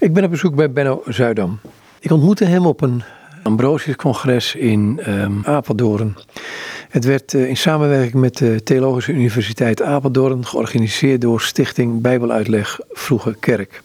Ik 0.00 0.12
ben 0.12 0.24
op 0.24 0.30
bezoek 0.30 0.54
bij 0.54 0.72
Benno 0.72 1.02
Zuidam. 1.06 1.60
Ik 1.98 2.10
ontmoette 2.10 2.44
hem 2.44 2.66
op 2.66 2.80
een 2.80 3.02
Ambrosius-congres 3.42 4.54
in 4.54 5.00
um, 5.08 5.42
Apeldoorn. 5.44 6.16
Het 6.88 7.04
werd 7.04 7.32
uh, 7.32 7.48
in 7.48 7.56
samenwerking 7.56 8.14
met 8.14 8.36
de 8.36 8.62
Theologische 8.62 9.12
Universiteit 9.12 9.82
Apeldoorn 9.82 10.46
georganiseerd 10.46 11.20
door 11.20 11.40
Stichting 11.40 12.00
Bijbeluitleg 12.00 12.80
Vroege 12.90 13.36
Kerk. 13.40 13.82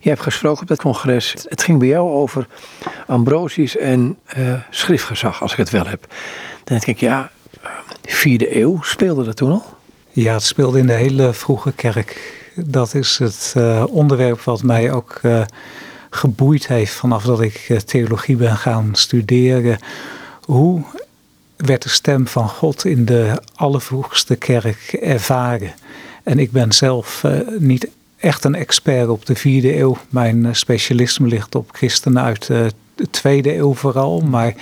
Je 0.00 0.08
hebt 0.08 0.20
gesproken 0.20 0.62
op 0.62 0.68
dat 0.68 0.80
congres. 0.80 1.34
Het 1.48 1.62
ging 1.62 1.78
bij 1.78 1.88
jou 1.88 2.10
over 2.10 2.46
Ambrosius 3.06 3.76
en 3.76 4.18
uh, 4.38 4.54
schriftgezag, 4.70 5.42
als 5.42 5.52
ik 5.52 5.58
het 5.58 5.70
wel 5.70 5.86
heb. 5.86 6.06
Dan 6.64 6.78
denk 6.78 6.86
ik, 6.86 7.00
ja, 7.00 7.30
vierde 8.02 8.60
eeuw, 8.60 8.82
speelde 8.82 9.24
dat 9.24 9.36
toen 9.36 9.50
al? 9.50 9.64
Ja, 10.10 10.32
het 10.32 10.42
speelde 10.42 10.78
in 10.78 10.86
de 10.86 10.92
hele 10.92 11.32
vroege 11.32 11.72
kerk. 11.72 12.36
Dat 12.64 12.94
is 12.94 13.18
het 13.18 13.54
uh, 13.56 13.84
onderwerp 13.88 14.40
wat 14.40 14.62
mij 14.62 14.92
ook 14.92 15.18
uh, 15.22 15.42
geboeid 16.10 16.66
heeft 16.66 16.92
vanaf 16.92 17.24
dat 17.24 17.40
ik 17.40 17.66
uh, 17.68 17.78
theologie 17.78 18.36
ben 18.36 18.56
gaan 18.56 18.88
studeren. 18.92 19.78
Hoe 20.44 20.82
werd 21.56 21.82
de 21.82 21.88
stem 21.88 22.26
van 22.26 22.48
God 22.48 22.84
in 22.84 23.04
de 23.04 23.42
allervroegste 23.54 24.36
kerk 24.36 24.92
ervaren? 25.00 25.74
En 26.22 26.38
ik 26.38 26.52
ben 26.52 26.72
zelf 26.72 27.24
niet 27.58 27.88
echt 28.16 28.44
een 28.44 28.54
expert 28.54 29.08
op 29.08 29.26
de 29.26 29.34
vierde 29.34 29.78
eeuw. 29.78 29.96
Mijn 30.08 30.56
specialisme 30.56 31.28
ligt 31.28 31.54
op 31.54 31.70
christenen 31.72 32.22
uit 32.22 32.46
de 32.46 32.70
tweede 33.10 33.56
eeuw 33.56 33.74
vooral. 33.74 34.20
Maar 34.20 34.54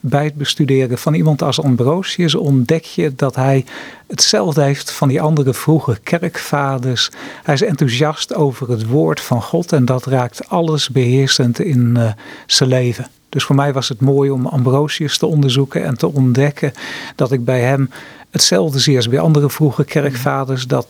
bij 0.00 0.24
het 0.24 0.34
bestuderen 0.34 0.98
van 0.98 1.14
iemand 1.14 1.42
als 1.42 1.62
Ambrosius 1.62 2.34
ontdek 2.34 2.84
je 2.84 3.14
dat 3.14 3.34
hij 3.34 3.64
hetzelfde 4.06 4.62
heeft 4.62 4.90
van 4.90 5.08
die 5.08 5.20
andere 5.20 5.54
vroege 5.54 5.98
kerkvaders. 6.02 7.10
Hij 7.42 7.54
is 7.54 7.62
enthousiast 7.62 8.34
over 8.34 8.70
het 8.70 8.86
woord 8.86 9.20
van 9.20 9.42
God 9.42 9.72
en 9.72 9.84
dat 9.84 10.04
raakt 10.04 10.48
alles 10.48 10.88
beheersend 10.88 11.60
in 11.60 11.94
uh, 11.96 12.12
zijn 12.46 12.68
leven. 12.68 13.06
Dus 13.28 13.44
voor 13.44 13.56
mij 13.56 13.72
was 13.72 13.88
het 13.88 14.00
mooi 14.00 14.30
om 14.30 14.46
Ambrosius 14.46 15.18
te 15.18 15.26
onderzoeken 15.26 15.84
en 15.84 15.96
te 15.96 16.12
ontdekken 16.12 16.72
dat 17.16 17.32
ik 17.32 17.44
bij 17.44 17.60
hem 17.60 17.90
hetzelfde 18.30 18.78
zie 18.78 18.96
als 18.96 19.08
bij 19.08 19.20
andere 19.20 19.50
vroege 19.50 19.84
kerkvaders. 19.84 20.66
Dat 20.66 20.86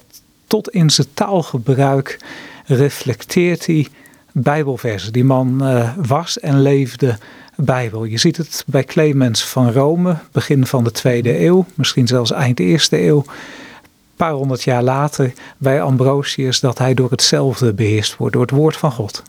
tot 0.46 0.70
in 0.70 0.90
zijn 0.90 1.06
taalgebruik 1.14 2.18
reflecteert 2.64 3.66
hij 3.66 3.88
Bijbelversen. 4.32 5.12
Die 5.12 5.24
man 5.24 5.58
uh, 5.62 5.90
was 5.96 6.38
en 6.38 6.60
leefde 6.60 7.18
Bijbel. 7.56 8.04
Je 8.04 8.18
ziet 8.18 8.36
het 8.36 8.64
bij 8.66 8.84
Clemens 8.84 9.44
van 9.44 9.72
Rome, 9.72 10.16
begin 10.32 10.66
van 10.66 10.84
de 10.84 10.90
tweede 10.90 11.44
eeuw, 11.44 11.66
misschien 11.74 12.06
zelfs 12.06 12.32
eind 12.32 12.60
eerste 12.60 13.02
eeuw. 13.06 13.18
Een 13.18 14.16
paar 14.16 14.32
honderd 14.32 14.62
jaar 14.62 14.82
later 14.82 15.32
bij 15.58 15.82
Ambrosius 15.82 16.60
dat 16.60 16.78
hij 16.78 16.94
door 16.94 17.10
hetzelfde 17.10 17.72
beheerst 17.72 18.16
wordt, 18.16 18.32
door 18.32 18.42
het 18.42 18.50
woord 18.50 18.76
van 18.76 18.92
God. 18.92 19.22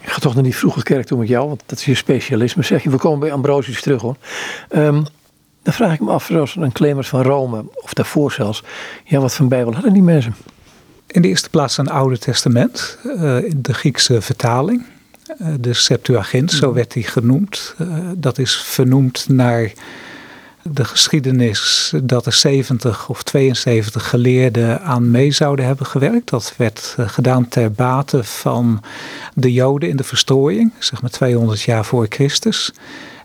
Ik 0.00 0.10
ga 0.10 0.18
toch 0.18 0.34
naar 0.34 0.42
die 0.42 0.56
vroege 0.56 0.82
kerk 0.82 1.06
toe 1.06 1.18
met 1.18 1.28
jou, 1.28 1.48
want 1.48 1.62
dat 1.66 1.78
is 1.78 1.84
je 1.84 1.94
specialisme. 1.94 2.62
Zeg 2.62 2.82
je, 2.82 2.90
we 2.90 2.96
komen 2.96 3.18
bij 3.18 3.32
Ambrosius 3.32 3.82
terug 3.82 4.00
hoor. 4.00 4.16
Um, 4.70 5.06
dan 5.62 5.72
vraag 5.72 5.92
ik 5.92 6.00
me 6.00 6.10
af, 6.10 6.24
zoals 6.24 6.56
een 6.56 6.72
Clemens 6.72 7.08
van 7.08 7.22
Rome, 7.22 7.64
of 7.74 7.94
daarvoor 7.94 8.32
zelfs, 8.32 8.62
ja, 9.04 9.18
wat 9.20 9.34
voor 9.34 9.46
Bijbel 9.46 9.72
hadden 9.72 9.92
die 9.92 10.02
mensen? 10.02 10.34
In 11.14 11.22
de 11.22 11.28
eerste 11.28 11.50
plaats 11.50 11.78
een 11.78 11.90
Oude 11.90 12.18
Testament, 12.18 12.98
in 13.44 13.58
de 13.62 13.74
Griekse 13.74 14.20
vertaling. 14.20 14.84
Eh, 15.38 15.46
de 15.60 15.74
Septuagint, 15.74 16.52
zo 16.52 16.66
mhm. 16.66 16.74
werd 16.74 16.92
die 16.92 17.02
genoemd. 17.02 17.74
Eh, 17.78 17.86
dat 18.16 18.38
is 18.38 18.56
vernoemd 18.56 19.28
naar 19.28 19.72
de 20.62 20.84
geschiedenis 20.84 21.92
dat 22.02 22.26
er 22.26 22.32
70 22.32 23.08
of 23.08 23.22
72 23.22 24.08
geleerden 24.08 24.82
aan 24.82 25.10
mee 25.10 25.30
zouden 25.30 25.64
hebben 25.64 25.86
gewerkt. 25.86 26.30
Dat 26.30 26.54
werd 26.56 26.94
eh, 26.96 27.08
gedaan 27.08 27.48
ter 27.48 27.72
bate 27.72 28.24
van 28.24 28.82
de 29.34 29.52
Joden 29.52 29.88
in 29.88 29.96
de 29.96 30.04
verstrooiing, 30.04 30.72
zeg 30.78 31.02
maar 31.02 31.10
200 31.10 31.62
jaar 31.62 31.84
voor 31.84 32.06
Christus. 32.08 32.72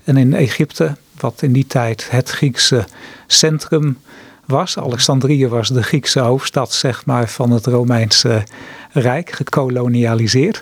En 0.03 0.17
in 0.17 0.33
Egypte, 0.33 0.95
wat 1.19 1.41
in 1.41 1.53
die 1.53 1.67
tijd 1.67 2.07
het 2.09 2.29
Griekse 2.29 2.85
centrum 3.27 3.83
was. 3.83 4.17
Alexandrië 4.57 5.47
was 5.47 5.67
de 5.67 5.83
Griekse 5.83 6.19
hoofdstad 6.19 6.73
zeg 6.73 7.05
maar, 7.05 7.27
van 7.29 7.51
het 7.51 7.65
Romeinse 7.65 8.43
Rijk, 8.91 9.31
gekolonialiseerd. 9.31 10.61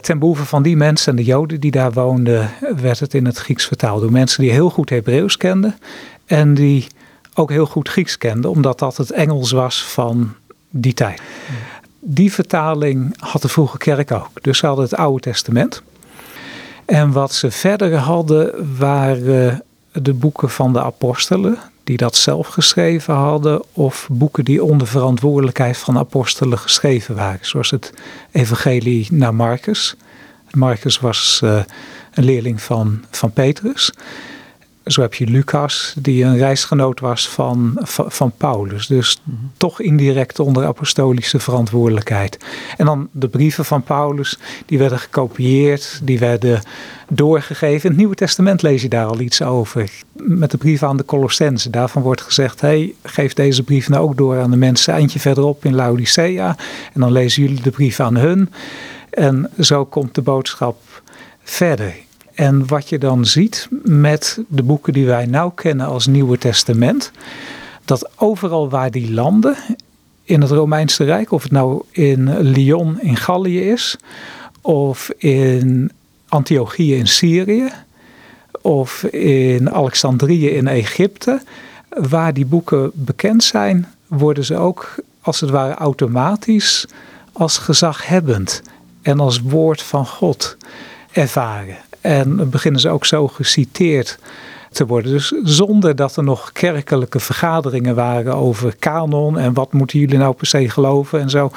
Ten 0.00 0.18
behoeve 0.18 0.44
van 0.44 0.62
die 0.62 0.76
mensen 0.76 1.10
en 1.10 1.16
de 1.16 1.24
Joden 1.24 1.60
die 1.60 1.70
daar 1.70 1.92
woonden, 1.92 2.50
werd 2.76 3.00
het 3.00 3.14
in 3.14 3.26
het 3.26 3.38
Grieks 3.38 3.66
vertaald 3.66 4.00
door 4.00 4.12
mensen 4.12 4.42
die 4.42 4.50
heel 4.50 4.70
goed 4.70 4.90
Hebreeuws 4.90 5.36
kenden 5.36 5.78
en 6.26 6.54
die 6.54 6.86
ook 7.34 7.50
heel 7.50 7.66
goed 7.66 7.88
Grieks 7.88 8.18
kenden, 8.18 8.50
omdat 8.50 8.78
dat 8.78 8.96
het 8.96 9.10
Engels 9.10 9.50
was 9.50 9.84
van 9.84 10.34
die 10.70 10.94
tijd. 10.94 11.20
Die 12.00 12.32
vertaling 12.32 13.16
had 13.18 13.42
de 13.42 13.48
vroege 13.48 13.78
kerk 13.78 14.10
ook. 14.10 14.42
Dus 14.42 14.58
ze 14.58 14.66
hadden 14.66 14.84
het 14.84 14.94
Oude 14.94 15.20
Testament. 15.20 15.82
En 16.84 17.12
wat 17.12 17.32
ze 17.34 17.50
verder 17.50 17.96
hadden 17.96 18.76
waren 18.78 19.62
de 19.92 20.14
boeken 20.14 20.50
van 20.50 20.72
de 20.72 20.82
apostelen, 20.82 21.58
die 21.84 21.96
dat 21.96 22.16
zelf 22.16 22.46
geschreven 22.46 23.14
hadden, 23.14 23.62
of 23.72 24.08
boeken 24.10 24.44
die 24.44 24.64
onder 24.64 24.86
verantwoordelijkheid 24.86 25.76
van 25.76 25.98
apostelen 25.98 26.58
geschreven 26.58 27.14
waren, 27.14 27.38
zoals 27.42 27.70
het 27.70 27.92
Evangelie 28.32 29.06
naar 29.10 29.34
Marcus. 29.34 29.96
Marcus 30.50 31.00
was 31.00 31.40
uh, 31.44 31.62
een 32.14 32.24
leerling 32.24 32.62
van, 32.62 33.04
van 33.10 33.32
Petrus. 33.32 33.92
Zo 34.84 35.00
heb 35.00 35.14
je 35.14 35.26
Lucas, 35.26 35.94
die 35.98 36.24
een 36.24 36.36
reisgenoot 36.36 37.00
was 37.00 37.28
van, 37.28 37.78
van, 37.82 38.32
Paulus. 38.36 38.86
Dus 38.86 39.20
mhm. 39.22 39.36
toch 39.56 39.80
indirect 39.80 40.38
onder 40.38 40.66
apostolische 40.66 41.38
verantwoordelijkheid. 41.38 42.38
En 42.76 42.86
dan 42.86 43.08
de 43.12 43.28
brieven 43.28 43.64
van 43.64 43.82
Paulus, 43.82 44.38
die 44.66 44.78
werden 44.78 44.98
gekopieerd, 44.98 46.00
die 46.02 46.18
werden 46.18 46.62
doorgegeven. 47.08 47.82
In 47.82 47.88
het 47.88 47.96
Nieuwe 47.96 48.14
Testament 48.14 48.62
lees 48.62 48.82
je 48.82 48.88
daar 48.88 49.06
al 49.06 49.20
iets 49.20 49.42
over. 49.42 49.90
Met 50.12 50.50
de 50.50 50.58
brieven 50.58 50.88
aan 50.88 50.96
de 50.96 51.04
Colossense. 51.04 51.70
Daarvan 51.70 52.02
wordt 52.02 52.22
gezegd, 52.22 52.60
hey, 52.60 52.94
geef 53.02 53.34
deze 53.34 53.62
brief 53.62 53.88
nou 53.88 54.02
ook 54.02 54.16
door 54.16 54.40
aan 54.40 54.50
de 54.50 54.56
mensen 54.56 54.94
eindje 54.94 55.20
verderop 55.20 55.64
in 55.64 55.74
Laodicea. 55.74 56.56
En 56.92 57.00
dan 57.00 57.12
lezen 57.12 57.42
jullie 57.42 57.62
de 57.62 57.70
brief 57.70 58.00
aan 58.00 58.16
hun. 58.16 58.50
En 59.10 59.50
zo 59.60 59.84
komt 59.84 60.14
de 60.14 60.22
boodschap 60.22 60.76
verder. 61.42 61.94
En 62.40 62.66
wat 62.66 62.88
je 62.88 62.98
dan 62.98 63.24
ziet 63.24 63.68
met 63.82 64.38
de 64.48 64.62
boeken 64.62 64.92
die 64.92 65.06
wij 65.06 65.26
nou 65.26 65.52
kennen 65.54 65.86
als 65.86 66.06
Nieuwe 66.06 66.38
Testament, 66.38 67.10
dat 67.84 68.10
overal 68.16 68.68
waar 68.68 68.90
die 68.90 69.12
landen 69.12 69.56
in 70.24 70.40
het 70.40 70.50
Romeinse 70.50 71.04
Rijk, 71.04 71.32
of 71.32 71.42
het 71.42 71.52
nou 71.52 71.82
in 71.90 72.40
Lyon 72.40 73.00
in 73.00 73.16
Gallië 73.16 73.70
is, 73.70 73.96
of 74.60 75.10
in 75.16 75.90
Antiochië 76.28 76.94
in 76.94 77.06
Syrië, 77.06 77.72
of 78.60 79.02
in 79.12 79.72
Alexandrië 79.72 80.48
in 80.48 80.66
Egypte, 80.66 81.42
waar 81.88 82.32
die 82.32 82.46
boeken 82.46 82.90
bekend 82.94 83.44
zijn, 83.44 83.86
worden 84.06 84.44
ze 84.44 84.56
ook 84.56 84.94
als 85.20 85.40
het 85.40 85.50
ware 85.50 85.74
automatisch 85.74 86.86
als 87.32 87.58
gezaghebbend 87.58 88.62
en 89.02 89.20
als 89.20 89.40
woord 89.40 89.82
van 89.82 90.06
God 90.06 90.56
ervaren. 91.12 91.76
En 92.00 92.50
beginnen 92.50 92.80
ze 92.80 92.88
ook 92.88 93.06
zo 93.06 93.28
geciteerd 93.28 94.18
te 94.70 94.86
worden. 94.86 95.12
Dus 95.12 95.32
zonder 95.42 95.96
dat 95.96 96.16
er 96.16 96.24
nog 96.24 96.52
kerkelijke 96.52 97.20
vergaderingen 97.20 97.94
waren 97.94 98.34
over 98.34 98.76
kanon 98.78 99.38
en 99.38 99.52
wat 99.54 99.72
moeten 99.72 99.98
jullie 99.98 100.18
nou 100.18 100.34
per 100.34 100.46
se 100.46 100.68
geloven 100.68 101.20
en 101.20 101.30
zo, 101.30 101.50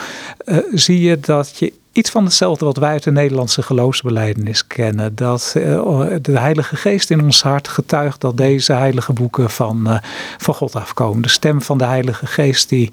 uh, 0.45 0.57
zie 0.71 1.01
je 1.01 1.19
dat 1.19 1.57
je 1.57 1.73
iets 1.91 2.09
van 2.09 2.23
hetzelfde 2.23 2.65
wat 2.65 2.77
wij 2.77 2.91
uit 2.91 3.03
de 3.03 3.11
Nederlandse 3.11 3.61
geloofsbeleidenis 3.61 4.67
kennen. 4.67 5.15
Dat 5.15 5.53
uh, 5.57 6.05
de 6.21 6.39
Heilige 6.39 6.75
Geest 6.75 7.09
in 7.09 7.21
ons 7.21 7.43
hart 7.43 7.67
getuigt 7.67 8.21
dat 8.21 8.37
deze 8.37 8.73
heilige 8.73 9.13
boeken 9.13 9.49
van, 9.49 9.87
uh, 9.87 9.97
van 10.37 10.53
God 10.53 10.75
afkomen. 10.75 11.21
De 11.21 11.29
stem 11.29 11.61
van 11.61 11.77
de 11.77 11.85
Heilige 11.85 12.25
Geest 12.25 12.69
die 12.69 12.91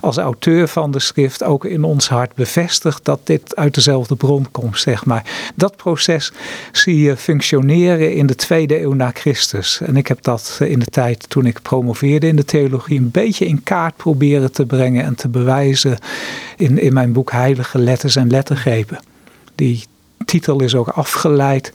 als 0.00 0.16
auteur 0.16 0.68
van 0.68 0.90
de 0.90 0.98
schrift 0.98 1.42
ook 1.42 1.64
in 1.64 1.84
ons 1.84 2.08
hart 2.08 2.34
bevestigt 2.34 3.04
dat 3.04 3.20
dit 3.24 3.56
uit 3.56 3.74
dezelfde 3.74 4.16
bron 4.16 4.46
komt, 4.50 4.78
zeg 4.78 5.04
maar. 5.04 5.52
Dat 5.54 5.76
proces 5.76 6.32
zie 6.72 7.00
je 7.00 7.16
functioneren 7.16 8.14
in 8.14 8.26
de 8.26 8.34
tweede 8.34 8.80
eeuw 8.80 8.92
na 8.92 9.10
Christus. 9.14 9.80
En 9.80 9.96
ik 9.96 10.06
heb 10.06 10.22
dat 10.22 10.58
in 10.62 10.78
de 10.78 10.86
tijd 10.86 11.28
toen 11.28 11.46
ik 11.46 11.62
promoveerde 11.62 12.26
in 12.26 12.36
de 12.36 12.44
theologie 12.44 12.98
een 12.98 13.10
beetje 13.10 13.46
in 13.46 13.62
kaart 13.62 13.96
proberen 13.96 14.52
te 14.52 14.66
brengen 14.66 15.04
en 15.04 15.14
te 15.14 15.28
bewijzen 15.28 15.98
in, 16.56 16.78
in 16.78 16.92
mijn 16.92 17.12
boek 17.12 17.32
Heilige 17.32 17.78
Letters 17.78 18.16
en 18.16 18.30
Lettergrepen. 18.30 19.00
Die 19.54 19.84
titel 20.24 20.62
is 20.62 20.74
ook 20.74 20.88
afgeleid 20.88 21.72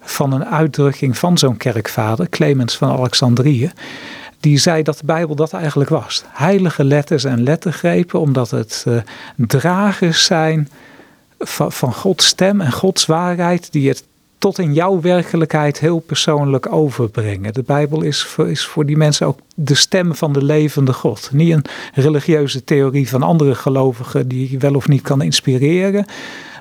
van 0.00 0.32
een 0.32 0.44
uitdrukking 0.44 1.18
van 1.18 1.38
zo'n 1.38 1.56
kerkvader, 1.56 2.28
Clemens 2.28 2.76
van 2.76 2.90
Alexandrië 2.90 3.72
die 4.40 4.58
zei 4.58 4.82
dat 4.82 4.98
de 4.98 5.06
Bijbel 5.06 5.34
dat 5.34 5.52
eigenlijk 5.52 5.90
was. 5.90 6.24
Heilige 6.28 6.84
letters 6.84 7.24
en 7.24 7.42
lettergrepen, 7.42 8.20
omdat 8.20 8.50
het 8.50 8.84
uh, 8.88 8.98
dragers 9.36 10.24
zijn 10.24 10.68
van, 11.38 11.72
van 11.72 11.94
Gods 11.94 12.26
stem 12.26 12.60
en 12.60 12.72
Gods 12.72 13.06
waarheid, 13.06 13.72
die 13.72 13.88
het 13.88 14.04
tot 14.38 14.58
in 14.58 14.74
jouw 14.74 15.00
werkelijkheid 15.00 15.80
heel 15.80 15.98
persoonlijk 15.98 16.72
overbrengen. 16.72 17.52
De 17.52 17.62
Bijbel 17.62 18.02
is 18.02 18.22
voor, 18.24 18.50
is 18.50 18.66
voor 18.66 18.86
die 18.86 18.96
mensen 18.96 19.26
ook 19.26 19.38
de 19.54 19.74
stem 19.74 20.14
van 20.14 20.32
de 20.32 20.44
levende 20.44 20.92
God. 20.92 21.30
Niet 21.32 21.52
een 21.52 21.64
religieuze 21.94 22.64
theorie 22.64 23.08
van 23.08 23.22
andere 23.22 23.54
gelovigen 23.54 24.28
die 24.28 24.50
je 24.50 24.58
wel 24.58 24.74
of 24.74 24.88
niet 24.88 25.02
kan 25.02 25.22
inspireren, 25.22 26.06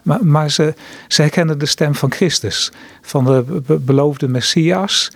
Maar, 0.04 0.26
maar 0.26 0.52
ze, 0.52 0.74
ze 1.08 1.22
herkennen 1.22 1.60
de 1.60 1.66
stem 1.66 1.96
van 1.96 2.12
Christus, 2.12 2.72
van 3.02 3.24
de 3.24 3.64
beloofde 3.80 4.28
Messias, 4.28 5.12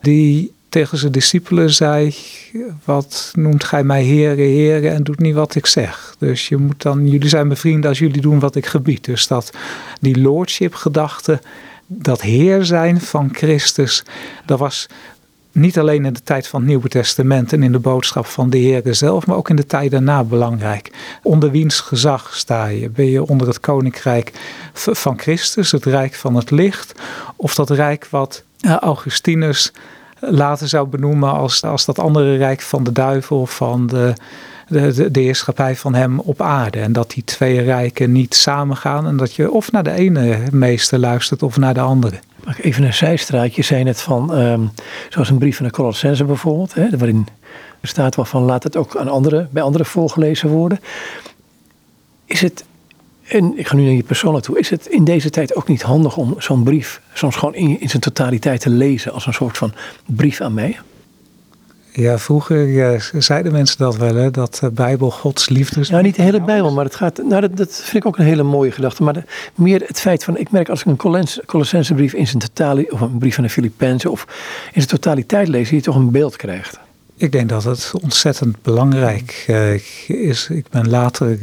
die 0.00 0.52
tegen 0.72 0.98
zijn 0.98 1.12
discipelen 1.12 1.70
zei: 1.70 2.14
Wat 2.84 3.32
noemt 3.34 3.64
gij 3.64 3.84
mij 3.84 4.02
heren, 4.02 4.44
heren 4.44 4.92
en 4.92 5.02
doet 5.02 5.18
niet 5.18 5.34
wat 5.34 5.54
ik 5.54 5.66
zeg? 5.66 6.14
Dus 6.18 6.48
je 6.48 6.56
moet 6.56 6.82
dan, 6.82 7.08
jullie 7.08 7.28
zijn 7.28 7.46
mijn 7.46 7.58
vrienden 7.58 7.88
als 7.88 7.98
jullie 7.98 8.20
doen 8.20 8.38
wat 8.38 8.56
ik 8.56 8.66
gebied. 8.66 9.04
Dus 9.04 9.26
dat 9.26 9.52
die 10.00 10.20
lordship-gedachte, 10.20 11.40
dat 11.86 12.20
heer 12.20 12.64
zijn 12.64 13.00
van 13.00 13.28
Christus, 13.32 14.04
dat 14.46 14.58
was 14.58 14.88
niet 15.52 15.78
alleen 15.78 16.04
in 16.04 16.12
de 16.12 16.22
tijd 16.22 16.46
van 16.46 16.60
het 16.60 16.68
Nieuwe 16.68 16.88
Testament 16.88 17.52
en 17.52 17.62
in 17.62 17.72
de 17.72 17.78
boodschap 17.78 18.26
van 18.26 18.50
de 18.50 18.58
Heer 18.58 18.94
zelf, 18.94 19.26
maar 19.26 19.36
ook 19.36 19.50
in 19.50 19.56
de 19.56 19.66
tijd 19.66 19.90
daarna 19.90 20.24
belangrijk. 20.24 20.90
Onder 21.22 21.50
wiens 21.50 21.80
gezag 21.80 22.36
sta 22.36 22.66
je? 22.66 22.88
Ben 22.90 23.10
je 23.10 23.26
onder 23.26 23.46
het 23.46 23.60
koninkrijk 23.60 24.32
van 24.72 25.18
Christus, 25.18 25.72
het 25.72 25.84
rijk 25.84 26.14
van 26.14 26.34
het 26.34 26.50
licht, 26.50 26.92
of 27.36 27.54
dat 27.54 27.70
rijk 27.70 28.06
wat 28.10 28.44
Augustinus 28.80 29.72
later 30.30 30.68
zou 30.68 30.86
benoemen 30.86 31.32
als, 31.32 31.62
als 31.62 31.84
dat 31.84 31.98
andere 31.98 32.36
rijk 32.36 32.60
van 32.60 32.84
de 32.84 32.92
duivel, 32.92 33.46
van 33.46 33.86
de, 33.86 34.12
de, 34.68 34.92
de, 34.92 35.10
de 35.10 35.20
heerschappij 35.20 35.76
van 35.76 35.94
hem 35.94 36.20
op 36.20 36.42
aarde. 36.42 36.80
En 36.80 36.92
dat 36.92 37.10
die 37.10 37.24
twee 37.24 37.60
rijken 37.60 38.12
niet 38.12 38.34
samengaan 38.34 39.06
en 39.06 39.16
dat 39.16 39.34
je 39.34 39.50
of 39.50 39.72
naar 39.72 39.82
de 39.82 39.92
ene 39.92 40.38
meester 40.50 40.98
luistert 40.98 41.42
of 41.42 41.56
naar 41.56 41.74
de 41.74 41.80
andere. 41.80 42.18
Even 42.60 42.84
een 42.84 42.94
zijstraatje 42.94 43.62
zijn 43.62 43.86
het 43.86 44.00
van, 44.00 44.38
um, 44.38 44.70
zoals 45.08 45.30
een 45.30 45.38
brief 45.38 45.56
van 45.56 45.66
de 45.66 45.72
Colossense 45.72 46.24
bijvoorbeeld, 46.24 46.74
hè, 46.74 46.88
waarin 46.90 47.26
staat 47.82 48.16
wel 48.16 48.24
van 48.24 48.42
laat 48.42 48.62
het 48.62 48.76
ook 48.76 48.96
aan 48.96 49.08
anderen, 49.08 49.48
bij 49.50 49.62
anderen 49.62 49.86
voorgelezen 49.86 50.48
worden. 50.48 50.80
Is 52.24 52.40
het, 52.40 52.64
en 53.32 53.58
ik 53.58 53.68
ga 53.68 53.76
nu 53.76 53.82
naar 53.84 53.92
je 53.92 54.02
persoonlijk 54.02 54.44
toe, 54.44 54.58
is 54.58 54.70
het 54.70 54.86
in 54.86 55.04
deze 55.04 55.30
tijd 55.30 55.54
ook 55.54 55.68
niet 55.68 55.82
handig 55.82 56.16
om 56.16 56.34
zo'n 56.38 56.62
brief 56.62 57.00
soms 57.12 57.36
gewoon 57.36 57.54
in, 57.54 57.80
in 57.80 57.88
zijn 57.88 58.02
totaliteit 58.02 58.60
te 58.60 58.70
lezen 58.70 59.12
als 59.12 59.26
een 59.26 59.34
soort 59.34 59.58
van 59.58 59.72
brief 60.06 60.40
aan 60.40 60.54
mij? 60.54 60.78
Ja, 61.92 62.18
vroeger 62.18 63.10
zeiden 63.18 63.52
mensen 63.52 63.78
dat 63.78 63.96
wel, 63.96 64.14
hè, 64.14 64.30
dat 64.30 64.56
de 64.60 64.70
Bijbel 64.70 65.10
Gods 65.10 65.48
liefde 65.48 65.80
is. 65.80 65.88
Ja, 65.88 66.00
niet 66.00 66.16
de 66.16 66.22
hele 66.22 66.40
Bijbel, 66.40 66.72
maar 66.72 66.84
het 66.84 66.94
gaat. 66.94 67.20
Nou, 67.24 67.40
dat, 67.40 67.56
dat 67.56 67.74
vind 67.74 68.04
ik 68.04 68.06
ook 68.06 68.18
een 68.18 68.24
hele 68.24 68.42
mooie 68.42 68.70
gedachte. 68.70 69.02
Maar 69.02 69.24
meer 69.54 69.82
het 69.86 70.00
feit 70.00 70.24
van. 70.24 70.36
Ik 70.36 70.50
merk 70.50 70.68
als 70.68 70.80
ik 70.80 70.86
een 70.86 71.26
Colossense 71.46 71.94
brief 71.94 72.12
in 72.12 72.26
zijn 72.26 72.38
totaliteit. 72.38 72.92
of 72.92 73.00
een 73.00 73.18
brief 73.18 73.34
van 73.34 73.44
de 73.44 73.50
Filippenzen. 73.50 74.10
of 74.10 74.24
in 74.66 74.80
zijn 74.82 74.86
totaliteit 74.86 75.48
lees, 75.48 75.70
je 75.70 75.80
toch 75.80 75.96
een 75.96 76.10
beeld 76.10 76.36
krijgt. 76.36 76.78
Ik 77.16 77.32
denk 77.32 77.48
dat 77.48 77.64
het 77.64 77.92
ontzettend 78.02 78.62
belangrijk 78.62 79.44
uh, 79.48 79.74
is. 80.06 80.48
Ik 80.50 80.68
ben 80.70 80.88
later 80.88 81.38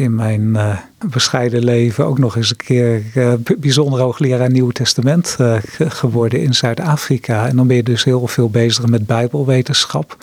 in 0.00 0.14
mijn 0.14 0.42
uh, 0.42 0.76
bescheiden 1.10 1.64
leven 1.64 2.06
ook 2.06 2.18
nog 2.18 2.36
eens 2.36 2.50
een 2.50 2.56
keer 2.56 3.02
uh, 3.14 3.32
bijzonder 3.58 4.00
hoogleraar 4.00 4.50
Nieuwe 4.50 4.72
Testament 4.72 5.36
uh, 5.40 5.56
geworden 5.78 6.42
in 6.42 6.54
Zuid-Afrika. 6.54 7.46
En 7.46 7.56
dan 7.56 7.66
ben 7.66 7.76
je 7.76 7.82
dus 7.82 8.04
heel 8.04 8.26
veel 8.26 8.50
bezig 8.50 8.86
met 8.86 9.06
Bijbelwetenschap. 9.06 10.16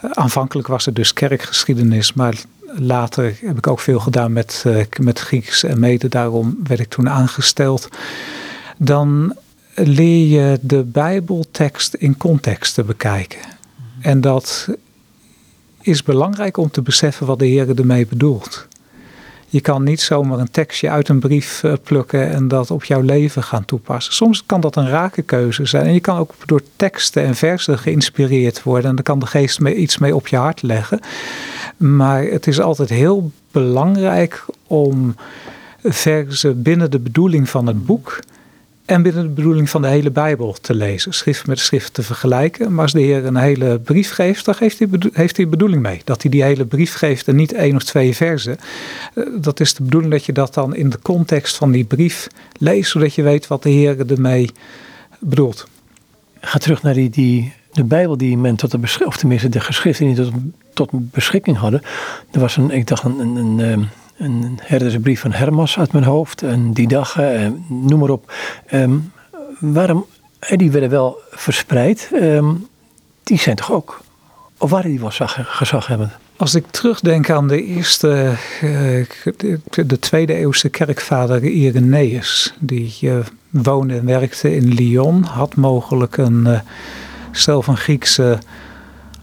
aanvankelijk 0.00 0.68
was 0.68 0.84
het 0.84 0.94
dus 0.94 1.12
kerkgeschiedenis, 1.12 2.12
maar 2.12 2.34
later 2.74 3.38
heb 3.40 3.56
ik 3.56 3.66
ook 3.66 3.80
veel 3.80 4.00
gedaan 4.00 4.32
met, 4.32 4.64
met 5.00 5.18
Grieks 5.18 5.64
en 5.64 5.80
mede 5.80 6.08
daarom 6.08 6.58
werd 6.64 6.80
ik 6.80 6.88
toen 6.88 7.08
aangesteld. 7.08 7.88
Dan 8.78 9.36
leer 9.74 10.26
je 10.26 10.58
de 10.60 10.82
Bijbeltekst 10.82 11.94
in 11.94 12.16
context 12.16 12.74
te 12.74 12.84
bekijken. 12.84 13.40
En 14.00 14.20
dat 14.20 14.68
is 15.80 16.02
belangrijk 16.02 16.56
om 16.56 16.70
te 16.70 16.82
beseffen 16.82 17.26
wat 17.26 17.38
de 17.38 17.46
Heer 17.46 17.78
ermee 17.78 18.06
bedoelt. 18.06 18.68
Je 19.52 19.60
kan 19.60 19.82
niet 19.82 20.00
zomaar 20.00 20.38
een 20.38 20.50
tekstje 20.50 20.90
uit 20.90 21.08
een 21.08 21.18
brief 21.18 21.62
eh, 21.62 21.72
plukken 21.82 22.30
en 22.30 22.48
dat 22.48 22.70
op 22.70 22.84
jouw 22.84 23.00
leven 23.00 23.42
gaan 23.42 23.64
toepassen. 23.64 24.14
Soms 24.14 24.46
kan 24.46 24.60
dat 24.60 24.76
een 24.76 24.88
rake 24.88 25.22
keuze 25.22 25.66
zijn. 25.66 25.86
En 25.86 25.92
je 25.92 26.00
kan 26.00 26.16
ook 26.16 26.34
door 26.46 26.62
teksten 26.76 27.24
en 27.24 27.34
versen 27.34 27.78
geïnspireerd 27.78 28.62
worden. 28.62 28.90
En 28.90 28.94
dan 28.94 29.04
kan 29.04 29.18
de 29.18 29.26
geest 29.26 29.60
iets 29.60 29.98
mee 29.98 30.14
op 30.14 30.28
je 30.28 30.36
hart 30.36 30.62
leggen. 30.62 31.00
Maar 31.76 32.22
het 32.22 32.46
is 32.46 32.60
altijd 32.60 32.88
heel 32.88 33.30
belangrijk 33.50 34.44
om 34.66 35.14
versen 35.82 36.62
binnen 36.62 36.90
de 36.90 36.98
bedoeling 36.98 37.48
van 37.48 37.66
het 37.66 37.86
boek 37.86 38.20
en 38.90 39.02
binnen 39.02 39.22
de 39.22 39.28
bedoeling 39.28 39.70
van 39.70 39.82
de 39.82 39.88
hele 39.88 40.10
Bijbel 40.10 40.56
te 40.60 40.74
lezen, 40.74 41.12
schrift 41.12 41.46
met 41.46 41.58
schrift 41.58 41.94
te 41.94 42.02
vergelijken. 42.02 42.74
Maar 42.74 42.82
als 42.82 42.92
de 42.92 43.00
Heer 43.00 43.24
een 43.26 43.36
hele 43.36 43.78
brief 43.78 44.12
geeft, 44.12 44.44
dan 44.44 44.54
heeft 44.58 44.78
hij, 44.78 44.88
heeft 45.12 45.36
hij 45.36 45.48
bedoeling 45.48 45.82
mee. 45.82 46.00
Dat 46.04 46.22
hij 46.22 46.30
die 46.30 46.42
hele 46.42 46.64
brief 46.64 46.94
geeft 46.94 47.28
en 47.28 47.36
niet 47.36 47.52
één 47.52 47.76
of 47.76 47.82
twee 47.82 48.16
versen. 48.16 48.58
Eh, 49.14 49.24
dat 49.40 49.60
is 49.60 49.74
de 49.74 49.82
bedoeling 49.82 50.12
dat 50.12 50.24
je 50.24 50.32
dat 50.32 50.54
dan 50.54 50.74
in 50.74 50.90
de 50.90 50.98
context 51.02 51.56
van 51.56 51.70
die 51.70 51.84
brief 51.84 52.26
leest, 52.58 52.90
zodat 52.90 53.14
je 53.14 53.22
weet 53.22 53.46
wat 53.46 53.62
de 53.62 53.70
Heer 53.70 54.10
ermee 54.10 54.50
bedoelt. 55.18 55.68
Ga 56.40 56.58
terug 56.58 56.82
naar 56.82 56.94
die, 56.94 57.10
die, 57.10 57.52
de 57.72 57.84
Bijbel 57.84 58.16
die 58.16 58.36
men 58.36 58.56
tot 58.56 58.70
de 58.70 59.04
of 59.04 59.16
tenminste 59.16 59.48
de 59.48 59.60
geschriften 59.60 60.06
die 60.06 60.14
tot, 60.14 60.32
tot 60.74 60.90
beschikking 60.92 61.56
hadden. 61.56 61.82
Er 62.30 62.40
was 62.40 62.56
een, 62.56 62.70
ik 62.70 62.86
dacht 62.86 63.04
een, 63.04 63.18
een, 63.18 63.36
een 63.36 63.60
ehm, 63.60 63.82
een 64.20 64.58
herdersbrief 64.62 65.20
van 65.20 65.32
Hermas 65.32 65.78
uit 65.78 65.92
mijn 65.92 66.04
hoofd, 66.04 66.42
en 66.42 66.72
die 66.72 66.88
dag, 66.88 67.16
noem 67.68 67.98
maar 67.98 68.10
op. 68.10 68.32
Um, 68.72 69.12
waarom, 69.58 70.06
die 70.56 70.70
werden 70.70 70.90
wel 70.90 71.18
verspreid, 71.30 72.10
um, 72.14 72.66
die 73.22 73.38
zijn 73.38 73.56
toch 73.56 73.72
ook, 73.72 74.00
of 74.58 74.70
waren 74.70 74.90
die 74.90 75.00
wel 75.00 75.10
gezag 75.44 75.86
hebben? 75.86 76.12
Als 76.36 76.54
ik 76.54 76.66
terugdenk 76.70 77.30
aan 77.30 77.48
de 77.48 77.64
eerste, 77.64 78.32
uh, 78.62 79.06
de 79.70 79.98
tweede 79.98 80.34
eeuwse 80.34 80.68
kerkvader 80.68 81.42
Irenaeus, 81.42 82.54
die 82.58 82.96
uh, 83.00 83.16
woonde 83.50 83.96
en 83.96 84.06
werkte 84.06 84.54
in 84.54 84.74
Lyon, 84.74 85.22
had 85.22 85.54
mogelijk 85.54 86.16
een 86.16 86.60
stel 87.32 87.62
van 87.62 87.76
Griekse 87.76 88.38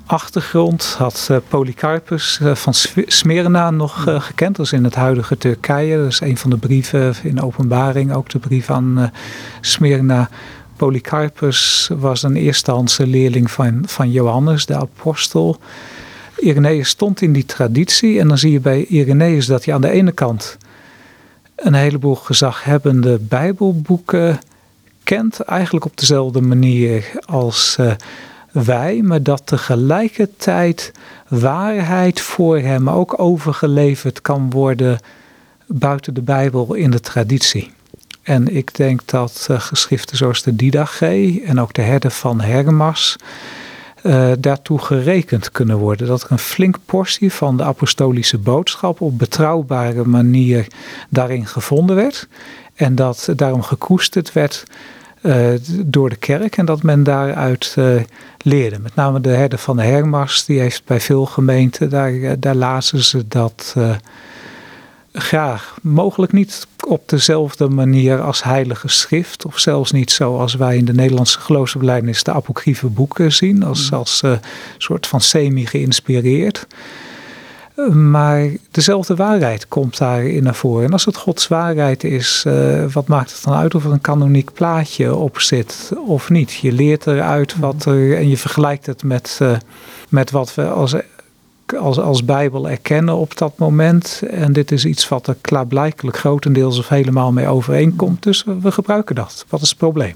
achtergrond 0.07 0.95
had 0.97 1.27
uh, 1.31 1.37
Polycarpus 1.47 2.39
uh, 2.41 2.55
van 2.55 2.73
Smyrna 3.05 3.71
nog 3.71 4.07
uh, 4.07 4.21
gekend. 4.21 4.55
Dat 4.55 4.65
is 4.65 4.71
in 4.71 4.83
het 4.83 4.95
huidige 4.95 5.37
Turkije. 5.37 5.97
Dat 5.97 6.07
is 6.07 6.21
een 6.21 6.37
van 6.37 6.49
de 6.49 6.57
brieven 6.57 7.15
in 7.23 7.41
openbaring, 7.41 8.13
ook 8.13 8.29
de 8.29 8.39
brief 8.39 8.69
aan 8.69 9.11
Smyrna. 9.61 10.29
Polycarpus 10.77 11.89
was 11.97 12.23
een 12.23 12.35
eerstehandse 12.35 13.07
leerling 13.07 13.51
van, 13.51 13.83
van 13.85 14.11
Johannes, 14.11 14.65
de 14.65 14.75
apostel. 14.75 15.59
Irenaeus 16.37 16.89
stond 16.89 17.21
in 17.21 17.33
die 17.33 17.45
traditie 17.45 18.19
en 18.19 18.27
dan 18.27 18.37
zie 18.37 18.51
je 18.51 18.59
bij 18.59 18.85
Irenaeus 18.85 19.45
dat 19.45 19.65
hij 19.65 19.73
aan 19.73 19.81
de 19.81 19.89
ene 19.89 20.11
kant 20.11 20.57
een 21.55 21.73
heleboel 21.73 22.15
gezaghebbende 22.15 23.19
bijbelboeken 23.19 24.39
kent. 25.03 25.39
Eigenlijk 25.39 25.85
op 25.85 25.97
dezelfde 25.97 26.41
manier 26.41 27.11
als 27.25 27.77
wij, 28.65 29.01
maar 29.01 29.23
dat 29.23 29.41
tegelijkertijd 29.45 30.91
waarheid 31.27 32.21
voor 32.21 32.59
hem 32.59 32.89
ook 32.89 33.19
overgeleverd 33.19 34.21
kan 34.21 34.49
worden 34.49 34.99
buiten 35.67 36.13
de 36.13 36.21
Bijbel 36.21 36.73
in 36.73 36.91
de 36.91 36.99
traditie. 36.99 37.71
En 38.23 38.55
ik 38.55 38.75
denk 38.75 39.01
dat 39.05 39.47
uh, 39.51 39.59
geschriften 39.59 40.17
zoals 40.17 40.43
de 40.43 40.55
Didache 40.55 41.41
en 41.45 41.59
ook 41.59 41.73
de 41.73 41.81
herden 41.81 42.11
van 42.11 42.41
Hermas 42.41 43.15
uh, 44.03 44.31
daartoe 44.39 44.79
gerekend 44.79 45.51
kunnen 45.51 45.77
worden. 45.77 46.07
Dat 46.07 46.23
er 46.23 46.31
een 46.31 46.39
flink 46.39 46.77
portie 46.85 47.33
van 47.33 47.57
de 47.57 47.63
apostolische 47.63 48.37
boodschap 48.37 49.01
op 49.01 49.17
betrouwbare 49.17 50.05
manier 50.05 50.67
daarin 51.09 51.45
gevonden 51.45 51.95
werd. 51.95 52.27
En 52.75 52.95
dat 52.95 53.29
daarom 53.35 53.61
gekoesterd 53.61 54.33
werd 54.33 54.63
uh, 55.27 55.47
door 55.85 56.09
de 56.09 56.15
kerk 56.15 56.57
en 56.57 56.65
dat 56.65 56.83
men 56.83 57.03
daaruit 57.03 57.75
uh, 57.79 58.01
leerde. 58.37 58.79
Met 58.79 58.95
name 58.95 59.21
de 59.21 59.29
herder 59.29 59.59
van 59.59 59.75
de 59.75 59.83
Hermars, 59.83 60.45
die 60.45 60.59
heeft 60.59 60.85
bij 60.85 60.99
veel 60.99 61.25
gemeenten, 61.25 61.89
daar, 61.89 62.11
uh, 62.11 62.31
daar 62.39 62.55
lazen 62.55 63.03
ze 63.03 63.27
dat 63.27 63.75
graag. 65.13 65.77
Mogelijk 65.81 66.31
niet 66.31 66.67
op 66.87 67.09
dezelfde 67.09 67.69
manier 67.69 68.21
als 68.21 68.43
heilige 68.43 68.87
schrift, 68.87 69.45
of 69.45 69.59
zelfs 69.59 69.91
niet 69.91 70.11
zoals 70.11 70.55
wij 70.55 70.77
in 70.77 70.85
de 70.85 70.93
Nederlandse 70.93 71.39
geloofsbelijdenis 71.39 72.23
de 72.23 72.31
apocryfe 72.31 72.87
boeken 72.87 73.31
zien, 73.33 73.63
als, 73.63 73.89
mm. 73.89 73.97
als 73.97 74.23
soort 74.77 75.07
van 75.07 75.21
semi-geïnspireerd. 75.21 76.67
Maar 77.85 78.49
dezelfde 78.71 79.15
waarheid 79.15 79.67
komt 79.67 79.97
daarin 79.97 80.43
naar 80.43 80.55
voren. 80.55 80.85
En 80.85 80.91
als 80.91 81.05
het 81.05 81.17
Gods 81.17 81.47
waarheid 81.47 82.03
is, 82.03 82.43
uh, 82.47 82.85
wat 82.85 83.07
maakt 83.07 83.33
het 83.33 83.43
dan 83.43 83.53
uit 83.53 83.75
of 83.75 83.85
er 83.85 83.91
een 83.91 84.01
kanoniek 84.01 84.53
plaatje 84.53 85.15
op 85.15 85.39
zit 85.39 85.91
of 86.07 86.29
niet? 86.29 86.53
Je 86.53 86.71
leert 86.71 87.07
eruit 87.07 87.57
wat 87.57 87.85
er 87.85 88.17
en 88.17 88.29
je 88.29 88.37
vergelijkt 88.37 88.85
het 88.85 89.03
met, 89.03 89.39
uh, 89.41 89.51
met 90.09 90.31
wat 90.31 90.55
we 90.55 90.67
als, 90.67 90.95
als, 91.79 91.99
als 91.99 92.25
Bijbel 92.25 92.69
erkennen 92.69 93.15
op 93.15 93.37
dat 93.37 93.57
moment. 93.57 94.21
En 94.29 94.53
dit 94.53 94.71
is 94.71 94.85
iets 94.85 95.07
wat 95.07 95.27
er 95.27 95.37
klaarblijkelijk 95.41 96.17
grotendeels 96.17 96.79
of 96.79 96.87
helemaal 96.87 97.31
mee 97.31 97.47
overeenkomt. 97.47 98.23
Dus 98.23 98.45
we 98.61 98.71
gebruiken 98.71 99.15
dat. 99.15 99.45
Wat 99.49 99.61
is 99.61 99.69
het 99.69 99.77
probleem? 99.77 100.15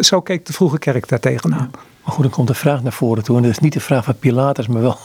Zo 0.00 0.20
keek 0.20 0.46
de 0.46 0.52
vroege 0.52 0.78
kerk 0.78 1.08
daar 1.08 1.20
tegenaan. 1.20 1.70
Maar 2.04 2.14
goed, 2.14 2.22
dan 2.22 2.32
komt 2.32 2.48
de 2.48 2.54
vraag 2.54 2.82
naar 2.82 2.92
voren 2.92 3.22
toe. 3.22 3.36
En 3.36 3.42
dat 3.42 3.50
is 3.50 3.58
niet 3.58 3.72
de 3.72 3.80
vraag 3.80 4.04
van 4.04 4.18
Pilatus, 4.18 4.66
maar 4.66 4.82
wel 4.82 4.98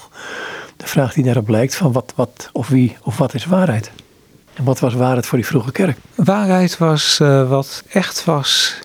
de 0.78 0.88
vraag 0.88 1.14
die 1.14 1.24
daarop 1.24 1.50
lijkt 1.50 1.76
van 1.76 1.92
wat, 1.92 2.14
wat 2.16 2.50
of 2.54 2.68
wie 2.68 2.98
of 3.04 3.18
wat 3.18 3.34
is 3.34 3.46
waarheid? 3.46 3.92
En 4.54 4.64
wat 4.64 4.80
was 4.80 4.94
waarheid 4.94 5.26
voor 5.26 5.38
die 5.38 5.48
vroege 5.48 5.72
kerk? 5.72 5.98
Waarheid 6.16 6.78
was 6.78 7.20
uh, 7.22 7.50
wat 7.50 7.84
echt 7.90 8.26
was 8.26 8.80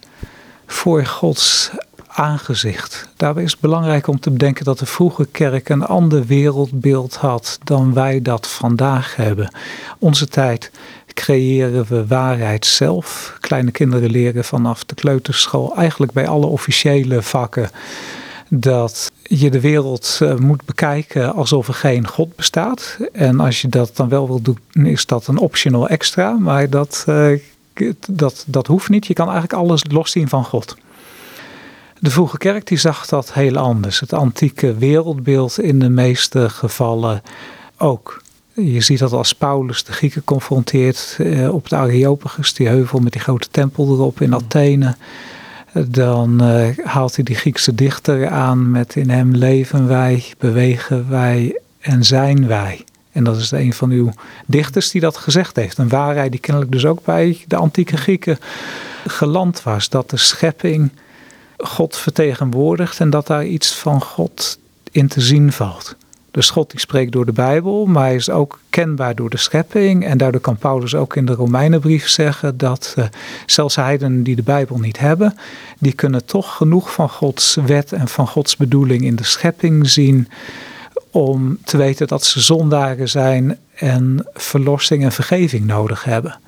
voor 0.67 1.07
Gods 1.07 1.71
aangezicht. 2.07 3.09
Daarbij 3.17 3.43
is 3.43 3.53
het 3.53 3.61
belangrijk 3.61 4.07
om 4.07 4.21
te 4.21 4.31
bedenken 4.31 4.65
dat 4.65 4.79
de 4.79 4.87
vroege 4.87 5.27
kerk 5.31 5.69
een 5.69 5.85
ander 5.85 6.27
wereldbeeld 6.27 7.17
had 7.17 7.59
dan 7.65 7.95
wij 7.95 8.23
dat 8.23 8.47
vandaag 8.49 9.17
hebben. 9.17 9.55
Onze 9.99 10.29
tijd 10.29 10.71
creëren 11.15 11.85
we 11.89 12.07
waarheid 12.07 12.67
zelf. 12.67 13.37
Kleine 13.41 13.71
kinderen 13.71 14.11
leren 14.11 14.45
vanaf 14.45 14.85
de 14.85 14.95
kleuterschool, 14.95 15.77
eigenlijk 15.77 16.13
bij 16.13 16.29
alle 16.29 16.47
officiële 16.47 17.23
vakken, 17.23 17.71
dat 18.55 19.13
je 19.23 19.51
de 19.51 19.61
wereld 19.61 20.19
eh, 20.23 20.37
moet 20.37 20.65
bekijken 20.65 21.35
alsof 21.35 21.69
er 21.69 21.75
geen 21.75 22.09
God 22.09 22.37
bestaat. 22.37 22.99
En 23.13 23.41
als 23.41 23.61
je 23.61 23.69
dat 23.69 23.97
dan 23.97 24.09
wel 24.09 24.27
wil 24.27 24.43
doen, 24.43 24.87
is 24.87 25.07
dat 25.07 25.27
een 25.27 25.39
optional 25.39 25.89
extra. 25.89 26.31
Maar 26.33 26.71
dat, 26.71 27.05
uh, 27.09 27.39
dat, 28.09 28.45
dat 28.47 28.67
hoeft 28.67 28.89
niet. 28.89 29.07
Je 29.07 29.15
kan 29.15 29.29
eigenlijk 29.29 29.63
alles 29.63 29.85
loszien 29.89 30.29
van 30.29 30.45
God. 30.45 30.77
De 31.99 32.11
vroege 32.11 32.39
kerk 32.39 32.67
die 32.67 32.79
zag 32.79 33.07
dat 33.07 33.33
heel 33.33 33.57
anders. 33.57 34.01
Het 34.01 34.13
antieke 34.13 34.75
wereldbeeld 34.75 35.61
in 35.61 35.79
de 35.79 35.91
meeste 35.91 36.49
gevallen 36.49 37.23
ook. 37.77 38.23
Je 38.55 38.81
ziet 38.81 38.99
dat 38.99 39.13
als 39.13 39.33
Paulus 39.33 39.85
de 39.85 39.93
Grieken 39.93 40.25
confronteert 40.25 41.17
eh, 41.19 41.55
op 41.55 41.69
de 41.69 41.77
Areopagus, 41.77 42.55
die 42.55 42.69
heuvel 42.69 42.99
met 42.99 43.13
die 43.13 43.21
grote 43.21 43.49
tempel 43.51 43.87
erop 43.87 44.21
in 44.21 44.35
Athene. 44.35 44.97
Dan 45.73 46.41
eh, 46.41 46.69
haalt 46.85 47.15
hij 47.15 47.25
die 47.25 47.37
Griekse 47.37 47.75
dichter 47.75 48.29
aan 48.29 48.71
met 48.71 48.97
in 48.97 49.11
hem 49.11 49.35
leven 49.35 49.89
wij, 49.89 50.25
bewegen 50.39 51.11
wij 51.11 51.61
en 51.81 52.05
zijn 52.05 52.47
wij. 52.47 52.85
En 53.13 53.25
dat 53.25 53.37
is 53.37 53.51
een 53.51 53.73
van 53.73 53.91
uw 53.91 54.13
dichters 54.47 54.91
die 54.91 55.01
dat 55.01 55.17
gezegd 55.17 55.57
heeft. 55.57 55.79
Een 55.79 55.89
waarheid 55.89 56.31
die 56.31 56.41
kennelijk 56.41 56.73
dus 56.73 56.87
ook 56.87 57.05
bij 57.05 57.45
de 57.47 57.57
antieke 57.57 57.97
Grieken 57.97 58.39
geland 59.07 59.63
was. 59.63 59.89
Dat 59.89 60.11
de 60.11 60.17
schepping 60.17 60.91
God 61.57 61.97
vertegenwoordigt 61.97 63.01
en 63.01 63.11
dat 63.11 63.27
daar 63.27 63.47
iets 63.47 63.75
van 63.75 64.03
God 64.03 64.59
in 64.91 65.09
te 65.09 65.21
zien 65.21 65.53
valt. 65.53 65.97
Dus 66.33 66.51
God 66.51 66.71
die 66.71 66.81
spreekt 66.81 67.13
door 67.13 67.27
de 67.27 67.33
Bijbel, 67.33 67.87
maar 67.87 68.05
hij 68.05 68.15
is 68.15 68.31
ook 68.31 68.61
kenbaar 68.71 69.15
door 69.15 69.31
de 69.31 69.37
schepping. 69.37 70.05
En 70.05 70.19
daardoor 70.19 70.41
kan 70.41 70.57
Paulus 70.57 70.95
ook 70.95 71.17
in 71.17 71.27
de 71.27 71.33
Romeinenbrief 71.33 72.09
zeggen 72.09 72.57
dat 72.57 72.95
uh, 72.99 73.05
zelfs 73.47 73.77
heidenen 73.77 74.23
die 74.23 74.37
de 74.37 74.43
Bijbel 74.43 74.79
niet 74.79 74.99
hebben, 74.99 75.37
die 75.79 75.93
kunnen 75.93 76.25
toch 76.25 76.57
genoeg 76.57 76.93
van 76.93 77.09
Gods 77.09 77.55
wet 77.67 77.93
en 77.93 78.09
van 78.09 78.27
Gods 78.27 78.57
bedoeling 78.57 79.03
in 79.03 79.17
de 79.17 79.25
schepping 79.25 79.89
zien 79.89 80.29
om 81.11 81.59
te 81.65 81.77
weten 81.77 82.07
dat 82.07 82.25
ze 82.25 82.41
zondaren 82.41 83.09
zijn 83.09 83.59
en 83.75 84.27
verlossing 84.35 85.03
en 85.03 85.13
vergeving 85.13 85.67
nodig 85.67 86.05
hebben. 86.05 86.39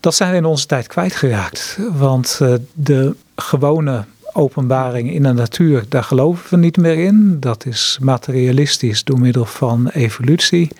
Dat 0.00 0.14
zijn 0.14 0.30
we 0.30 0.36
in 0.36 0.44
onze 0.44 0.66
tijd 0.66 0.86
kwijtgeraakt, 0.86 1.78
want 1.92 2.38
uh, 2.42 2.54
de 2.74 3.14
gewone 3.36 4.04
openbaring 4.32 5.12
in 5.12 5.22
de 5.22 5.32
natuur, 5.32 5.84
daar 5.88 6.04
geloven 6.04 6.50
we 6.50 6.56
niet 6.56 6.76
meer 6.76 6.98
in. 6.98 7.36
Dat 7.40 7.66
is 7.66 7.98
materialistisch 8.00 9.04
door 9.04 9.18
middel 9.18 9.44
van 9.44 9.88
evolutie. 9.88 10.70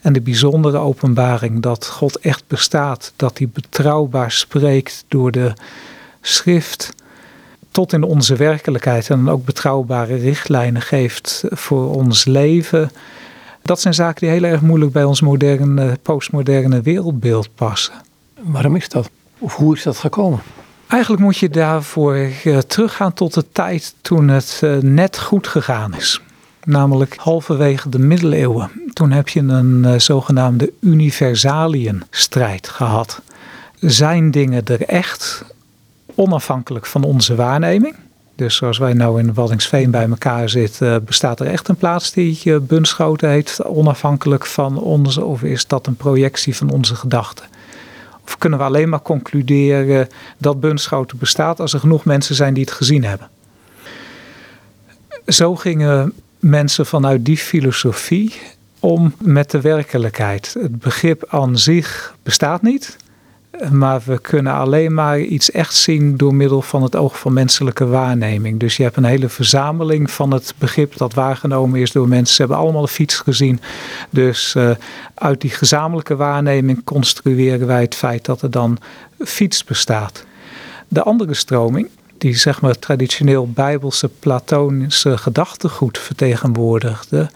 En 0.00 0.12
de 0.12 0.20
bijzondere 0.20 0.78
openbaring 0.78 1.62
dat 1.62 1.86
God 1.86 2.18
echt 2.18 2.44
bestaat, 2.46 3.12
dat 3.16 3.38
hij 3.38 3.48
betrouwbaar 3.52 4.30
spreekt 4.30 5.04
door 5.08 5.30
de 5.30 5.52
schrift 6.20 6.94
tot 7.70 7.92
in 7.92 8.02
onze 8.02 8.36
werkelijkheid 8.36 9.10
en 9.10 9.28
ook 9.28 9.44
betrouwbare 9.44 10.14
richtlijnen 10.14 10.82
geeft 10.82 11.44
voor 11.48 11.94
ons 11.94 12.24
leven. 12.24 12.90
Dat 13.62 13.80
zijn 13.80 13.94
zaken 13.94 14.20
die 14.20 14.30
heel 14.30 14.50
erg 14.50 14.60
moeilijk 14.60 14.92
bij 14.92 15.04
ons 15.04 15.20
moderne, 15.20 15.98
postmoderne 16.02 16.80
wereldbeeld 16.80 17.54
passen. 17.54 17.94
Waarom 18.40 18.76
is 18.76 18.88
dat? 18.88 19.10
Of 19.38 19.54
hoe 19.56 19.76
is 19.76 19.82
dat 19.82 19.96
gekomen? 19.96 20.40
Eigenlijk 20.90 21.22
moet 21.22 21.38
je 21.38 21.48
daarvoor 21.48 22.16
uh, 22.16 22.58
teruggaan 22.58 23.12
tot 23.12 23.34
de 23.34 23.44
tijd 23.52 23.94
toen 24.00 24.28
het 24.28 24.60
uh, 24.64 24.76
net 24.76 25.18
goed 25.18 25.46
gegaan 25.46 25.94
is. 25.94 26.20
Namelijk 26.64 27.16
halverwege 27.16 27.88
de 27.88 27.98
middeleeuwen. 27.98 28.70
Toen 28.92 29.10
heb 29.10 29.28
je 29.28 29.40
een 29.40 29.82
uh, 29.84 29.98
zogenaamde 29.98 30.72
universalienstrijd 30.80 32.68
gehad. 32.68 33.22
Zijn 33.80 34.30
dingen 34.30 34.64
er 34.64 34.82
echt 34.82 35.44
onafhankelijk 36.14 36.86
van 36.86 37.04
onze 37.04 37.34
waarneming? 37.34 37.94
Dus 38.36 38.56
zoals 38.56 38.78
wij 38.78 38.92
nou 38.92 39.18
in 39.18 39.34
Waddingsveen 39.34 39.90
bij 39.90 40.08
elkaar 40.08 40.48
zitten, 40.48 41.04
bestaat 41.04 41.40
er 41.40 41.46
echt 41.46 41.68
een 41.68 41.76
plaats 41.76 42.12
die 42.12 42.60
Bunschoten 42.60 43.30
heet, 43.30 43.64
onafhankelijk 43.64 44.46
van 44.46 44.78
onze, 44.78 45.24
of 45.24 45.42
is 45.42 45.66
dat 45.66 45.86
een 45.86 45.96
projectie 45.96 46.56
van 46.56 46.70
onze 46.70 46.94
gedachten? 46.94 47.44
Kunnen 48.38 48.58
we 48.58 48.64
alleen 48.64 48.88
maar 48.88 49.02
concluderen 49.02 50.08
dat 50.38 50.60
Bunschoten 50.60 51.18
bestaat 51.18 51.60
als 51.60 51.72
er 51.72 51.80
genoeg 51.80 52.04
mensen 52.04 52.34
zijn 52.34 52.54
die 52.54 52.64
het 52.64 52.72
gezien 52.72 53.04
hebben? 53.04 53.28
Zo 55.26 55.56
gingen 55.56 56.12
mensen 56.38 56.86
vanuit 56.86 57.24
die 57.24 57.36
filosofie 57.36 58.34
om 58.80 59.14
met 59.18 59.50
de 59.50 59.60
werkelijkheid. 59.60 60.54
Het 60.60 60.78
begrip 60.78 61.24
aan 61.28 61.58
zich 61.58 62.14
bestaat 62.22 62.62
niet. 62.62 62.96
Maar 63.68 64.00
we 64.04 64.18
kunnen 64.18 64.52
alleen 64.52 64.94
maar 64.94 65.20
iets 65.20 65.50
echt 65.50 65.74
zien 65.74 66.16
door 66.16 66.34
middel 66.34 66.62
van 66.62 66.82
het 66.82 66.96
oog 66.96 67.18
van 67.18 67.32
menselijke 67.32 67.86
waarneming. 67.86 68.60
Dus 68.60 68.76
je 68.76 68.82
hebt 68.82 68.96
een 68.96 69.04
hele 69.04 69.28
verzameling 69.28 70.10
van 70.10 70.32
het 70.32 70.54
begrip 70.58 70.96
dat 70.96 71.14
waargenomen 71.14 71.80
is 71.80 71.92
door 71.92 72.08
mensen. 72.08 72.34
Ze 72.34 72.42
hebben 72.42 72.58
allemaal 72.58 72.82
een 72.82 72.88
fiets 72.88 73.18
gezien. 73.18 73.60
Dus 74.10 74.54
uh, 74.56 74.70
uit 75.14 75.40
die 75.40 75.50
gezamenlijke 75.50 76.16
waarneming 76.16 76.84
construeren 76.84 77.66
wij 77.66 77.80
het 77.80 77.94
feit 77.94 78.24
dat 78.24 78.42
er 78.42 78.50
dan 78.50 78.78
fiets 79.18 79.64
bestaat. 79.64 80.24
De 80.88 81.02
andere 81.02 81.34
stroming, 81.34 81.88
die 82.18 82.36
zeg 82.36 82.60
maar 82.60 82.78
traditioneel 82.78 83.50
bijbelse 83.50 84.08
platonische 84.08 85.18
gedachtegoed 85.18 85.98
vertegenwoordigde, 85.98 87.30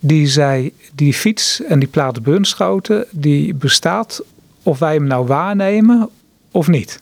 die 0.00 0.26
zei 0.26 0.72
die 0.94 1.14
fiets 1.14 1.62
en 1.62 1.78
die 1.78 1.88
plaat 1.88 2.22
Bunschoten, 2.22 3.06
die 3.10 3.54
bestaat 3.54 4.22
of 4.62 4.78
wij 4.78 4.94
hem 4.94 5.06
nou 5.06 5.26
waarnemen 5.26 6.08
of 6.50 6.68
niet. 6.68 7.00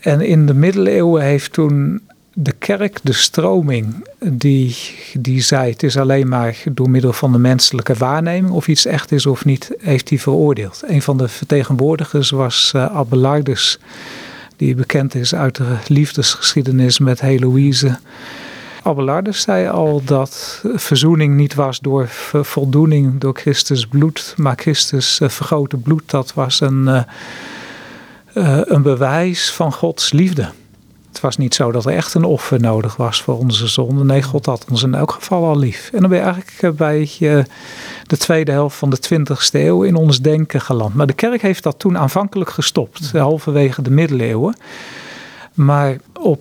En 0.00 0.20
in 0.20 0.46
de 0.46 0.54
middeleeuwen 0.54 1.22
heeft 1.22 1.52
toen 1.52 2.00
de 2.32 2.52
kerk, 2.52 2.98
de 3.02 3.12
stroming, 3.12 4.06
die, 4.18 4.76
die 5.12 5.40
zei 5.40 5.70
het 5.70 5.82
is 5.82 5.96
alleen 5.96 6.28
maar 6.28 6.62
door 6.72 6.90
middel 6.90 7.12
van 7.12 7.32
de 7.32 7.38
menselijke 7.38 7.94
waarneming 7.94 8.52
of 8.52 8.68
iets 8.68 8.86
echt 8.86 9.12
is 9.12 9.26
of 9.26 9.44
niet, 9.44 9.70
heeft 9.78 10.08
hij 10.08 10.18
veroordeeld. 10.18 10.82
Een 10.86 11.02
van 11.02 11.16
de 11.16 11.28
vertegenwoordigers 11.28 12.30
was 12.30 12.72
uh, 12.76 12.86
Abelardus, 12.86 13.78
die 14.56 14.74
bekend 14.74 15.14
is 15.14 15.34
uit 15.34 15.56
de 15.56 15.76
liefdesgeschiedenis 15.86 16.98
met 16.98 17.20
Heloïse. 17.20 17.98
Abelardus 18.88 19.40
zei 19.40 19.68
al 19.68 20.02
dat 20.04 20.62
verzoening 20.74 21.36
niet 21.36 21.54
was 21.54 21.80
door 21.80 22.08
voldoening 22.42 23.20
door 23.20 23.34
Christus 23.34 23.86
bloed, 23.86 24.34
maar 24.36 24.56
Christus 24.56 25.20
uh, 25.20 25.28
vergoten 25.28 25.82
bloed, 25.82 26.10
dat 26.10 26.34
was 26.34 26.60
een, 26.60 26.82
uh, 26.86 27.02
uh, 28.34 28.60
een 28.64 28.82
bewijs 28.82 29.52
van 29.52 29.72
Gods 29.72 30.12
liefde. 30.12 30.48
Het 31.08 31.20
was 31.20 31.36
niet 31.36 31.54
zo 31.54 31.72
dat 31.72 31.86
er 31.86 31.92
echt 31.92 32.14
een 32.14 32.24
offer 32.24 32.60
nodig 32.60 32.96
was 32.96 33.22
voor 33.22 33.38
onze 33.38 33.66
zonde. 33.66 34.04
Nee, 34.04 34.22
God 34.22 34.46
had 34.46 34.64
ons 34.70 34.82
in 34.82 34.94
elk 34.94 35.12
geval 35.12 35.44
al 35.44 35.58
lief. 35.58 35.90
En 35.92 36.00
dan 36.00 36.10
ben 36.10 36.18
je 36.18 36.24
eigenlijk 36.24 36.76
bij 36.76 37.08
de 38.02 38.16
tweede 38.16 38.52
helft 38.52 38.76
van 38.76 38.90
de 38.90 38.98
20e 38.98 39.50
eeuw 39.52 39.82
in 39.82 39.94
ons 39.94 40.20
denken 40.20 40.60
geland. 40.60 40.94
Maar 40.94 41.06
de 41.06 41.12
kerk 41.12 41.42
heeft 41.42 41.62
dat 41.62 41.78
toen 41.78 41.98
aanvankelijk 41.98 42.50
gestopt, 42.50 43.12
halverwege 43.12 43.82
de 43.82 43.90
middeleeuwen. 43.90 44.56
Maar 45.54 45.96
op 46.12 46.40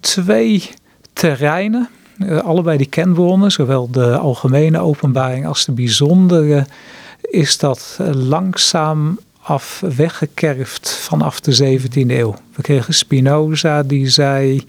twee 0.00 0.70
terreinen, 1.18 1.88
eh, 2.18 2.38
allebei 2.38 2.76
die 2.76 2.86
kenwonen, 2.86 3.50
zowel 3.50 3.90
de 3.90 4.16
algemene 4.16 4.78
openbaring 4.78 5.46
als 5.46 5.64
de 5.64 5.72
bijzondere, 5.72 6.66
is 7.20 7.58
dat 7.58 7.98
eh, 8.00 8.10
langzaam 8.14 9.18
af 9.42 9.82
weggekerfd 9.96 10.90
vanaf 10.90 11.40
de 11.40 11.78
17e 11.78 12.10
eeuw. 12.10 12.34
We 12.54 12.62
kregen 12.62 12.94
Spinoza 12.94 13.82
die 13.82 14.08
zei, 14.08 14.64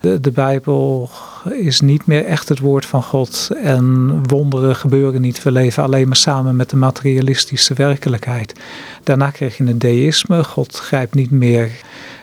de, 0.00 0.20
de 0.20 0.30
Bijbel 0.30 1.10
is 1.50 1.80
niet 1.80 2.06
meer 2.06 2.24
echt 2.24 2.48
het 2.48 2.58
woord 2.58 2.86
van 2.86 3.02
God 3.02 3.50
en 3.62 4.18
wonderen 4.26 4.76
gebeuren 4.76 5.20
niet. 5.20 5.42
We 5.42 5.52
leven 5.52 5.82
alleen 5.82 6.06
maar 6.06 6.16
samen 6.16 6.56
met 6.56 6.70
de 6.70 6.76
materialistische 6.76 7.74
werkelijkheid. 7.74 8.60
Daarna 9.04 9.30
kreeg 9.30 9.56
je 9.56 9.64
het 9.64 9.80
deïsme, 9.80 10.44
God 10.44 10.76
grijpt 10.76 11.14
niet 11.14 11.30
meer 11.30 11.70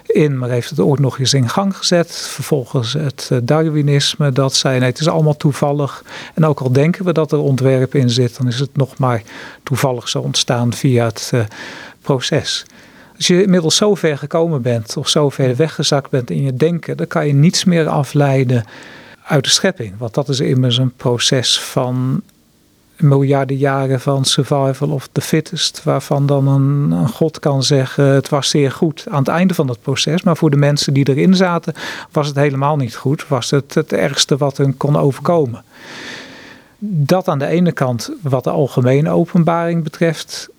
in, 0.07 0.37
maar 0.37 0.49
heeft 0.49 0.69
het 0.69 0.79
ooit 0.79 0.99
nog 0.99 1.19
eens 1.19 1.33
in 1.33 1.49
gang 1.49 1.77
gezet. 1.77 2.11
Vervolgens 2.11 2.93
het 2.93 3.29
eh, 3.31 3.37
Darwinisme, 3.43 4.31
dat 4.31 4.55
zei 4.55 4.79
nee, 4.79 4.89
het 4.89 4.99
is 4.99 5.07
allemaal 5.07 5.37
toevallig. 5.37 6.03
En 6.33 6.45
ook 6.45 6.59
al 6.59 6.71
denken 6.71 7.05
we 7.05 7.13
dat 7.13 7.31
er 7.31 7.39
ontwerp 7.39 7.95
in 7.95 8.09
zit, 8.09 8.37
dan 8.37 8.47
is 8.47 8.59
het 8.59 8.75
nog 8.75 8.97
maar 8.97 9.21
toevallig 9.63 10.09
zo 10.09 10.19
ontstaan 10.19 10.73
via 10.73 11.05
het 11.05 11.31
uh, 11.33 11.41
proces. 12.01 12.65
Als 13.15 13.27
je 13.27 13.43
inmiddels 13.43 13.75
zo 13.75 13.95
ver 13.95 14.17
gekomen 14.17 14.61
bent 14.61 14.97
of 14.97 15.09
zo 15.09 15.29
ver 15.29 15.55
weggezakt 15.55 16.09
bent 16.09 16.29
in 16.29 16.41
je 16.41 16.53
denken, 16.53 16.97
dan 16.97 17.07
kan 17.07 17.27
je 17.27 17.33
niets 17.33 17.63
meer 17.63 17.87
afleiden 17.87 18.65
uit 19.23 19.43
de 19.43 19.49
schepping. 19.49 19.93
Want 19.97 20.13
dat 20.13 20.29
is 20.29 20.39
immers 20.39 20.77
een 20.77 20.93
proces 20.95 21.61
van 21.61 22.21
miljarden 22.97 23.57
jaren 23.57 23.99
van 23.99 24.25
survival 24.25 24.89
of 24.89 25.09
the 25.11 25.21
fittest, 25.21 25.83
waarvan 25.83 26.25
dan 26.25 26.47
een, 26.47 27.07
god 27.07 27.39
kan 27.39 27.63
zeggen: 27.63 28.05
het 28.05 28.29
was 28.29 28.49
zeer 28.49 28.71
goed 28.71 29.05
aan 29.09 29.19
het 29.19 29.27
einde 29.27 29.53
van 29.53 29.67
het 29.67 29.81
proces. 29.81 30.23
Maar 30.23 30.37
voor 30.37 30.49
de 30.49 30.57
mensen 30.57 30.93
die 30.93 31.09
erin 31.09 31.35
zaten, 31.35 31.73
was 32.11 32.27
het 32.27 32.35
helemaal 32.35 32.75
niet 32.75 32.95
goed. 32.95 33.27
Was 33.27 33.49
het 33.49 33.73
het 33.73 33.93
ergste 33.93 34.37
wat 34.37 34.57
hun 34.57 34.77
kon 34.77 34.97
overkomen. 34.97 35.63
Dat 36.79 37.27
aan 37.27 37.39
de 37.39 37.47
ene 37.47 37.71
kant, 37.71 38.11
wat 38.21 38.43
de 38.43 38.49
algemene 38.49 39.09
openbaring 39.09 39.83
betreft, 39.83 40.49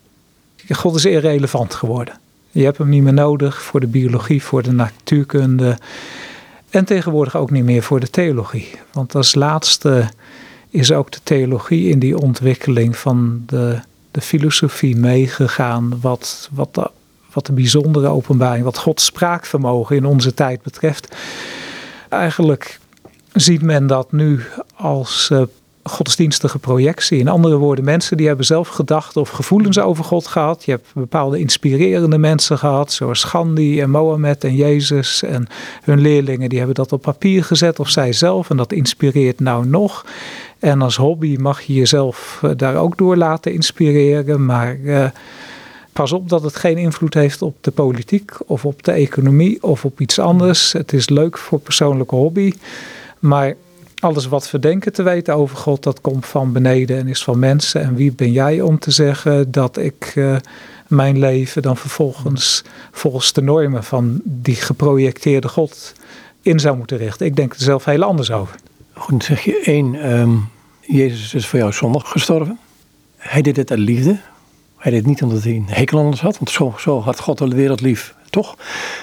God 0.68 0.94
is 0.94 1.04
irrelevant 1.04 1.74
geworden. 1.74 2.14
Je 2.50 2.64
hebt 2.64 2.78
hem 2.78 2.88
niet 2.88 3.02
meer 3.02 3.12
nodig 3.12 3.62
voor 3.62 3.80
de 3.80 3.86
biologie, 3.86 4.42
voor 4.42 4.62
de 4.62 4.72
natuurkunde. 4.72 5.78
En 6.70 6.84
tegenwoordig 6.84 7.36
ook 7.36 7.50
niet 7.50 7.64
meer 7.64 7.82
voor 7.82 8.00
de 8.00 8.10
theologie. 8.10 8.70
Want 8.92 9.14
als 9.14 9.34
laatste 9.34 10.08
is 10.70 10.92
ook 10.92 11.10
de 11.10 11.20
theologie 11.22 11.88
in 11.88 11.98
die 11.98 12.18
ontwikkeling 12.18 12.96
van 12.96 13.42
de, 13.46 13.80
de 14.10 14.20
filosofie 14.20 14.96
meegegaan. 14.96 16.00
Wat, 16.00 16.48
wat, 16.52 16.74
de, 16.74 16.90
wat 17.32 17.46
de 17.46 17.52
bijzondere 17.52 18.08
openbaring, 18.08 18.64
wat 18.64 18.78
Gods 18.78 19.04
spraakvermogen 19.04 19.96
in 19.96 20.04
onze 20.04 20.34
tijd 20.34 20.62
betreft. 20.62 21.16
Eigenlijk 22.08 22.78
ziet 23.32 23.62
men 23.62 23.86
dat 23.86 24.12
nu 24.12 24.42
als 24.76 25.28
uh, 25.32 25.42
godsdienstige 25.88 26.58
projectie. 26.58 27.18
In 27.18 27.28
andere 27.28 27.56
woorden, 27.56 27.84
mensen 27.84 28.16
die 28.16 28.26
hebben 28.26 28.46
zelf 28.46 28.68
gedachten 28.68 29.20
of 29.20 29.28
gevoelens 29.28 29.78
over 29.78 30.04
God 30.04 30.26
gehad. 30.26 30.64
Je 30.64 30.70
hebt 30.70 30.86
bepaalde 30.94 31.38
inspirerende 31.38 32.18
mensen 32.18 32.58
gehad, 32.58 32.92
zoals 32.92 33.24
Gandhi 33.24 33.80
en 33.80 33.90
Mohammed 33.90 34.44
en 34.44 34.54
Jezus. 34.54 35.22
En 35.22 35.46
hun 35.82 36.00
leerlingen 36.00 36.48
die 36.48 36.58
hebben 36.58 36.76
dat 36.76 36.92
op 36.92 37.02
papier 37.02 37.44
gezet, 37.44 37.80
of 37.80 37.88
zij 37.88 38.12
zelf. 38.12 38.50
En 38.50 38.56
dat 38.56 38.72
inspireert 38.72 39.40
nou 39.40 39.66
nog. 39.66 40.06
En 40.58 40.82
als 40.82 40.96
hobby 40.96 41.36
mag 41.40 41.60
je 41.60 41.74
jezelf 41.74 42.40
eh, 42.42 42.50
daar 42.56 42.76
ook 42.76 42.98
door 42.98 43.16
laten 43.16 43.52
inspireren. 43.52 44.44
Maar 44.44 44.76
uh, 44.76 45.04
pas 45.92 46.12
op 46.12 46.28
dat 46.28 46.42
het 46.42 46.56
geen 46.56 46.78
invloed 46.78 47.14
heeft 47.14 47.42
op 47.42 47.56
de 47.60 47.70
politiek 47.70 48.32
of 48.46 48.64
op 48.64 48.82
de 48.82 48.92
economie 48.92 49.62
of 49.62 49.84
op 49.84 50.00
iets 50.00 50.18
anders. 50.18 50.72
Het 50.72 50.92
is 50.92 51.08
leuk 51.08 51.38
voor 51.38 51.58
persoonlijke 51.58 52.14
hobby. 52.14 52.52
Maar 53.18 53.54
alles 53.98 54.26
wat 54.26 54.50
we 54.50 54.58
denken 54.58 54.92
te 54.92 55.02
weten 55.02 55.34
over 55.34 55.56
God, 55.56 55.82
dat 55.82 56.00
komt 56.00 56.26
van 56.26 56.52
beneden 56.52 56.98
en 56.98 57.08
is 57.08 57.24
van 57.24 57.38
mensen. 57.38 57.82
En 57.82 57.94
wie 57.94 58.12
ben 58.12 58.32
jij 58.32 58.60
om 58.60 58.78
te 58.78 58.90
zeggen 58.90 59.50
dat 59.50 59.76
ik 59.76 60.12
uh, 60.14 60.36
mijn 60.86 61.18
leven 61.18 61.62
dan 61.62 61.76
vervolgens 61.76 62.64
volgens 62.92 63.32
de 63.32 63.42
normen 63.42 63.84
van 63.84 64.20
die 64.24 64.54
geprojecteerde 64.54 65.48
God 65.48 65.92
in 66.42 66.60
zou 66.60 66.76
moeten 66.76 66.96
richten? 66.96 67.26
Ik 67.26 67.36
denk 67.36 67.54
er 67.54 67.60
zelf 67.60 67.84
heel 67.84 68.02
anders 68.02 68.30
over. 68.30 68.56
Goed, 68.98 69.24
zeg 69.24 69.44
je 69.44 69.60
één, 69.60 70.12
um, 70.12 70.48
Jezus 70.80 71.34
is 71.34 71.46
voor 71.46 71.58
jou 71.58 71.72
zondag 71.72 72.10
gestorven. 72.10 72.58
Hij 73.16 73.42
deed 73.42 73.56
het 73.56 73.70
uit 73.70 73.80
liefde. 73.80 74.18
Hij 74.76 74.90
deed 74.90 75.00
het 75.00 75.08
niet 75.08 75.22
omdat 75.22 75.42
hij 75.42 75.52
een 75.52 75.66
hekel 75.68 75.98
aan 75.98 76.14
had, 76.14 76.38
want 76.38 76.50
zo, 76.50 76.74
zo 76.78 77.00
had 77.00 77.20
God 77.20 77.38
de 77.38 77.48
wereld 77.48 77.80
lief, 77.80 78.14
toch? 78.30 78.56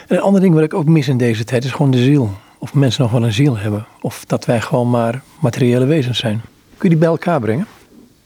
En 0.07 0.15
een 0.15 0.21
ander 0.21 0.41
ding 0.41 0.53
wat 0.53 0.63
ik 0.63 0.73
ook 0.73 0.85
mis 0.85 1.07
in 1.07 1.17
deze 1.17 1.43
tijd 1.43 1.63
is 1.63 1.71
gewoon 1.71 1.91
de 1.91 2.03
ziel 2.03 2.29
of 2.57 2.73
mensen 2.73 3.01
nog 3.01 3.11
wel 3.11 3.23
een 3.23 3.33
ziel 3.33 3.57
hebben. 3.57 3.85
Of 4.01 4.23
dat 4.25 4.45
wij 4.45 4.61
gewoon 4.61 4.89
maar 4.89 5.21
materiële 5.39 5.85
wezens 5.85 6.19
zijn. 6.19 6.41
Kun 6.77 6.89
je 6.89 6.89
die 6.89 6.97
bij 6.97 7.07
elkaar 7.07 7.39
brengen? 7.39 7.67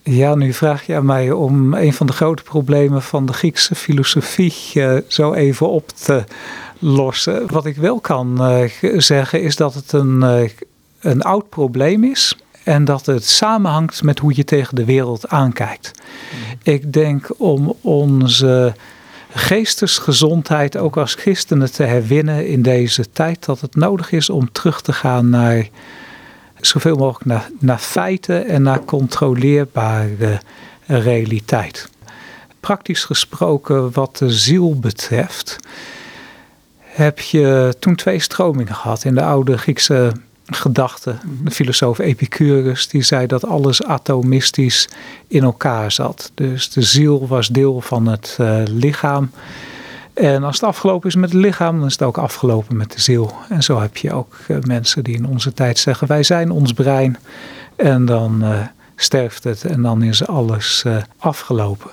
Ja, 0.03 0.35
nu 0.35 0.53
vraag 0.53 0.85
je 0.85 0.95
aan 0.95 1.05
mij 1.05 1.31
om 1.31 1.73
een 1.73 1.93
van 1.93 2.07
de 2.07 2.13
grote 2.13 2.43
problemen 2.43 3.01
van 3.01 3.25
de 3.25 3.33
Griekse 3.33 3.75
filosofie 3.75 4.53
uh, 4.73 4.97
zo 5.07 5.33
even 5.33 5.69
op 5.69 5.87
te 5.87 6.23
lossen. 6.79 7.51
Wat 7.51 7.65
ik 7.65 7.75
wel 7.75 7.99
kan 7.99 8.37
uh, 8.39 8.97
zeggen 8.97 9.41
is 9.41 9.55
dat 9.55 9.73
het 9.73 9.91
een, 9.91 10.21
uh, 10.21 10.49
een 10.99 11.21
oud 11.21 11.49
probleem 11.49 12.03
is. 12.03 12.37
En 12.63 12.85
dat 12.85 13.05
het 13.05 13.25
samenhangt 13.25 14.03
met 14.03 14.19
hoe 14.19 14.35
je 14.35 14.43
tegen 14.43 14.75
de 14.75 14.85
wereld 14.85 15.27
aankijkt. 15.27 15.91
Mm. 15.93 16.57
Ik 16.73 16.93
denk 16.93 17.29
om 17.37 17.75
onze 17.81 18.73
geestesgezondheid 19.33 20.77
ook 20.77 20.97
als 20.97 21.13
christenen 21.13 21.71
te 21.71 21.83
herwinnen 21.83 22.47
in 22.47 22.61
deze 22.61 23.11
tijd. 23.11 23.45
Dat 23.45 23.61
het 23.61 23.75
nodig 23.75 24.11
is 24.11 24.29
om 24.29 24.51
terug 24.51 24.81
te 24.81 24.93
gaan 24.93 25.29
naar 25.29 25.67
zoveel 26.59 26.95
mogelijk 26.95 27.25
naar, 27.25 27.49
naar 27.59 27.77
feiten 27.77 28.45
en 28.45 28.61
naar 28.61 28.85
controleerbare 28.85 30.39
realiteit. 30.85 31.89
Praktisch 32.59 33.03
gesproken, 33.03 33.91
wat 33.91 34.17
de 34.17 34.31
ziel 34.31 34.79
betreft, 34.79 35.57
heb 36.79 37.19
je 37.19 37.75
toen 37.79 37.95
twee 37.95 38.19
stromingen 38.19 38.75
gehad 38.75 39.03
in 39.03 39.15
de 39.15 39.23
oude 39.23 39.57
Griekse 39.57 40.11
gedachte. 40.55 41.15
De 41.43 41.51
filosoof 41.51 41.99
Epicurus 41.99 42.87
die 42.87 43.01
zei 43.01 43.27
dat 43.27 43.45
alles 43.45 43.83
atomistisch 43.83 44.89
in 45.27 45.43
elkaar 45.43 45.91
zat. 45.91 46.31
Dus 46.33 46.69
de 46.69 46.81
ziel 46.81 47.27
was 47.27 47.47
deel 47.47 47.81
van 47.81 48.07
het 48.07 48.37
uh, 48.41 48.61
lichaam. 48.65 49.31
En 50.13 50.43
als 50.43 50.55
het 50.55 50.63
afgelopen 50.63 51.09
is 51.09 51.15
met 51.15 51.31
het 51.31 51.41
lichaam, 51.41 51.77
dan 51.77 51.87
is 51.87 51.91
het 51.91 52.01
ook 52.01 52.17
afgelopen 52.17 52.77
met 52.77 52.91
de 52.91 53.01
ziel. 53.01 53.33
En 53.49 53.63
zo 53.63 53.79
heb 53.79 53.97
je 53.97 54.13
ook 54.13 54.35
uh, 54.47 54.57
mensen 54.59 55.03
die 55.03 55.15
in 55.15 55.27
onze 55.27 55.53
tijd 55.53 55.77
zeggen: 55.77 56.07
wij 56.07 56.23
zijn 56.23 56.51
ons 56.51 56.73
brein. 56.73 57.17
En 57.75 58.05
dan 58.05 58.43
uh, 58.43 58.59
sterft 58.95 59.43
het 59.43 59.65
en 59.65 59.81
dan 59.81 60.01
is 60.01 60.27
alles 60.27 60.85
afgelopen. 61.17 61.89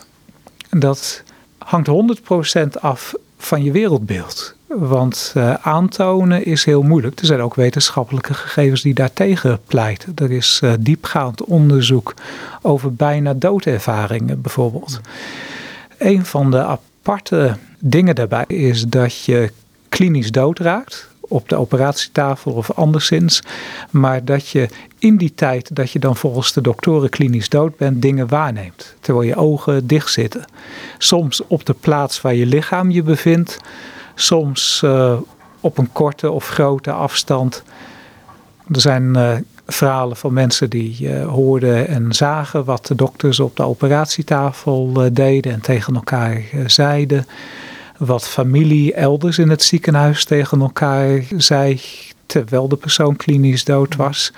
En 0.71 0.79
dat 0.79 1.23
hangt 1.59 1.89
100% 1.89 2.81
af 2.81 3.15
van 3.39 3.63
je 3.63 3.73
wereldbeeld. 3.73 4.56
Want 4.67 5.33
uh, 5.37 5.55
aantonen 5.55 6.45
is 6.45 6.65
heel 6.65 6.83
moeilijk. 6.83 7.21
Er 7.21 7.27
zijn 7.27 7.41
ook 7.41 7.55
wetenschappelijke 7.55 8.35
gegevens 8.35 8.83
die 8.83 8.95
daartegen 8.95 9.61
pleiten. 9.67 10.13
Er 10.15 10.33
is 10.33 10.61
uh, 10.65 10.73
diepgaand 10.81 11.45
onderzoek 11.45 12.15
over 12.63 12.95
bijna 12.95 13.35
doodervaringen 13.35 14.41
bijvoorbeeld. 14.41 15.01
Een 15.99 16.25
van 16.25 16.51
de 16.51 16.65
aparte 16.65 17.57
dingen 17.79 18.15
daarbij 18.15 18.45
is 18.47 18.85
dat 18.85 19.25
je 19.25 19.53
klinisch 19.89 20.31
doodraakt 20.31 21.09
op 21.21 21.49
de 21.49 21.57
operatietafel 21.57 22.53
of 22.53 22.71
anderszins. 22.71 23.43
Maar 23.91 24.25
dat 24.25 24.49
je 24.49 24.69
in 24.99 25.17
die 25.17 25.35
tijd 25.35 25.75
dat 25.75 25.91
je 25.91 25.99
dan 25.99 26.17
volgens 26.17 26.53
de 26.53 26.61
doktoren 26.61 27.09
klinisch 27.09 27.49
dood 27.49 27.77
bent, 27.77 28.03
dingen 28.03 28.29
waarneemt. 28.29 28.95
Terwijl 29.01 29.29
je 29.29 29.37
ogen 29.37 29.87
dicht 29.87 30.13
zitten. 30.13 30.45
Soms 30.99 31.47
op 31.47 31.67
de 31.67 31.75
plaats 31.81 32.21
waar 32.21 32.35
je 32.35 32.47
lichaam 32.47 32.91
je 32.91 33.03
bevindt 33.03 33.59
soms 34.17 34.81
uh, 34.85 35.19
op 35.61 35.79
een 35.79 35.93
korte 35.93 36.31
of 36.31 36.49
grote 36.49 36.91
afstand. 36.93 37.63
Er 38.73 38.81
zijn 38.81 39.17
uh, 39.17 39.33
verhalen 39.67 40.17
van 40.17 40.33
mensen 40.33 40.71
die 40.71 40.97
uh, 41.01 41.27
hoorden 41.27 41.89
en 41.89 42.13
zagen 42.13 42.65
wat 42.65 42.87
de 42.87 42.95
dokters 42.95 43.41
op 43.41 43.57
de 43.57 43.63
operatietafel 43.63 45.09
deden 45.13 45.53
en 45.53 45.61
tegen 45.61 45.95
elkaar 45.95 46.43
zeiden. 46.67 47.27
Wat 47.99 48.29
familie 48.29 48.95
elders 48.95 49.39
in 49.39 49.49
het 49.49 49.63
ziekenhuis 49.63 50.25
tegen 50.25 50.61
elkaar 50.61 51.23
zei 51.37 51.81
terwijl 52.27 52.69
de 52.69 52.77
persoon 52.77 53.17
klinisch 53.17 53.65
dood 53.65 53.97
was. 53.97 54.33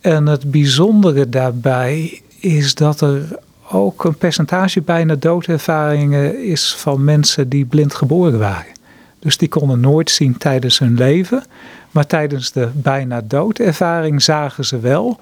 En 0.00 0.26
het 0.26 0.50
bijzondere 0.50 1.28
daarbij 1.28 2.20
is 2.38 2.74
dat 2.74 3.00
er 3.00 3.38
ook 3.72 4.04
een 4.04 4.14
percentage 4.14 4.80
bijna 4.80 5.14
doodervaringen 5.14 6.44
is 6.44 6.74
van 6.74 7.04
mensen 7.04 7.48
die 7.48 7.64
blind 7.64 7.94
geboren 7.94 8.38
waren. 8.38 8.72
Dus 9.18 9.36
die 9.36 9.48
konden 9.48 9.80
nooit 9.80 10.10
zien 10.10 10.38
tijdens 10.38 10.78
hun 10.78 10.94
leven. 10.94 11.44
Maar 11.90 12.06
tijdens 12.06 12.52
de 12.52 12.68
bijna 12.72 13.20
doodervaring 13.24 14.22
zagen 14.22 14.64
ze 14.64 14.80
wel 14.80 15.18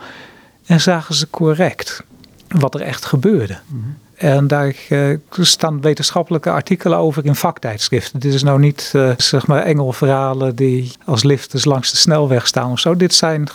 en 0.66 0.80
zagen 0.80 1.14
ze 1.14 1.30
correct 1.30 2.02
wat 2.48 2.74
er 2.74 2.80
echt 2.80 3.04
gebeurde. 3.04 3.58
Mhm. 3.66 3.80
En 4.14 4.46
daar 4.46 4.74
uh, 4.88 5.16
staan 5.30 5.80
wetenschappelijke 5.80 6.50
artikelen 6.50 6.98
over 6.98 7.24
in 7.24 7.34
vaktijdschriften. 7.34 8.20
Dit 8.20 8.34
is 8.34 8.42
nou 8.42 8.60
niet 8.60 8.92
uh, 8.96 9.10
zeg 9.16 9.46
maar 9.46 9.62
engelverhalen 9.62 10.54
die 10.56 10.92
als 11.04 11.22
lifters 11.22 11.64
langs 11.64 11.90
de 11.90 11.96
snelweg 11.96 12.46
staan 12.46 12.70
of 12.70 12.78
zo. 12.78 12.96
Dit 12.96 13.14
zijn 13.14 13.48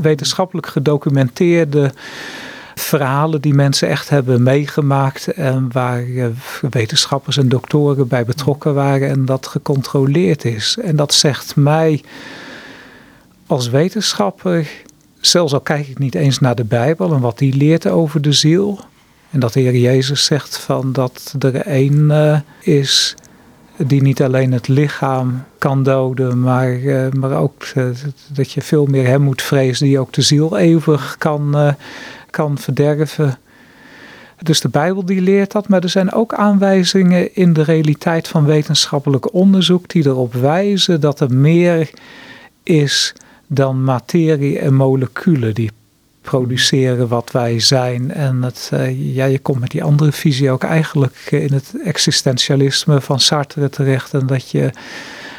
wetenschappelijk 0.00 0.66
gedocumenteerde 0.66 1.92
verhalen 2.74 3.40
die 3.40 3.54
mensen 3.54 3.88
echt 3.88 4.08
hebben 4.08 4.42
meegemaakt 4.42 5.26
en 5.26 5.68
waar 5.72 6.04
eh, 6.04 6.26
wetenschappers 6.70 7.36
en 7.36 7.48
doktoren 7.48 8.08
bij 8.08 8.24
betrokken 8.24 8.74
waren 8.74 9.08
en 9.08 9.24
dat 9.24 9.46
gecontroleerd 9.46 10.44
is. 10.44 10.76
En 10.82 10.96
dat 10.96 11.14
zegt 11.14 11.56
mij 11.56 12.02
als 13.46 13.68
wetenschapper, 13.68 14.70
zelfs 15.20 15.52
al 15.52 15.60
kijk 15.60 15.88
ik 15.88 15.98
niet 15.98 16.14
eens 16.14 16.38
naar 16.38 16.54
de 16.54 16.64
Bijbel 16.64 17.12
en 17.12 17.20
wat 17.20 17.38
die 17.38 17.56
leert 17.56 17.86
over 17.86 18.20
de 18.20 18.32
ziel, 18.32 18.80
en 19.30 19.40
dat 19.40 19.52
de 19.52 19.60
Heer 19.60 19.76
Jezus 19.76 20.24
zegt 20.24 20.58
van 20.58 20.92
dat 20.92 21.34
er 21.38 21.56
één 21.56 22.10
uh, 22.10 22.38
is 22.60 23.14
die 23.76 24.02
niet 24.02 24.22
alleen 24.22 24.52
het 24.52 24.68
lichaam 24.68 25.44
kan 25.58 25.82
doden, 25.82 26.40
maar, 26.40 26.72
uh, 26.72 27.10
maar 27.10 27.32
ook 27.32 27.64
dat 28.32 28.52
je 28.52 28.62
veel 28.62 28.86
meer 28.86 29.06
hem 29.06 29.22
moet 29.22 29.42
vrezen 29.42 29.86
die 29.86 29.98
ook 29.98 30.12
de 30.12 30.22
ziel 30.22 30.58
eeuwig 30.58 31.16
kan 31.18 31.74
kan 32.32 32.58
verderven. 32.58 33.38
Dus 34.38 34.60
de 34.60 34.68
Bijbel 34.68 35.04
die 35.04 35.20
leert 35.20 35.52
dat, 35.52 35.68
maar 35.68 35.82
er 35.82 35.88
zijn 35.88 36.12
ook 36.12 36.34
aanwijzingen 36.34 37.34
in 37.34 37.52
de 37.52 37.62
realiteit 37.62 38.28
van 38.28 38.44
wetenschappelijk 38.44 39.34
onderzoek 39.34 39.88
die 39.88 40.06
erop 40.06 40.34
wijzen 40.34 41.00
dat 41.00 41.20
er 41.20 41.34
meer 41.34 41.90
is 42.62 43.14
dan 43.46 43.84
materie 43.84 44.58
en 44.58 44.74
moleculen 44.74 45.54
die 45.54 45.70
produceren 46.22 47.08
wat 47.08 47.30
wij 47.30 47.60
zijn. 47.60 48.12
En 48.12 48.42
het, 48.42 48.70
ja, 48.96 49.24
je 49.24 49.38
komt 49.38 49.60
met 49.60 49.70
die 49.70 49.84
andere 49.84 50.12
visie 50.12 50.50
ook 50.50 50.62
eigenlijk 50.62 51.28
in 51.30 51.52
het 51.52 51.74
existentialisme 51.84 53.00
van 53.00 53.20
Sartre 53.20 53.70
terecht. 53.70 54.14
En 54.14 54.26
dat 54.26 54.50
je 54.50 54.70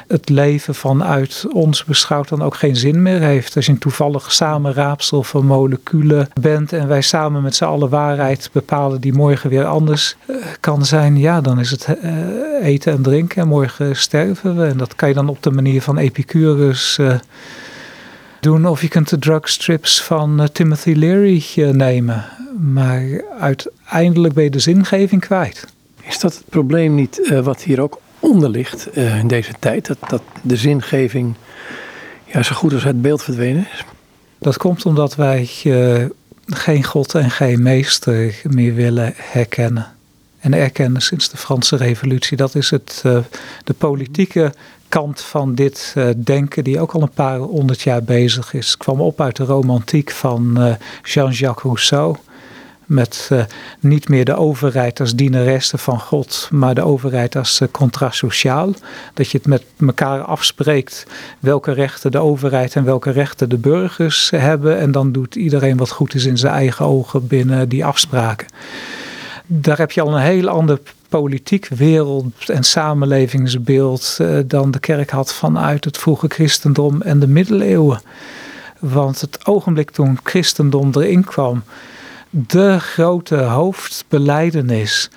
het 0.08 0.30
leven 0.30 0.76
vanuit 0.76 1.46
ons 1.52 1.84
beschouwd 1.84 2.30
dan 2.30 2.42
ook 2.42 2.56
geen 2.56 2.76
zin 2.76 3.02
meer 3.02 3.20
heeft. 3.20 3.56
Als 3.56 3.66
je 3.66 3.72
een 3.72 3.78
toevallig 3.78 4.32
samenraapsel 4.32 5.24
van 5.24 5.46
moleculen 5.46 6.30
bent 6.42 6.74
en 6.74 6.88
wij 6.88 7.02
samen 7.02 7.42
met 7.42 7.56
z'n 7.56 7.64
allen 7.64 7.90
waarheid 7.90 8.50
bepalen 8.52 9.02
die 9.02 9.14
morgen 9.14 9.50
weer 9.50 9.66
anders 9.66 10.16
eh, 10.26 10.36
kan 10.60 10.86
zijn, 10.86 11.18
ja, 11.18 11.42
dan 11.42 11.60
is 11.60 11.72
het 11.72 11.86
eh, 11.86 12.12
eten 12.62 12.94
en 12.94 13.02
drinken 13.02 13.42
en 13.42 13.48
morgen 13.48 13.96
sterven 13.96 14.58
we. 14.58 14.66
En 14.66 14.78
dat 14.78 14.96
kan 14.96 15.10
je 15.10 15.16
dan 15.16 15.30
op 15.30 15.44
de 15.44 15.52
manier 15.52 15.82
van 15.82 15.98
Epicurus 15.98 16.98
uh, 17.02 17.14
doen. 18.40 18.68
Of 18.68 18.82
je 18.82 18.88
kunt 18.88 19.10
de 19.10 19.20
drugstrips 19.20 20.04
van 20.04 20.50
Timothy 20.52 20.92
Leary 20.92 21.44
nemen. 21.72 22.26
Maar 22.60 23.04
uiteindelijk 23.40 24.34
ben 24.34 24.44
je 24.44 24.50
de 24.50 24.60
zingeving 24.60 25.22
kwijt. 25.22 25.68
Is 26.02 26.20
dat 26.20 26.34
het 26.34 26.44
probleem 26.50 26.96
niet 26.96 27.32
wat 27.44 27.62
hier 27.62 27.82
ook 27.82 28.00
onder 28.24 28.68
uh, 28.94 29.20
in 29.20 29.28
deze 29.28 29.54
tijd. 29.60 29.88
Dat, 29.88 29.98
dat 30.08 30.22
de 30.42 30.56
zingeving 30.56 31.36
ja, 32.26 32.44
zo 32.44 32.56
goed 32.56 32.74
als 32.74 32.86
uit 32.86 33.02
beeld 33.02 33.24
verdwenen 33.24 33.68
is. 33.74 33.84
Dat 34.40 34.58
komt 34.58 34.86
omdat 34.86 35.16
wij 35.16 35.50
uh, 35.64 36.06
geen 36.48 36.84
God 36.84 37.16
en 37.16 37.32
geen 37.32 37.62
meester 37.62 38.42
meer 38.44 38.76
willen 38.76 39.14
herkennen. 39.16 39.88
En 40.40 40.54
erkennen 40.54 41.02
sinds 41.02 41.30
de 41.30 41.38
Franse 41.38 41.76
Revolutie. 41.76 42.38
Dat 42.38 42.56
is 42.56 42.70
het, 42.70 43.04
uh, 43.06 43.18
de 43.64 43.74
politieke 43.74 44.54
kant 44.90 45.22
van 45.22 45.56
dit 45.56 45.96
denken, 46.18 46.64
die 46.64 46.80
ook 46.80 46.92
al 46.92 47.02
een 47.02 47.10
paar 47.10 47.38
honderd 47.38 47.82
jaar 47.82 48.04
bezig 48.04 48.54
is. 48.54 48.68
Het 48.68 48.78
kwam 48.78 49.02
op 49.02 49.22
uit 49.22 49.36
de 49.36 49.44
romantiek 49.44 50.12
van 50.12 50.78
Jean-Jacques 51.04 51.64
Rousseau 51.64 52.18
met 52.94 53.30
uh, 53.32 53.44
niet 53.80 54.10
meer 54.10 54.26
de 54.26 54.36
overheid 54.36 55.00
als 55.00 55.16
dienaresse 55.16 55.78
van 55.78 56.00
God, 56.00 56.48
maar 56.52 56.76
de 56.76 56.84
overheid 56.84 57.36
als 57.36 57.62
uh. 57.72 58.78
Dat 59.14 59.30
je 59.30 59.38
het 59.38 59.48
met 59.48 59.64
elkaar 59.80 60.22
afspreekt 60.22 61.06
welke 61.40 61.72
rechten 61.72 62.12
de 62.12 62.20
overheid 62.20 62.76
en 62.76 62.84
welke 62.84 63.12
rechten 63.12 63.50
de 63.50 63.58
burgers 63.58 64.30
hebben. 64.30 64.80
En 64.80 64.92
dan 64.92 65.12
doet 65.12 65.36
iedereen 65.36 65.78
wat 65.78 65.92
goed 65.92 66.14
is 66.14 66.26
in 66.26 66.38
zijn 66.38 66.54
eigen 66.54 66.86
ogen 66.86 67.28
binnen 67.28 67.70
die 67.70 67.86
afspraken. 67.86 68.48
Daar 69.46 69.78
heb 69.78 69.92
je 69.92 70.02
al 70.02 70.16
een 70.16 70.22
heel 70.22 70.48
ander 70.48 70.80
politiek 71.10 71.68
wereld- 71.68 72.50
en 72.50 72.64
samenlevingsbeeld 72.64 74.18
uh, 74.22 74.40
dan 74.46 74.72
de 74.72 74.80
kerk 74.80 75.10
had 75.10 75.34
vanuit 75.34 75.86
het 75.86 75.98
vroege 75.98 76.28
christendom 76.28 77.02
en 77.02 77.20
de 77.20 77.28
middeleeuwen. 77.28 78.02
Want 78.80 79.22
het 79.22 79.46
ogenblik 79.46 79.92
toen 79.92 80.20
christendom 80.24 80.92
erin 80.94 81.24
kwam, 81.24 81.64
de 82.36 82.80
grote 82.80 83.36
hoofdbeleidenis 83.36 85.10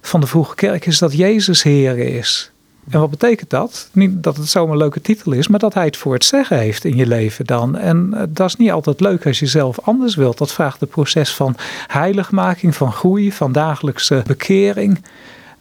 van 0.00 0.20
de 0.20 0.26
vroege 0.26 0.54
kerk 0.54 0.86
is 0.86 0.98
dat 0.98 1.16
Jezus 1.16 1.62
Heer 1.62 1.98
is. 1.98 2.50
En 2.90 3.00
wat 3.00 3.10
betekent 3.10 3.50
dat? 3.50 3.88
Niet 3.92 4.22
dat 4.22 4.36
het 4.36 4.48
zomaar 4.48 4.76
leuke 4.76 5.00
titel 5.00 5.32
is, 5.32 5.48
maar 5.48 5.58
dat 5.58 5.74
hij 5.74 5.84
het 5.84 5.96
voor 5.96 6.12
het 6.12 6.24
zeggen 6.24 6.58
heeft 6.58 6.84
in 6.84 6.96
je 6.96 7.06
leven 7.06 7.44
dan. 7.44 7.76
En 7.76 8.14
eh, 8.14 8.22
dat 8.28 8.48
is 8.48 8.56
niet 8.56 8.70
altijd 8.70 9.00
leuk 9.00 9.26
als 9.26 9.38
je 9.38 9.46
zelf 9.46 9.80
anders 9.80 10.14
wilt. 10.14 10.38
Dat 10.38 10.52
vraagt 10.52 10.80
het 10.80 10.90
proces 10.90 11.34
van 11.34 11.56
heiligmaking, 11.86 12.76
van 12.76 12.92
groei, 12.92 13.32
van 13.32 13.52
dagelijkse 13.52 14.22
bekering. 14.26 15.04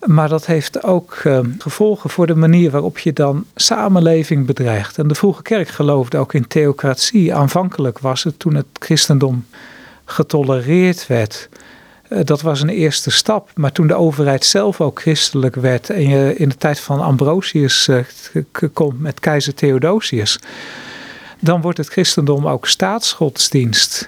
Maar 0.05 0.29
dat 0.29 0.45
heeft 0.45 0.83
ook 0.83 1.21
uh, 1.23 1.39
gevolgen 1.57 2.09
voor 2.09 2.27
de 2.27 2.35
manier 2.35 2.71
waarop 2.71 2.99
je 2.99 3.13
dan 3.13 3.45
samenleving 3.55 4.45
bedreigt. 4.45 4.97
En 4.97 5.07
de 5.07 5.15
vroege 5.15 5.41
kerk 5.41 5.67
geloofde 5.67 6.17
ook 6.17 6.33
in 6.33 6.47
theocratie. 6.47 7.33
Aanvankelijk 7.33 7.99
was 7.99 8.23
het 8.23 8.39
toen 8.39 8.55
het 8.55 8.65
christendom 8.73 9.45
getolereerd 10.05 11.07
werd. 11.07 11.49
Eh, 12.11 12.19
dat 12.23 12.41
was 12.41 12.61
een 12.61 12.69
eerste 12.69 13.11
stap. 13.11 13.49
Maar 13.55 13.71
toen 13.71 13.87
de 13.87 13.95
overheid 13.95 14.45
zelf 14.45 14.81
ook 14.81 14.99
christelijk 14.99 15.55
werd 15.55 15.89
en 15.89 16.09
je 16.09 16.35
in 16.35 16.49
de 16.49 16.57
tijd 16.57 16.79
van 16.79 17.01
Ambrosius 17.01 17.87
uh, 17.87 18.03
komt 18.73 18.99
met 18.99 19.19
keizer 19.19 19.53
Theodosius, 19.53 20.39
dan 21.39 21.61
wordt 21.61 21.77
het 21.77 21.87
christendom 21.87 22.47
ook 22.47 22.67
staatsgodsdienst. 22.67 24.07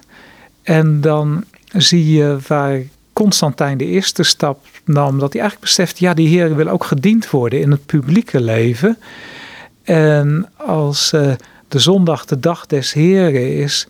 En 0.64 1.02
dan 1.02 1.44
zie 1.72 2.14
je 2.14 2.38
waar 2.48 2.82
Constantijn 3.14 3.78
de 3.78 3.86
eerste 3.86 4.24
stap 4.24 4.66
nam, 4.86 5.20
dat 5.20 5.34
hij 5.34 5.42
eigenlijk 5.42 5.72
beseft, 5.72 6.00
ja, 6.00 6.14
die 6.14 6.28
heren 6.28 6.56
willen 6.56 6.74
ook 6.74 6.86
gediend 6.86 7.30
worden 7.30 7.60
in 7.60 7.72
het 7.72 7.86
publieke 7.86 8.42
leven. 8.42 8.98
En 9.84 10.50
als 10.56 11.12
uh, 11.14 11.34
de 11.68 11.80
zondag 11.80 12.26
de 12.26 12.40
dag 12.40 12.66
des 12.66 12.94
heren 12.94 13.58
is, 13.58 13.88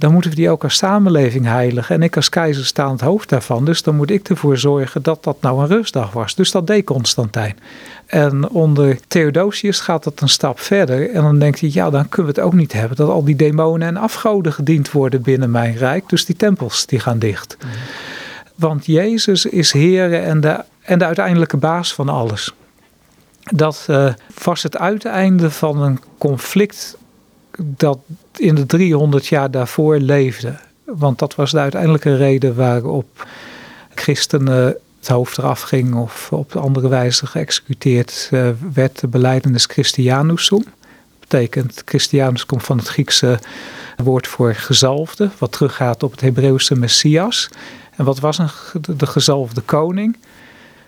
dan 0.00 0.12
moeten 0.12 0.30
we 0.30 0.36
die 0.36 0.50
ook 0.50 0.62
als 0.62 0.76
samenleving 0.76 1.44
heiligen. 1.44 1.94
En 1.94 2.02
ik 2.02 2.16
als 2.16 2.28
keizer 2.28 2.66
sta 2.66 2.84
aan 2.84 2.92
het 2.92 3.00
hoofd 3.00 3.28
daarvan. 3.28 3.64
Dus 3.64 3.82
dan 3.82 3.96
moet 3.96 4.10
ik 4.10 4.28
ervoor 4.28 4.58
zorgen 4.58 5.02
dat 5.02 5.24
dat 5.24 5.36
nou 5.40 5.60
een 5.60 5.66
rustdag 5.66 6.12
was. 6.12 6.34
Dus 6.34 6.50
dat 6.50 6.66
deed 6.66 6.84
Constantijn. 6.84 7.58
En 8.06 8.48
onder 8.48 8.98
Theodosius 9.08 9.80
gaat 9.80 10.04
dat 10.04 10.20
een 10.20 10.28
stap 10.28 10.60
verder. 10.60 11.10
En 11.10 11.22
dan 11.22 11.38
denkt 11.38 11.60
hij, 11.60 11.70
ja, 11.72 11.90
dan 11.90 12.08
kunnen 12.08 12.34
we 12.34 12.40
het 12.40 12.48
ook 12.48 12.54
niet 12.54 12.72
hebben 12.72 12.96
dat 12.96 13.08
al 13.08 13.24
die 13.24 13.36
demonen 13.36 13.88
en 13.88 13.96
afgoden 13.96 14.52
gediend 14.52 14.92
worden 14.92 15.22
binnen 15.22 15.50
mijn 15.50 15.76
rijk. 15.76 16.08
Dus 16.08 16.24
die 16.24 16.36
tempels 16.36 16.86
die 16.86 17.00
gaan 17.00 17.18
dicht. 17.18 17.56
Want 18.54 18.86
Jezus 18.86 19.44
is 19.44 19.72
Heer 19.72 20.22
en 20.22 20.40
de, 20.40 20.64
en 20.82 20.98
de 20.98 21.04
uiteindelijke 21.04 21.56
baas 21.56 21.94
van 21.94 22.08
alles. 22.08 22.54
Dat 23.42 23.86
uh, 23.90 24.12
was 24.44 24.62
het 24.62 24.78
uiteinde 24.78 25.50
van 25.50 25.82
een 25.82 26.00
conflict 26.18 26.96
dat 27.56 27.98
in 28.38 28.54
de 28.54 28.66
300 28.66 29.26
jaar 29.26 29.50
daarvoor 29.50 29.96
leefde. 29.96 30.58
Want 30.84 31.18
dat 31.18 31.34
was 31.34 31.50
de 31.50 31.58
uiteindelijke 31.58 32.16
reden 32.16 32.54
waarop 32.54 33.26
christenen 33.94 34.76
het 34.98 35.08
hoofd 35.08 35.38
eraf 35.38 35.60
ging 35.60 35.94
of 35.94 36.32
op 36.32 36.56
andere 36.56 36.88
wijze 36.88 37.26
geëxecuteerd 37.26 38.28
uh, 38.32 38.48
werd. 38.72 39.00
De 39.00 39.08
beleidenis 39.08 39.64
Christianusum. 39.64 40.64
Dat 40.64 41.28
betekent, 41.28 41.82
Christianus 41.84 42.46
komt 42.46 42.64
van 42.64 42.78
het 42.78 42.88
Griekse 42.88 43.38
woord 43.96 44.26
voor 44.26 44.54
gezalfde, 44.54 45.30
wat 45.38 45.52
teruggaat 45.52 46.02
op 46.02 46.10
het 46.10 46.20
Hebreeuwse 46.20 46.76
Messias. 46.76 47.48
En 47.96 48.04
wat 48.04 48.18
was 48.18 48.38
een, 48.38 48.50
de 48.96 49.06
gezalfde 49.06 49.60
koning? 49.60 50.16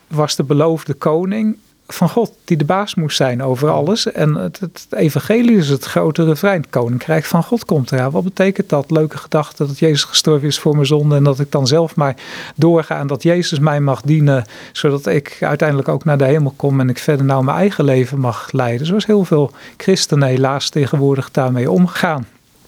Was 0.06 0.36
de 0.36 0.42
beloofde 0.42 0.94
koning 0.94 1.56
van 1.94 2.08
God 2.08 2.32
die 2.44 2.56
de 2.56 2.64
baas 2.64 2.94
moest 2.94 3.16
zijn 3.16 3.42
over 3.42 3.70
alles. 3.70 4.12
En 4.12 4.34
het, 4.34 4.60
het 4.60 4.86
evangelie 4.90 5.56
is 5.56 5.68
het 5.68 5.84
grote 5.84 6.24
refrein. 6.24 6.60
Het 6.60 6.70
koninkrijk 6.70 7.24
van 7.24 7.42
God 7.42 7.64
komt 7.64 7.92
eraan. 7.92 8.10
Wat 8.10 8.24
betekent 8.24 8.68
dat? 8.68 8.90
Leuke 8.90 9.18
gedachte 9.18 9.66
dat 9.66 9.78
Jezus 9.78 10.04
gestorven 10.04 10.48
is 10.48 10.58
voor 10.58 10.74
mijn 10.74 10.86
zonde. 10.86 11.16
En 11.16 11.24
dat 11.24 11.40
ik 11.40 11.50
dan 11.52 11.66
zelf 11.66 11.96
maar 11.96 12.16
doorga. 12.56 12.98
En 12.98 13.06
dat 13.06 13.22
Jezus 13.22 13.58
mij 13.58 13.80
mag 13.80 14.02
dienen. 14.02 14.44
Zodat 14.72 15.06
ik 15.06 15.36
uiteindelijk 15.40 15.88
ook 15.88 16.04
naar 16.04 16.18
de 16.18 16.24
hemel 16.24 16.54
kom. 16.56 16.80
En 16.80 16.88
ik 16.88 16.98
verder 16.98 17.26
nou 17.26 17.44
mijn 17.44 17.56
eigen 17.56 17.84
leven 17.84 18.18
mag 18.18 18.52
leiden. 18.52 18.86
Zoals 18.86 19.06
heel 19.06 19.24
veel 19.24 19.50
christenen 19.76 20.28
helaas 20.28 20.68
tegenwoordig 20.68 21.30
daarmee 21.30 21.70
omgaan. 21.70 22.26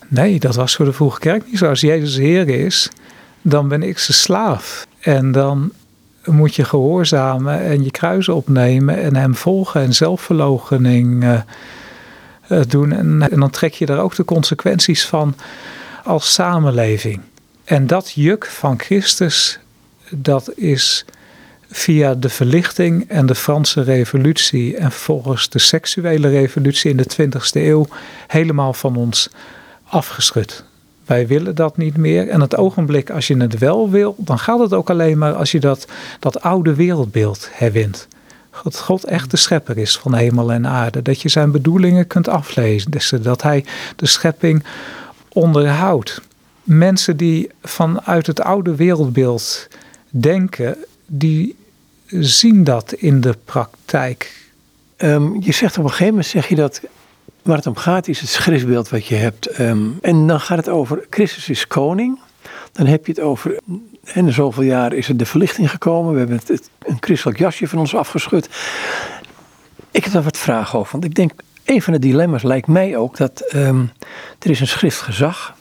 Nee, 0.09 0.41
dat 0.41 0.55
was 0.55 0.77
voor 0.77 0.85
de 0.85 0.93
vroege 0.93 1.19
kerk 1.19 1.47
niet 1.47 1.59
zo. 1.59 1.69
Als 1.69 1.81
Jezus 1.81 2.17
Heer 2.17 2.49
is, 2.49 2.91
dan 3.43 3.69
ben 3.69 3.83
ik 3.83 3.99
zijn 3.99 4.17
slaaf. 4.17 4.87
En 5.01 5.33
dan 5.33 5.73
moet 6.25 6.55
je 6.55 6.65
gehoorzamen 6.65 7.61
en 7.61 7.85
je 7.85 7.91
kruis 7.91 8.29
opnemen 8.29 9.03
en 9.03 9.17
hem 9.17 9.35
volgen 9.35 9.81
en 9.81 9.95
zelfverloochening 9.95 11.25
uh, 11.25 11.41
doen. 12.69 12.93
En, 12.93 13.31
en, 13.31 13.41
dan 13.41 13.51
trek 13.51 13.75
je 13.75 13.87
daar 13.87 13.99
ook 13.99 14.15
de 14.15 14.25
consequenties 14.25 15.07
van 15.07 15.35
als 16.05 16.33
samenleving. 16.33 17.21
En 17.65 17.87
dat 17.87 18.13
juk 18.15 18.47
van 18.47 18.79
Christus, 18.79 19.59
dat 20.11 20.53
is 20.55 21.05
via 21.71 22.15
de 22.15 22.29
verlichting 22.29 23.09
en 23.09 23.27
de 23.27 23.35
Franse 23.35 23.83
revolutie 23.83 24.77
en 24.77 24.91
vervolgens 24.91 25.49
de 25.49 25.59
seksuele 25.59 26.29
revolutie 26.29 26.91
in 26.91 26.97
de 26.97 27.07
20e 27.13 27.51
eeuw 27.53 27.87
helemaal 28.27 28.73
van 28.73 28.97
ons 28.97 29.29
afgeschud. 29.85 30.65
Wij 31.07 31.27
willen 31.27 31.55
dat 31.55 31.77
niet 31.77 31.97
meer. 31.97 32.29
En 32.29 32.41
het 32.41 32.57
ogenblik 32.57 33.11
als 33.11 33.27
je 33.27 33.37
het 33.37 33.59
wel 33.59 33.91
wil, 33.91 34.15
dan 34.19 34.39
gaat 34.39 34.59
het 34.59 34.73
ook 34.73 34.91
alleen 34.91 35.19
maar 35.19 35.35
als 35.35 35.53
je 35.53 35.61
dat, 35.61 35.87
dat 36.19 36.41
oude 36.41 36.75
wereldbeeld 36.75 37.49
herwint. 37.53 38.09
Dat 38.63 38.79
God 38.79 39.05
echt 39.05 39.31
de 39.31 39.37
schepper 39.37 39.79
is 39.79 39.99
van 39.99 40.15
hemel 40.15 40.53
en 40.53 40.67
aarde. 40.67 41.03
Dat 41.03 41.23
je 41.23 41.29
zijn 41.29 41.51
bedoelingen 41.51 42.07
kunt 42.07 42.29
aflezen. 42.29 42.91
Dus 42.91 43.13
dat 43.23 43.43
hij 43.43 43.65
de 43.97 44.07
schepping 44.07 44.65
onderhoudt. 45.29 46.21
Mensen 46.63 47.17
die 47.17 47.51
vanuit 47.63 48.27
het 48.27 48.41
oude 48.41 48.75
wereldbeeld 48.75 49.69
denken, 50.09 50.77
die 51.07 51.57
zien 52.07 52.65
dat 52.65 52.93
in 52.93 53.21
de 53.21 53.37
praktijk. 53.45 54.43
Um, 54.97 55.37
je 55.41 55.53
zegt 55.53 55.79
op 55.79 55.85
een 55.85 55.91
gegeven 55.91 56.13
moment 56.15 56.27
zeg 56.27 56.49
je 56.49 56.55
dat 56.55 56.81
Waar 57.45 57.57
het 57.57 57.67
om 57.67 57.77
gaat 57.77 58.09
is 58.09 58.21
het 58.21 58.29
schriftbeeld 58.29 58.89
wat 58.89 59.07
je 59.07 59.15
hebt. 59.15 59.47
Ehm, 59.47 59.89
en 60.01 60.27
dan 60.27 60.41
gaat 60.41 60.57
het 60.57 60.69
over 60.69 61.07
Christus 61.11 61.49
is 61.49 61.67
koning. 61.67 62.19
Dan 62.73 62.87
heb 62.87 63.07
je 63.07 63.13
het 63.13 63.21
over, 63.21 63.61
en 64.05 64.33
zoveel 64.33 64.63
jaar 64.63 64.93
is 64.93 65.09
er 65.09 65.17
de 65.17 65.27
verlichting 65.27 65.71
gekomen. 65.71 66.13
We 66.13 66.19
hebben 66.19 66.41
het, 66.47 66.71
een 66.83 66.97
christelijk 67.01 67.39
jasje 67.39 67.69
van 67.69 67.79
ons 67.79 67.95
afgeschud. 67.95 68.49
Ik 69.91 70.05
heb 70.05 70.13
daar 70.13 70.23
wat 70.23 70.39
vragen 70.39 70.79
over. 70.79 70.93
Want 70.93 71.05
ik 71.05 71.15
denk, 71.15 71.33
een 71.65 71.83
van 71.83 71.93
de 71.93 71.99
dilemma's 71.99 72.43
lijkt 72.43 72.67
mij 72.67 72.97
ook 72.97 73.17
dat 73.17 73.55
um, 73.55 73.91
er 74.39 74.51
is 74.51 74.61
een 74.61 74.67
schriftgezag. 74.67 75.57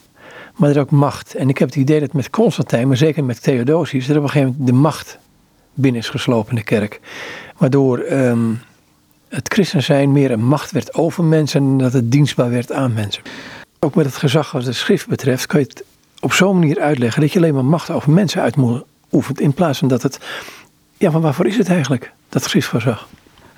maar 0.55 0.69
er 0.69 0.79
ook 0.79 0.91
macht. 0.91 1.35
En 1.35 1.49
ik 1.49 1.57
heb 1.57 1.67
het 1.67 1.77
idee 1.77 1.99
dat 1.99 2.13
met 2.13 2.29
Constantijn, 2.29 2.87
maar 2.87 2.97
zeker 2.97 3.23
met 3.23 3.43
Theodosius, 3.43 4.09
er 4.09 4.17
op 4.17 4.23
een 4.23 4.29
gegeven 4.29 4.51
moment 4.51 4.67
de 4.67 4.81
macht 4.81 5.17
binnen 5.73 6.01
is 6.01 6.09
geslopen 6.09 6.49
in 6.49 6.55
de 6.55 6.63
kerk. 6.63 6.99
Waardoor 7.57 7.99
ehm, 7.99 8.51
het 9.33 9.53
christen 9.53 9.83
zijn 9.83 10.11
meer 10.11 10.31
een 10.31 10.45
macht 10.45 10.71
werd 10.71 10.93
over 10.93 11.23
mensen 11.23 11.61
en 11.61 11.77
dat 11.77 11.93
het 11.93 12.11
dienstbaar 12.11 12.49
werd 12.49 12.71
aan 12.71 12.93
mensen. 12.93 13.23
Ook 13.79 13.95
met 13.95 14.05
het 14.05 14.15
gezag 14.15 14.51
wat 14.51 14.65
de 14.65 14.73
schrift 14.73 15.07
betreft, 15.07 15.45
kan 15.45 15.59
je 15.59 15.65
het 15.65 15.83
op 16.19 16.33
zo'n 16.33 16.59
manier 16.59 16.79
uitleggen 16.79 17.21
dat 17.21 17.31
je 17.31 17.39
alleen 17.39 17.53
maar 17.53 17.65
macht 17.65 17.89
over 17.89 18.11
mensen 18.11 18.41
uitoefent. 18.41 19.39
In 19.39 19.53
plaats 19.53 19.79
van 19.79 19.87
dat 19.87 20.01
het. 20.01 20.19
Ja, 20.97 21.11
maar 21.11 21.21
waarvoor 21.21 21.47
is 21.47 21.57
het 21.57 21.69
eigenlijk, 21.69 22.11
dat 22.29 22.43
schriftgezag? 22.43 23.07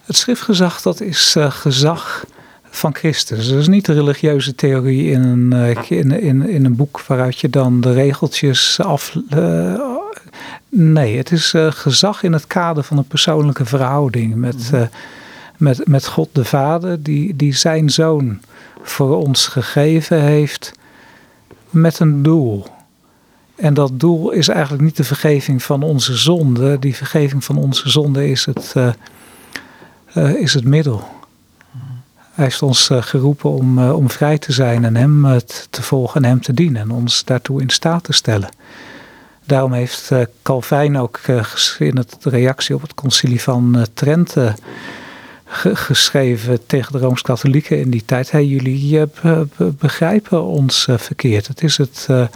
Het 0.06 0.16
schriftgezag, 0.16 0.82
dat 0.82 1.02
is 1.02 1.36
uh, 1.38 1.52
gezag 1.52 2.26
van 2.70 2.96
Christus. 2.96 3.50
Dat 3.50 3.60
is 3.60 3.68
niet 3.68 3.86
de 3.86 3.94
religieuze 3.94 4.56
theorie 4.56 5.12
in 5.12 5.22
een, 5.22 5.54
uh, 5.54 5.92
in, 5.92 6.12
in, 6.22 6.50
in 6.50 6.66
een 6.66 6.76
boek 6.76 7.02
waaruit 7.02 7.40
je 7.40 7.50
dan 7.50 7.82
de 7.82 7.94
regeltjes 7.94 8.80
af. 8.80 9.16
Uh, 9.36 9.82
nee, 10.70 11.18
het 11.18 11.32
is 11.32 11.54
gezag 11.70 12.24
in 12.24 12.34
het 12.34 12.48
kader 12.48 12.84
van 12.84 12.98
een 12.98 13.08
persoonlijke 13.08 13.66
verhouding 13.66 14.36
met, 14.36 14.72
met, 15.58 15.88
met 15.88 16.08
God 16.08 16.30
de 16.32 16.46
Vader, 16.46 17.04
die, 17.04 17.36
die 17.36 17.54
zijn 17.54 17.90
zoon 17.90 18.40
voor 18.82 19.18
ons 19.18 19.48
gegeven 19.48 20.22
heeft 20.22 20.72
met 21.70 22.00
een 22.00 22.24
doel. 22.24 22.66
En 23.56 23.74
dat 23.74 24.00
doel 24.00 24.32
is 24.32 24.48
eigenlijk 24.48 24.84
niet 24.84 24.98
de 24.98 25.04
vergeving 25.04 25.64
van 25.64 25.84
onze 25.84 26.16
zonde. 26.16 26.80
Die 26.80 26.96
vergeving 26.96 27.44
van 27.44 27.58
onze 27.58 27.90
zonde 27.90 28.30
is 28.30 28.46
het, 28.46 28.74
uh, 28.78 28.88
uh, 30.16 30.34
is 30.34 30.54
het 30.54 30.66
middel. 30.66 31.04
Hij 32.34 32.44
heeft 32.46 32.62
ons 32.62 32.90
uh, 32.90 33.02
geroepen 33.02 33.50
om, 33.50 33.90
om 33.90 34.10
vrij 34.10 34.38
te 34.38 34.52
zijn 34.52 34.86
en 34.86 34.96
hem 34.96 35.40
te 35.70 35.82
volgen 35.84 36.24
en 36.24 36.30
hem 36.30 36.42
te 36.42 36.54
dienen 36.54 36.82
en 36.82 36.92
ons 36.92 37.24
daartoe 37.24 37.62
in 37.62 37.70
staat 37.70 38.04
te 38.04 38.14
stellen. 38.14 38.50
Daarom 39.46 39.74
heeft 39.74 40.12
Calvijn 40.44 40.98
ook 40.98 41.20
in 41.80 41.98
het, 41.98 42.16
de 42.20 42.30
reactie 42.30 42.76
op 42.76 42.82
het 42.82 42.94
concilie 42.94 43.42
van 43.42 43.86
Geschreven 45.48 46.66
tegen 46.66 46.92
de 46.92 46.98
Rooms-Katholieken 46.98 47.80
in 47.80 47.90
die 47.90 48.06
tijd. 48.06 48.32
Hey, 48.32 48.46
jullie 48.46 49.00
uh, 49.24 49.42
begrijpen 49.80 50.44
ons 50.44 50.88
uh, 50.90 50.98
verkeerd. 50.98 51.48
Het 51.48 51.64
is 51.64 51.78
het. 51.78 52.08
Uh, 52.12 52.28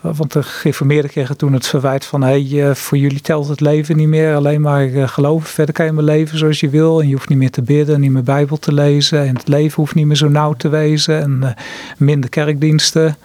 want 0.00 0.32
de 0.32 1.08
kregen 1.08 1.36
toen 1.36 1.52
het 1.52 1.66
verwijt 1.66 2.04
van: 2.04 2.22
hey, 2.22 2.74
voor 2.74 2.98
jullie 2.98 3.20
telt 3.20 3.48
het 3.48 3.60
leven 3.60 3.96
niet 3.96 4.08
meer, 4.08 4.34
alleen 4.34 4.60
maar 4.60 5.08
geloven. 5.08 5.48
Verder 5.48 5.74
kan 5.74 5.86
je 5.86 5.92
maar 5.92 6.04
leven 6.04 6.38
zoals 6.38 6.60
je 6.60 6.68
wil. 6.68 7.00
En 7.00 7.08
je 7.08 7.14
hoeft 7.14 7.28
niet 7.28 7.38
meer 7.38 7.50
te 7.50 7.62
bidden, 7.62 8.00
niet 8.00 8.10
meer 8.10 8.22
Bijbel 8.22 8.58
te 8.58 8.72
lezen. 8.72 9.26
En 9.26 9.36
het 9.36 9.48
leven 9.48 9.76
hoeft 9.76 9.94
niet 9.94 10.06
meer 10.06 10.16
zo 10.16 10.28
nauw 10.28 10.52
te 10.52 10.68
wezen. 10.68 11.20
En 11.20 11.56
minder 11.98 12.30
kerkdiensten. 12.30 13.16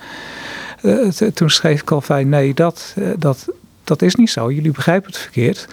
toen 1.33 1.49
schreef 1.49 1.83
Calvijn: 1.83 2.29
nee, 2.29 2.53
dat, 2.53 2.95
dat, 3.17 3.47
dat 3.83 4.01
is 4.01 4.15
niet 4.15 4.29
zo. 4.29 4.51
Jullie 4.51 4.71
begrijpen 4.71 5.11
het 5.11 5.19
verkeerd. 5.19 5.67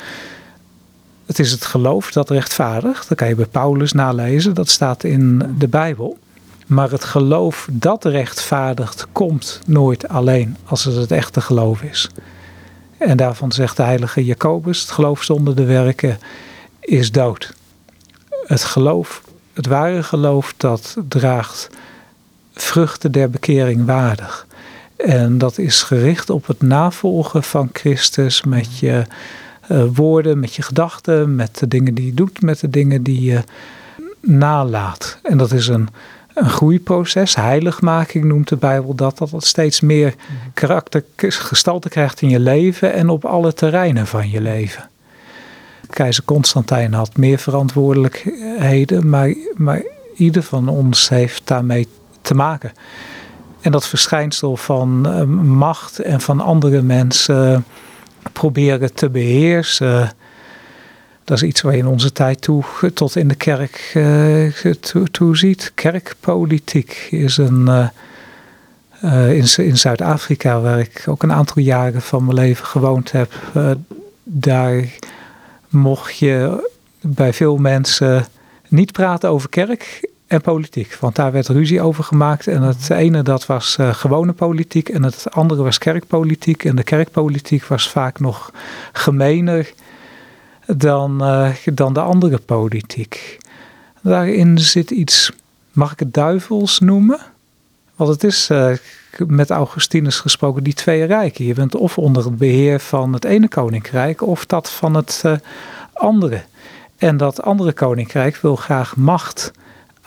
Het 1.28 1.38
is 1.38 1.50
het 1.50 1.64
geloof 1.64 2.12
dat 2.12 2.30
rechtvaardigt. 2.30 3.08
Dat 3.08 3.18
kan 3.18 3.28
je 3.28 3.34
bij 3.34 3.46
Paulus 3.46 3.92
nalezen. 3.92 4.54
Dat 4.54 4.68
staat 4.68 5.04
in 5.04 5.54
de 5.58 5.68
Bijbel. 5.68 6.18
Maar 6.66 6.90
het 6.90 7.04
geloof 7.04 7.68
dat 7.70 8.04
rechtvaardigt 8.04 9.06
komt 9.12 9.60
nooit 9.66 10.08
alleen 10.08 10.56
als 10.64 10.84
het 10.84 10.94
het 10.94 11.10
echte 11.10 11.40
geloof 11.40 11.82
is. 11.82 12.10
En 12.98 13.16
daarvan 13.16 13.52
zegt 13.52 13.76
de 13.76 13.82
heilige 13.82 14.24
Jacobus: 14.24 14.80
het 14.80 14.90
geloof 14.90 15.22
zonder 15.22 15.54
de 15.56 15.64
werken 15.64 16.18
is 16.80 17.12
dood. 17.12 17.52
Het 18.46 18.64
geloof, 18.64 19.22
het 19.52 19.66
ware 19.66 20.02
geloof, 20.02 20.54
dat 20.56 20.96
draagt 21.08 21.68
vruchten 22.54 23.12
der 23.12 23.30
bekering 23.30 23.86
waardig. 23.86 24.46
En 24.96 25.38
dat 25.38 25.58
is 25.58 25.82
gericht 25.82 26.30
op 26.30 26.46
het 26.46 26.62
navolgen 26.62 27.42
van 27.42 27.68
Christus 27.72 28.42
met 28.42 28.78
je 28.78 29.04
uh, 29.68 29.84
woorden, 29.94 30.40
met 30.40 30.54
je 30.54 30.62
gedachten, 30.62 31.36
met 31.36 31.58
de 31.58 31.68
dingen 31.68 31.94
die 31.94 32.06
je 32.06 32.14
doet, 32.14 32.42
met 32.42 32.60
de 32.60 32.70
dingen 32.70 33.02
die 33.02 33.22
je 33.22 33.42
nalaat. 34.20 35.18
En 35.22 35.38
dat 35.38 35.52
is 35.52 35.68
een, 35.68 35.88
een 36.34 36.50
groeiproces. 36.50 37.34
Heiligmaking 37.34 38.24
noemt 38.24 38.48
de 38.48 38.56
Bijbel 38.56 38.94
dat, 38.94 39.18
dat 39.18 39.30
het 39.30 39.44
steeds 39.44 39.80
meer 39.80 40.14
karakter, 40.54 41.04
gestalte 41.16 41.88
krijgt 41.88 42.22
in 42.22 42.28
je 42.28 42.40
leven 42.40 42.92
en 42.92 43.08
op 43.08 43.24
alle 43.24 43.54
terreinen 43.54 44.06
van 44.06 44.30
je 44.30 44.40
leven. 44.40 44.88
Keizer 45.90 46.24
Constantijn 46.24 46.92
had 46.92 47.16
meer 47.16 47.38
verantwoordelijkheden, 47.38 49.08
maar, 49.08 49.34
maar 49.56 49.82
ieder 50.14 50.42
van 50.42 50.68
ons 50.68 51.08
heeft 51.08 51.46
daarmee 51.46 51.88
te 52.22 52.34
maken. 52.34 52.72
En 53.60 53.72
dat 53.72 53.86
verschijnsel 53.86 54.56
van 54.56 55.06
uh, 55.06 55.22
macht 55.44 55.98
en 55.98 56.20
van 56.20 56.40
andere 56.40 56.82
mensen 56.82 57.64
proberen 58.32 58.94
te 58.94 59.10
beheersen. 59.10 60.12
Dat 61.24 61.36
is 61.36 61.42
iets 61.42 61.60
waar 61.60 61.72
je 61.72 61.78
in 61.78 61.86
onze 61.86 62.12
tijd 62.12 62.40
toe, 62.40 62.64
tot 62.94 63.16
in 63.16 63.28
de 63.28 63.34
kerk 63.34 63.92
uh, 63.94 64.52
toe, 65.10 65.36
ziet. 65.36 65.72
Kerkpolitiek 65.74 67.08
is 67.10 67.36
een. 67.36 67.64
Uh, 67.68 67.88
uh, 69.04 69.36
in, 69.36 69.64
in 69.64 69.78
Zuid-Afrika, 69.78 70.60
waar 70.60 70.78
ik 70.78 71.04
ook 71.06 71.22
een 71.22 71.32
aantal 71.32 71.62
jaren 71.62 72.02
van 72.02 72.24
mijn 72.24 72.36
leven 72.36 72.66
gewoond 72.66 73.12
heb, 73.12 73.32
daar 74.22 74.84
mocht 75.68 76.18
je 76.18 76.68
bij 77.00 77.32
veel 77.32 77.56
mensen 77.56 78.26
niet 78.68 78.92
praten 78.92 79.30
over 79.30 79.48
kerk 79.48 80.10
en 80.28 80.40
politiek. 80.40 80.96
Want 81.00 81.16
daar 81.16 81.32
werd 81.32 81.48
ruzie 81.48 81.80
over 81.80 82.04
gemaakt. 82.04 82.46
En 82.46 82.62
het 82.62 82.90
ene 82.90 83.22
dat 83.22 83.46
was 83.46 83.76
uh, 83.80 83.94
gewone 83.94 84.32
politiek 84.32 84.88
en 84.88 85.02
het 85.02 85.26
andere 85.30 85.62
was 85.62 85.78
kerkpolitiek. 85.78 86.64
En 86.64 86.76
de 86.76 86.82
kerkpolitiek 86.82 87.64
was 87.64 87.90
vaak 87.90 88.20
nog 88.20 88.52
gemener 88.92 89.72
dan, 90.66 91.24
uh, 91.24 91.50
dan 91.74 91.92
de 91.92 92.00
andere 92.00 92.38
politiek. 92.38 93.38
Daarin 94.02 94.58
zit 94.58 94.90
iets, 94.90 95.32
mag 95.72 95.92
ik 95.92 95.98
het 95.98 96.14
duivels 96.14 96.78
noemen? 96.78 97.20
Want 97.96 98.10
het 98.10 98.24
is 98.24 98.48
uh, 98.50 98.72
met 99.26 99.50
Augustinus 99.50 100.20
gesproken 100.20 100.64
die 100.64 100.74
twee 100.74 101.04
rijken. 101.04 101.44
Je 101.44 101.54
bent 101.54 101.74
of 101.74 101.98
onder 101.98 102.24
het 102.24 102.36
beheer 102.36 102.80
van 102.80 103.12
het 103.12 103.24
ene 103.24 103.48
koninkrijk 103.48 104.22
of 104.22 104.46
dat 104.46 104.70
van 104.70 104.94
het 104.94 105.24
andere. 105.92 106.42
En 106.96 107.16
dat 107.16 107.42
andere 107.42 107.72
koninkrijk 107.72 108.36
wil 108.36 108.56
graag 108.56 108.96
macht 108.96 109.52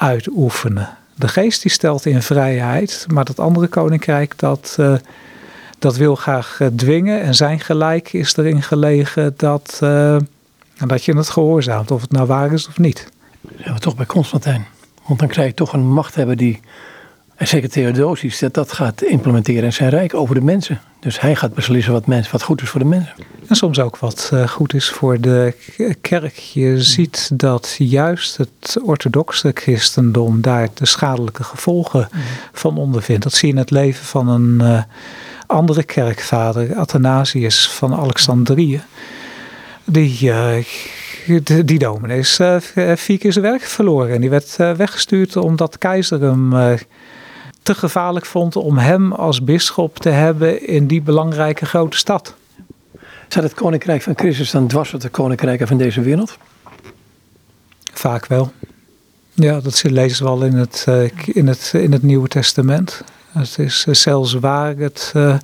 uitoefenen. 0.01 0.89
De 1.15 1.27
geest 1.27 1.61
die 1.61 1.71
stelt 1.71 2.05
in 2.05 2.21
vrijheid, 2.21 3.05
maar 3.13 3.25
dat 3.25 3.39
andere 3.39 3.67
koninkrijk 3.67 4.39
dat, 4.39 4.77
uh, 4.79 4.93
dat 5.79 5.95
wil 5.95 6.15
graag 6.15 6.59
uh, 6.61 6.67
dwingen. 6.75 7.21
En 7.21 7.35
zijn 7.35 7.59
gelijk 7.59 8.13
is 8.13 8.37
erin 8.37 8.61
gelegen 8.61 9.33
dat, 9.37 9.79
uh, 9.83 10.17
dat 10.85 11.03
je 11.03 11.17
het 11.17 11.29
gehoorzaamt, 11.29 11.91
of 11.91 12.01
het 12.01 12.11
nou 12.11 12.27
waar 12.27 12.53
is 12.53 12.67
of 12.67 12.77
niet. 12.77 13.09
Zijn 13.57 13.73
we 13.73 13.79
toch 13.79 13.95
bij 13.95 14.05
Constantijn. 14.05 14.65
Want 15.07 15.19
dan 15.19 15.27
krijg 15.27 15.47
je 15.47 15.53
toch 15.53 15.73
een 15.73 15.87
machthebber 15.87 16.37
die 16.37 16.59
en 17.41 17.47
zeker 17.47 17.69
Theodosius, 17.69 18.39
dat 18.39 18.53
dat 18.53 18.71
gaat 18.71 19.01
implementeren 19.01 19.63
in 19.63 19.73
zijn 19.73 19.89
rijk 19.89 20.13
over 20.13 20.35
de 20.35 20.41
mensen. 20.41 20.81
Dus 20.99 21.19
hij 21.19 21.35
gaat 21.35 21.53
beslissen 21.53 21.93
wat, 21.93 22.07
mens, 22.07 22.31
wat 22.31 22.43
goed 22.43 22.61
is 22.61 22.69
voor 22.69 22.79
de 22.79 22.85
mensen. 22.85 23.13
En 23.47 23.55
soms 23.55 23.79
ook 23.79 23.97
wat 23.97 24.31
uh, 24.33 24.47
goed 24.47 24.73
is 24.73 24.89
voor 24.89 25.21
de 25.21 25.53
kerk. 26.01 26.35
Je 26.35 26.81
ziet 26.81 27.29
dat 27.33 27.75
juist 27.77 28.37
het 28.37 28.77
orthodoxe 28.83 29.51
christendom 29.53 30.41
daar 30.41 30.67
de 30.73 30.85
schadelijke 30.85 31.43
gevolgen 31.43 32.07
mm. 32.11 32.21
van 32.53 32.77
ondervindt. 32.77 33.23
Dat 33.23 33.33
zie 33.33 33.47
je 33.47 33.53
in 33.53 33.59
het 33.59 33.71
leven 33.71 34.05
van 34.05 34.27
een 34.27 34.59
uh, 34.61 34.83
andere 35.45 35.83
kerkvader, 35.83 36.75
Athanasius 36.75 37.69
van 37.69 37.93
Alexandrië. 37.93 38.81
Die, 39.83 40.19
uh, 40.21 40.53
die, 41.25 41.63
die 41.65 41.79
dominee 41.79 42.19
is 42.19 42.39
vier 42.95 43.17
keer 43.17 43.31
zijn 43.33 43.45
werk 43.45 43.61
verloren. 43.61 44.13
En 44.13 44.21
die 44.21 44.29
werd 44.29 44.55
weggestuurd 44.55 45.35
omdat 45.35 45.71
de 45.71 45.77
keizer 45.77 46.21
hem 46.21 46.77
te 47.63 47.75
gevaarlijk 47.75 48.25
vond 48.25 48.55
om 48.55 48.77
hem 48.77 49.13
als 49.13 49.43
bisschop 49.43 49.99
te 49.99 50.09
hebben 50.09 50.67
in 50.67 50.87
die 50.87 51.01
belangrijke 51.01 51.65
grote 51.65 51.97
stad. 51.97 52.35
Zat 53.27 53.43
het 53.43 53.53
koninkrijk 53.53 54.01
van 54.01 54.13
Christus 54.15 54.51
dan 54.51 54.67
dwars 54.67 54.93
op 54.93 55.01
de 55.01 55.09
koninkrijken 55.09 55.67
van 55.67 55.77
deze 55.77 56.01
wereld? 56.01 56.37
Vaak 57.93 58.25
wel. 58.25 58.51
Ja, 59.33 59.59
dat 59.59 59.83
lezen 59.83 60.25
we 60.25 60.31
al 60.31 60.43
in 60.43 60.55
het, 60.55 60.85
uh, 60.89 61.09
in 61.25 61.47
het, 61.47 61.71
in 61.75 61.91
het 61.91 62.03
Nieuwe 62.03 62.27
Testament. 62.27 63.03
Het 63.31 63.59
is 63.59 63.85
uh, 63.87 63.93
zelfs 63.95 64.33
waar 64.33 64.75
het 64.77 65.13
uh, 65.15 65.35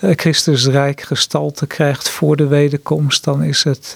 Christusrijk 0.00 1.00
gestalte 1.00 1.66
krijgt 1.66 2.08
voor 2.08 2.36
de 2.36 2.46
wederkomst, 2.46 3.24
dan 3.24 3.42
is 3.42 3.64
het 3.64 3.94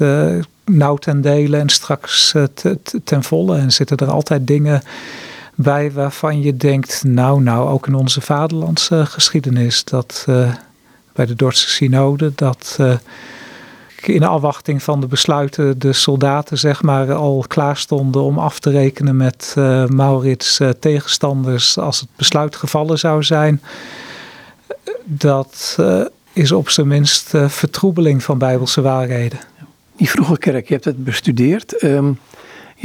nauw 0.65 0.97
ten 0.97 1.21
dele 1.21 1.57
en 1.57 1.69
straks 1.69 2.35
ten 3.05 3.23
volle. 3.23 3.59
En 3.59 3.71
zitten 3.71 3.97
er 3.97 4.11
altijd 4.11 4.47
dingen 4.47 4.83
bij 5.57 5.93
waarvan 5.93 6.43
je 6.43 6.57
denkt, 6.57 7.05
nou, 7.05 7.43
nou, 7.43 7.69
ook 7.69 7.87
in 7.87 7.95
onze 7.95 8.21
vaderlandse 8.21 9.07
geschiedenis, 9.07 9.85
dat 9.85 10.27
uh, 10.29 10.55
bij 11.13 11.27
de 11.27 11.35
Dordtse 11.35 11.69
synode, 11.69 12.33
dat 12.35 12.77
uh, 12.81 12.95
in 14.03 14.23
afwachting 14.23 14.83
van 14.83 15.01
de 15.01 15.07
besluiten 15.07 15.79
de 15.79 15.93
soldaten 15.93 16.59
zeg 16.59 16.83
maar 16.83 17.13
al 17.13 17.45
klaar 17.49 17.77
stonden 17.77 18.23
om 18.23 18.39
af 18.39 18.59
te 18.59 18.71
rekenen 18.71 19.17
met 19.17 19.55
Maurits 19.89 20.61
tegenstanders 20.81 21.79
als 21.79 22.01
het 22.01 22.09
besluit 22.17 22.57
gevallen 22.57 22.99
zou 22.99 23.23
zijn. 23.23 23.63
dat 25.05 25.79
is 26.33 26.53
op 26.53 26.69
zijn 26.69 26.89
minst 26.89 27.33
vertroebeling 27.47 28.23
van 28.23 28.39
bijbelse 28.39 28.81
waarheden. 28.81 29.39
Die 29.97 30.11
vroege 30.11 30.39
kerk, 30.39 30.67
je 30.69 30.73
hebt 30.73 30.85
het 30.85 31.05
bestudeerd. 31.05 31.83
Um, 31.83 32.19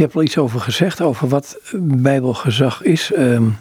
je 0.02 0.08
hebt 0.08 0.20
al 0.20 0.26
iets 0.26 0.38
over 0.38 0.60
gezegd, 0.60 1.02
over 1.02 1.28
wat 1.28 1.58
bijbelgezag 1.82 2.84
is. 2.84 3.12
Um, 3.18 3.58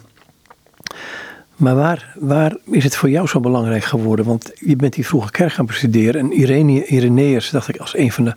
maar 1.55 1.75
waar, 1.75 2.13
waar 2.19 2.55
is 2.65 2.83
het 2.83 2.95
voor 2.95 3.09
jou 3.09 3.27
zo 3.27 3.39
belangrijk 3.39 3.83
geworden? 3.83 4.25
Want 4.25 4.51
je 4.55 4.75
bent 4.75 4.93
die 4.93 5.05
vroege 5.05 5.31
kerk 5.31 5.53
gaan 5.53 5.65
bestuderen. 5.65 6.21
En 6.21 6.31
Irene, 6.31 6.85
Ireneus, 6.85 7.49
dacht 7.49 7.67
ik, 7.67 7.77
als 7.77 7.97
een 7.97 8.11
van 8.11 8.23
de 8.23 8.35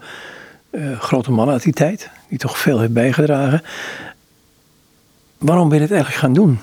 uh, 0.70 1.00
grote 1.00 1.30
mannen 1.30 1.54
uit 1.54 1.62
die 1.62 1.72
tijd. 1.72 2.10
Die 2.28 2.38
toch 2.38 2.58
veel 2.58 2.80
heeft 2.80 2.92
bijgedragen. 2.92 3.62
Waarom 5.38 5.68
ben 5.68 5.76
je 5.76 5.82
het 5.82 5.92
eigenlijk 5.92 6.22
gaan 6.22 6.32
doen? 6.32 6.58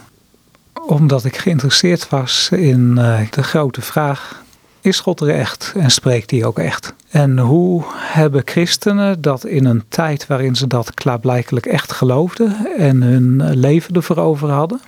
Omdat 0.87 1.25
ik 1.25 1.37
geïnteresseerd 1.37 2.09
was 2.09 2.49
in 2.51 2.95
uh, 2.97 3.19
de 3.29 3.43
grote 3.43 3.81
vraag: 3.81 4.43
is 4.81 4.99
God 4.99 5.21
er 5.21 5.29
echt 5.29 5.73
en 5.77 5.91
spreekt 5.91 6.31
hij 6.31 6.45
ook 6.45 6.59
echt? 6.59 6.93
En 7.11 7.39
hoe 7.39 7.83
hebben 7.95 8.41
christenen 8.45 9.21
dat 9.21 9.45
in 9.45 9.65
een 9.65 9.83
tijd 9.87 10.27
waarin 10.27 10.55
ze 10.55 10.67
dat 10.67 10.93
klaarblijkelijk 10.93 11.65
echt 11.65 11.91
geloofden 11.91 12.77
en 12.77 13.01
hun 13.01 13.53
leven 13.53 13.95
ervoor 13.95 14.17
over 14.17 14.49
hadden? 14.49 14.81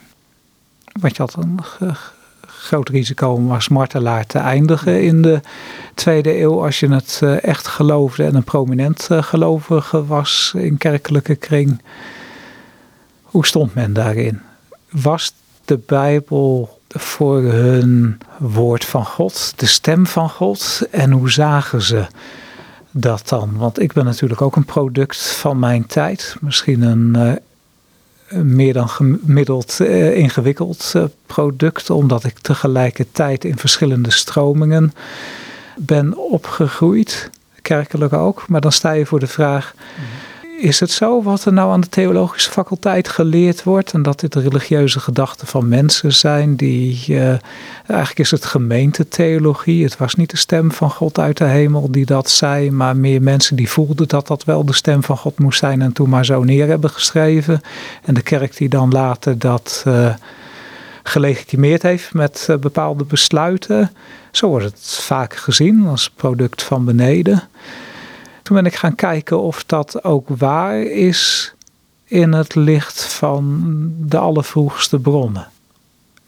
Want 0.99 1.15
je 1.15 1.21
had 1.21 1.35
een 1.35 1.59
groot 2.47 2.89
risico 2.89 3.29
om 3.33 3.51
als 3.51 3.67
martelaar 3.67 4.25
te 4.25 4.39
eindigen 4.39 5.03
in 5.03 5.21
de 5.21 5.41
tweede 5.93 6.39
eeuw 6.39 6.63
als 6.63 6.79
je 6.79 6.93
het 6.93 7.19
eh, 7.23 7.43
echt 7.43 7.67
geloofde 7.67 8.23
en 8.23 8.35
een 8.35 8.43
prominent 8.43 9.07
eh, 9.09 9.23
gelovige 9.23 10.05
was 10.05 10.53
in 10.55 10.77
kerkelijke 10.77 11.35
kring. 11.35 11.81
Hoe 13.21 13.45
stond 13.45 13.73
men 13.73 13.93
daarin? 13.93 14.41
Was 14.89 15.33
de 15.65 15.79
Bijbel 15.85 16.81
voor 16.93 17.41
hun 17.41 18.17
woord 18.37 18.85
van 18.85 19.05
God, 19.05 19.53
de 19.55 19.65
stem 19.65 20.07
van 20.07 20.29
God? 20.29 20.87
En 20.91 21.11
hoe 21.11 21.31
zagen 21.31 21.81
ze 21.81 22.05
dat 22.91 23.29
dan? 23.29 23.57
Want 23.57 23.79
ik 23.79 23.93
ben 23.93 24.05
natuurlijk 24.05 24.41
ook 24.41 24.55
een 24.55 24.65
product 24.65 25.31
van 25.31 25.59
mijn 25.59 25.85
tijd. 25.85 26.35
Misschien 26.41 26.81
een 26.81 27.39
uh, 28.29 28.41
meer 28.41 28.73
dan 28.73 28.89
gemiddeld 28.89 29.77
uh, 29.81 30.17
ingewikkeld 30.17 30.93
uh, 30.95 31.03
product, 31.25 31.89
omdat 31.89 32.23
ik 32.23 32.39
tegelijkertijd 32.39 33.45
in 33.45 33.57
verschillende 33.57 34.11
stromingen 34.11 34.93
ben 35.77 36.17
opgegroeid, 36.17 37.29
kerkelijk 37.61 38.13
ook. 38.13 38.47
Maar 38.47 38.61
dan 38.61 38.71
sta 38.71 38.91
je 38.91 39.05
voor 39.05 39.19
de 39.19 39.27
vraag. 39.27 39.73
Mm 39.75 40.22
is 40.63 40.79
het 40.79 40.91
zo 40.91 41.23
wat 41.23 41.45
er 41.45 41.53
nou 41.53 41.71
aan 41.71 41.81
de 41.81 41.89
theologische 41.89 42.51
faculteit 42.51 43.09
geleerd 43.09 43.63
wordt? 43.63 43.93
En 43.93 44.01
dat 44.01 44.19
dit 44.19 44.35
religieuze 44.35 44.99
gedachten 44.99 45.47
van 45.47 45.67
mensen 45.67 46.13
zijn 46.13 46.55
die. 46.55 47.03
Uh, 47.07 47.27
eigenlijk 47.87 48.19
is 48.19 48.31
het 48.31 48.45
gemeentetheologie. 48.45 49.83
Het 49.83 49.97
was 49.97 50.15
niet 50.15 50.29
de 50.29 50.37
stem 50.37 50.71
van 50.71 50.89
God 50.91 51.19
uit 51.19 51.37
de 51.37 51.43
hemel 51.43 51.91
die 51.91 52.05
dat 52.05 52.29
zei, 52.29 52.71
maar 52.71 52.97
meer 52.97 53.21
mensen 53.21 53.55
die 53.55 53.69
voelden 53.69 54.07
dat 54.07 54.27
dat 54.27 54.43
wel 54.43 54.65
de 54.65 54.73
stem 54.73 55.03
van 55.03 55.17
God 55.17 55.39
moest 55.39 55.59
zijn 55.59 55.81
en 55.81 55.93
toen 55.93 56.09
maar 56.09 56.25
zo 56.25 56.43
neer 56.43 56.67
hebben 56.67 56.89
geschreven. 56.89 57.61
En 58.03 58.13
de 58.13 58.21
kerk 58.21 58.57
die 58.57 58.69
dan 58.69 58.91
later 58.91 59.39
dat. 59.39 59.83
Uh, 59.87 60.13
gelegitimeerd 61.05 61.81
heeft 61.81 62.13
met 62.13 62.47
uh, 62.49 62.57
bepaalde 62.57 63.03
besluiten. 63.03 63.91
Zo 64.31 64.47
wordt 64.47 64.65
het 64.65 64.99
vaak 65.01 65.35
gezien 65.35 65.87
als 65.87 66.09
product 66.09 66.63
van 66.63 66.85
beneden. 66.85 67.43
Toen 68.43 68.55
ben 68.55 68.65
ik 68.65 68.75
gaan 68.75 68.95
kijken 68.95 69.39
of 69.39 69.63
dat 69.63 70.03
ook 70.03 70.27
waar 70.29 70.81
is 70.81 71.53
in 72.03 72.33
het 72.33 72.55
licht 72.55 73.03
van 73.03 73.61
de 73.99 74.17
allervroegste 74.17 74.99
bronnen. 74.99 75.47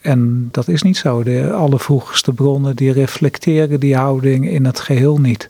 En 0.01 0.49
dat 0.51 0.67
is 0.67 0.81
niet 0.81 0.97
zo. 0.97 1.23
De 1.23 1.51
allervroegste 1.51 2.33
bronnen 2.33 2.75
die 2.75 2.91
reflecteren 2.91 3.79
die 3.79 3.95
houding 3.95 4.49
in 4.49 4.65
het 4.65 4.79
geheel 4.79 5.17
niet. 5.17 5.47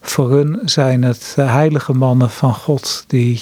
Voor 0.00 0.30
hun 0.30 0.60
zijn 0.64 1.02
het 1.02 1.32
heilige 1.36 1.92
mannen 1.92 2.30
van 2.30 2.54
God 2.54 3.04
die 3.06 3.40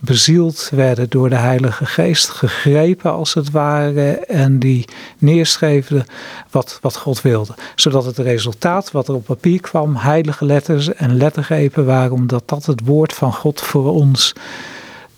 bezield 0.00 0.68
werden 0.72 1.08
door 1.08 1.28
de 1.28 1.36
Heilige 1.36 1.86
Geest, 1.86 2.28
gegrepen 2.28 3.12
als 3.12 3.34
het 3.34 3.50
ware, 3.50 4.10
en 4.16 4.58
die 4.58 4.84
neerschreven 5.18 6.06
wat, 6.50 6.78
wat 6.80 6.96
God 6.96 7.22
wilde. 7.22 7.54
Zodat 7.74 8.04
het 8.04 8.18
resultaat 8.18 8.90
wat 8.90 9.08
er 9.08 9.14
op 9.14 9.24
papier 9.24 9.60
kwam, 9.60 9.96
heilige 9.96 10.44
letters 10.44 10.94
en 10.94 11.16
lettergrepen 11.16 11.86
waren, 11.86 12.12
omdat 12.12 12.42
dat 12.46 12.66
het 12.66 12.80
woord 12.84 13.12
van 13.12 13.32
God 13.32 13.60
voor 13.60 13.92
ons 13.92 14.32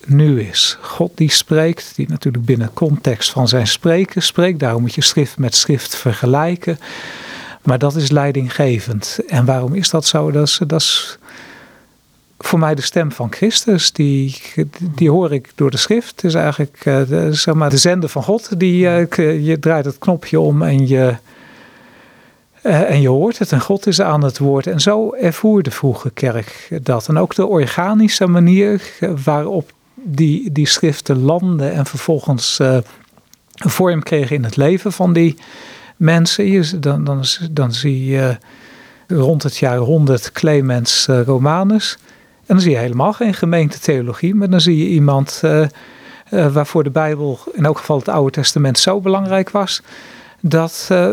nu 0.06 0.40
is. 0.40 0.78
God 0.80 1.10
die 1.14 1.30
spreekt, 1.30 1.92
die 1.96 2.08
natuurlijk 2.08 2.44
binnen 2.44 2.70
context 2.72 3.30
van 3.30 3.48
zijn 3.48 3.66
spreken 3.66 4.22
spreekt, 4.22 4.58
daarom 4.58 4.80
moet 4.80 4.94
je 4.94 5.02
schrift 5.02 5.38
met 5.38 5.54
schrift 5.54 5.96
vergelijken. 5.96 6.78
Maar 7.62 7.78
dat 7.78 7.96
is 7.96 8.10
leidinggevend. 8.10 9.18
En 9.26 9.44
waarom 9.44 9.74
is 9.74 9.90
dat 9.90 10.06
zo? 10.06 10.30
Dat 10.30 10.58
dat 10.66 10.80
is 10.80 11.18
voor 12.44 12.58
mij 12.58 12.74
de 12.74 12.82
stem 12.82 13.12
van 13.12 13.32
Christus. 13.32 13.92
Die, 13.92 14.42
die 14.94 15.10
hoor 15.10 15.32
ik 15.32 15.52
door 15.54 15.70
de 15.70 15.76
schrift. 15.76 16.10
Het 16.10 16.24
is 16.24 16.34
eigenlijk 16.34 16.84
uh, 16.84 17.08
de, 17.08 17.28
zeg 17.34 17.54
maar, 17.54 17.70
de 17.70 17.76
zender 17.76 18.08
van 18.08 18.22
God. 18.22 18.58
Die, 18.58 18.84
uh, 18.84 19.46
je 19.46 19.58
draait 19.58 19.84
het 19.84 19.98
knopje 19.98 20.40
om 20.40 20.62
en 20.62 20.86
je, 20.86 21.14
uh, 22.62 22.90
en 22.90 23.00
je 23.00 23.08
hoort 23.08 23.38
het. 23.38 23.52
En 23.52 23.60
God 23.60 23.86
is 23.86 24.00
aan 24.00 24.24
het 24.24 24.38
woord. 24.38 24.66
En 24.66 24.80
zo 24.80 25.12
ervoer 25.12 25.62
de 25.62 25.70
vroege 25.70 26.10
kerk 26.10 26.68
dat. 26.82 27.08
En 27.08 27.18
ook 27.18 27.34
de 27.34 27.46
organische 27.46 28.26
manier 28.26 28.82
waarop 29.24 29.72
die, 29.94 30.52
die 30.52 30.66
schriften 30.66 31.22
landen 31.22 31.72
en 31.72 31.86
vervolgens 31.86 32.60
vorm 33.54 34.02
kregen 34.02 34.36
in 34.36 34.44
het 34.44 34.56
leven 34.56 34.92
van 34.92 35.12
die 35.12 35.36
mensen. 35.96 36.80
Dan, 36.80 37.04
dan, 37.04 37.24
dan 37.50 37.72
zie 37.72 38.04
je 38.04 38.36
rond 39.08 39.42
het 39.42 39.56
jaar 39.56 39.78
100 39.78 40.32
Clemens 40.32 41.06
Romanus. 41.06 41.98
En 42.46 42.58
dan 42.58 42.60
zie 42.60 42.70
je 42.70 42.78
helemaal 42.78 43.12
geen 43.12 43.34
gemeentetheologie, 43.34 44.34
maar 44.34 44.50
dan 44.50 44.60
zie 44.60 44.76
je 44.76 44.88
iemand 44.88 45.40
uh, 45.44 45.66
uh, 46.30 46.46
waarvoor 46.52 46.84
de 46.84 46.90
Bijbel, 46.90 47.38
in 47.52 47.64
elk 47.64 47.78
geval 47.78 47.98
het 47.98 48.08
Oude 48.08 48.30
Testament, 48.30 48.78
zo 48.78 49.00
belangrijk 49.00 49.50
was, 49.50 49.82
dat 50.40 50.88
uh, 50.92 51.08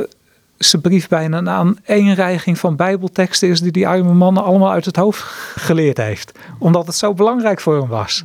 zijn 0.57 0.81
brief 0.81 1.07
bijna 1.07 1.37
een 1.37 1.49
aaneenreiging 1.49 2.59
van 2.59 2.75
Bijbelteksten 2.75 3.49
is 3.49 3.61
die 3.61 3.71
die 3.71 3.87
arme 3.87 4.13
mannen 4.13 4.43
allemaal 4.43 4.71
uit 4.71 4.85
het 4.85 4.95
hoofd 4.95 5.21
geleerd 5.55 5.97
heeft, 5.97 6.39
omdat 6.59 6.85
het 6.85 6.95
zo 6.95 7.13
belangrijk 7.13 7.59
voor 7.59 7.77
hem 7.77 7.87
was. 7.87 8.23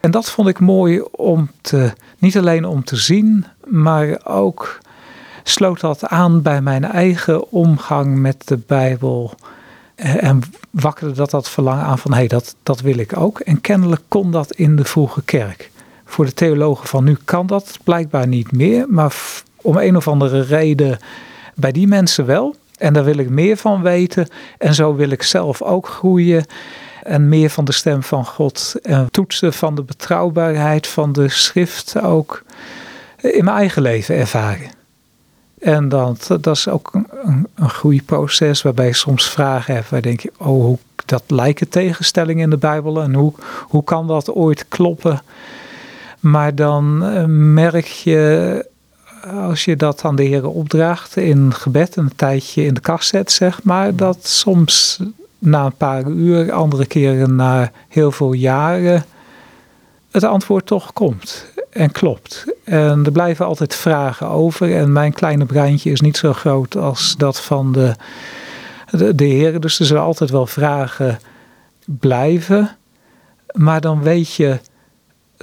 En 0.00 0.10
dat 0.10 0.30
vond 0.30 0.48
ik 0.48 0.58
mooi 0.58 1.02
om 1.10 1.50
te, 1.60 1.92
niet 2.18 2.38
alleen 2.38 2.64
om 2.64 2.84
te 2.84 2.96
zien, 2.96 3.46
maar 3.64 4.20
ook 4.24 4.78
sloot 5.42 5.80
dat 5.80 6.06
aan 6.06 6.42
bij 6.42 6.60
mijn 6.60 6.84
eigen 6.84 7.50
omgang 7.50 8.18
met 8.18 8.48
de 8.48 8.56
Bijbel 8.66 9.34
eh, 9.34 9.48
en 9.94 10.42
wakkerde 10.70 11.14
dat 11.14 11.30
dat 11.30 11.50
verlangen 11.50 11.84
aan 11.84 11.98
van 11.98 12.10
hé, 12.10 12.18
hey, 12.18 12.28
dat, 12.28 12.56
dat 12.62 12.80
wil 12.80 12.98
ik 12.98 13.16
ook. 13.16 13.40
En 13.40 13.60
kennelijk 13.60 14.02
kon 14.08 14.30
dat 14.30 14.52
in 14.52 14.76
de 14.76 14.84
vroege 14.84 15.22
kerk. 15.22 15.70
Voor 16.04 16.24
de 16.24 16.32
theologen 16.32 16.88
van 16.88 17.04
nu 17.04 17.16
kan 17.24 17.46
dat 17.46 17.78
blijkbaar 17.84 18.26
niet 18.26 18.52
meer, 18.52 18.86
maar 18.88 19.14
om 19.56 19.76
een 19.76 19.96
of 19.96 20.08
andere 20.08 20.40
reden 20.40 20.98
bij 21.54 21.72
die 21.72 21.86
mensen 21.86 22.26
wel. 22.26 22.56
En 22.78 22.92
daar 22.92 23.04
wil 23.04 23.18
ik 23.18 23.30
meer 23.30 23.56
van 23.56 23.82
weten. 23.82 24.28
En 24.58 24.74
zo 24.74 24.94
wil 24.94 25.10
ik 25.10 25.22
zelf 25.22 25.62
ook 25.62 25.88
groeien. 25.88 26.44
En 27.02 27.28
meer 27.28 27.50
van 27.50 27.64
de 27.64 27.72
stem 27.72 28.02
van 28.02 28.26
God. 28.26 28.74
En 28.82 29.10
toetsen 29.10 29.52
van 29.52 29.74
de 29.74 29.82
betrouwbaarheid 29.82 30.86
van 30.86 31.12
de 31.12 31.28
schrift 31.28 32.00
ook 32.00 32.42
in 33.20 33.44
mijn 33.44 33.56
eigen 33.56 33.82
leven 33.82 34.16
ervaren. 34.16 34.70
En 35.64 35.88
dan, 35.88 36.16
dat 36.40 36.56
is 36.56 36.68
ook 36.68 36.90
een, 36.92 37.46
een 37.54 37.70
groeiproces 37.70 38.62
waarbij 38.62 38.86
je 38.86 38.94
soms 38.94 39.28
vragen 39.28 39.74
hebt 39.74 39.90
waar 39.90 40.02
denk 40.02 40.20
je, 40.20 40.32
oh, 40.36 40.46
hoe, 40.46 40.78
dat 41.06 41.22
lijken 41.26 41.68
tegenstellingen 41.68 42.42
in 42.42 42.50
de 42.50 42.56
Bijbel 42.56 43.02
en 43.02 43.14
hoe, 43.14 43.32
hoe 43.60 43.84
kan 43.84 44.06
dat 44.06 44.30
ooit 44.30 44.68
kloppen? 44.68 45.22
Maar 46.20 46.54
dan 46.54 47.04
eh, 47.04 47.24
merk 47.26 47.86
je, 47.86 48.66
als 49.48 49.64
je 49.64 49.76
dat 49.76 50.04
aan 50.04 50.16
de 50.16 50.22
Heer 50.22 50.46
opdraagt 50.46 51.16
in 51.16 51.54
gebed, 51.54 51.96
een 51.96 52.16
tijdje 52.16 52.64
in 52.64 52.74
de 52.74 52.80
kast 52.80 53.08
zet, 53.08 53.32
zeg 53.32 53.62
maar, 53.62 53.96
dat 53.96 54.26
soms 54.26 55.00
na 55.38 55.64
een 55.64 55.76
paar 55.76 56.06
uur, 56.06 56.52
andere 56.52 56.86
keren 56.86 57.36
na 57.36 57.70
heel 57.88 58.12
veel 58.12 58.32
jaren, 58.32 59.04
het 60.10 60.24
antwoord 60.24 60.66
toch 60.66 60.92
komt 60.92 61.52
en 61.74 61.92
klopt. 61.92 62.44
En 62.64 63.04
er 63.04 63.12
blijven 63.12 63.46
altijd 63.46 63.74
vragen 63.74 64.28
over. 64.28 64.76
En 64.76 64.92
mijn 64.92 65.12
kleine 65.12 65.44
breintje 65.44 65.90
is 65.90 66.00
niet 66.00 66.16
zo 66.16 66.32
groot 66.32 66.76
als 66.76 67.14
dat 67.16 67.40
van 67.40 67.72
de, 67.72 67.94
de, 68.90 69.14
de 69.14 69.24
heren. 69.24 69.60
Dus 69.60 69.78
er 69.78 69.86
zullen 69.86 70.02
altijd 70.02 70.30
wel 70.30 70.46
vragen 70.46 71.18
blijven. 71.84 72.76
Maar 73.52 73.80
dan 73.80 74.02
weet 74.02 74.34
je 74.34 74.58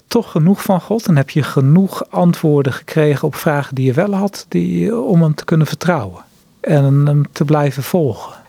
toch 0.07 0.31
genoeg 0.31 0.61
van 0.61 0.81
God. 0.81 1.07
En 1.07 1.17
heb 1.17 1.29
je 1.29 1.43
genoeg 1.43 2.09
antwoorden 2.09 2.73
gekregen 2.73 3.27
op 3.27 3.35
vragen 3.35 3.75
die 3.75 3.85
je 3.85 3.93
wel 3.93 4.13
had. 4.13 4.45
Die, 4.47 4.95
om 4.97 5.21
hem 5.21 5.35
te 5.35 5.45
kunnen 5.45 5.67
vertrouwen. 5.67 6.23
En 6.59 7.05
hem 7.05 7.25
te 7.31 7.45
blijven 7.45 7.83
volgen. 7.83 8.40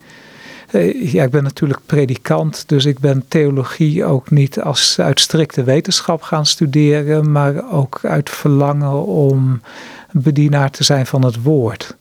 Eh, 0.72 1.12
ja, 1.12 1.24
ik 1.24 1.30
ben 1.30 1.42
natuurlijk 1.42 1.80
predikant, 1.86 2.64
dus 2.66 2.84
ik 2.84 2.98
ben 2.98 3.24
theologie 3.28 4.04
ook 4.04 4.30
niet 4.30 4.60
als 4.60 5.00
uit 5.00 5.20
strikte 5.20 5.64
wetenschap 5.64 6.22
gaan 6.22 6.46
studeren, 6.46 7.32
maar 7.32 7.72
ook 7.72 8.00
uit 8.02 8.30
verlangen 8.30 9.04
om 9.04 9.60
bedienaar 10.10 10.70
te 10.70 10.84
zijn 10.84 11.06
van 11.06 11.24
het 11.24 11.42
woord. 11.42 11.96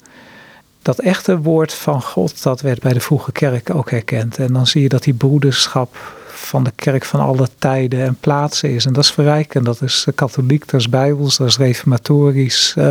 Dat 0.82 0.99
echte 0.99 1.38
woord 1.38 1.74
van 1.74 2.01
God, 2.01 2.43
dat 2.43 2.61
werd 2.61 2.80
bij 2.80 2.93
de 2.93 2.99
vroege 2.99 3.32
kerk 3.32 3.76
ook 3.76 3.91
herkend. 3.91 4.38
En 4.38 4.53
dan 4.53 4.67
zie 4.67 4.82
je 4.82 4.89
dat 4.89 5.03
die 5.03 5.13
broederschap 5.13 5.95
van 6.28 6.63
de 6.63 6.72
kerk 6.76 7.05
van 7.05 7.19
alle 7.19 7.47
tijden 7.57 8.05
en 8.05 8.17
plaatsen 8.19 8.69
is. 8.69 8.86
En 8.86 8.93
dat 8.93 9.03
is 9.03 9.11
verrijkend. 9.11 9.65
Dat 9.65 9.82
is 9.82 10.07
katholiek, 10.15 10.69
dat 10.69 10.80
is 10.80 10.89
bijbels, 10.89 11.38
dat 11.38 11.47
is 11.47 11.57
reformatorisch. 11.57 12.76
Uh, 12.78 12.86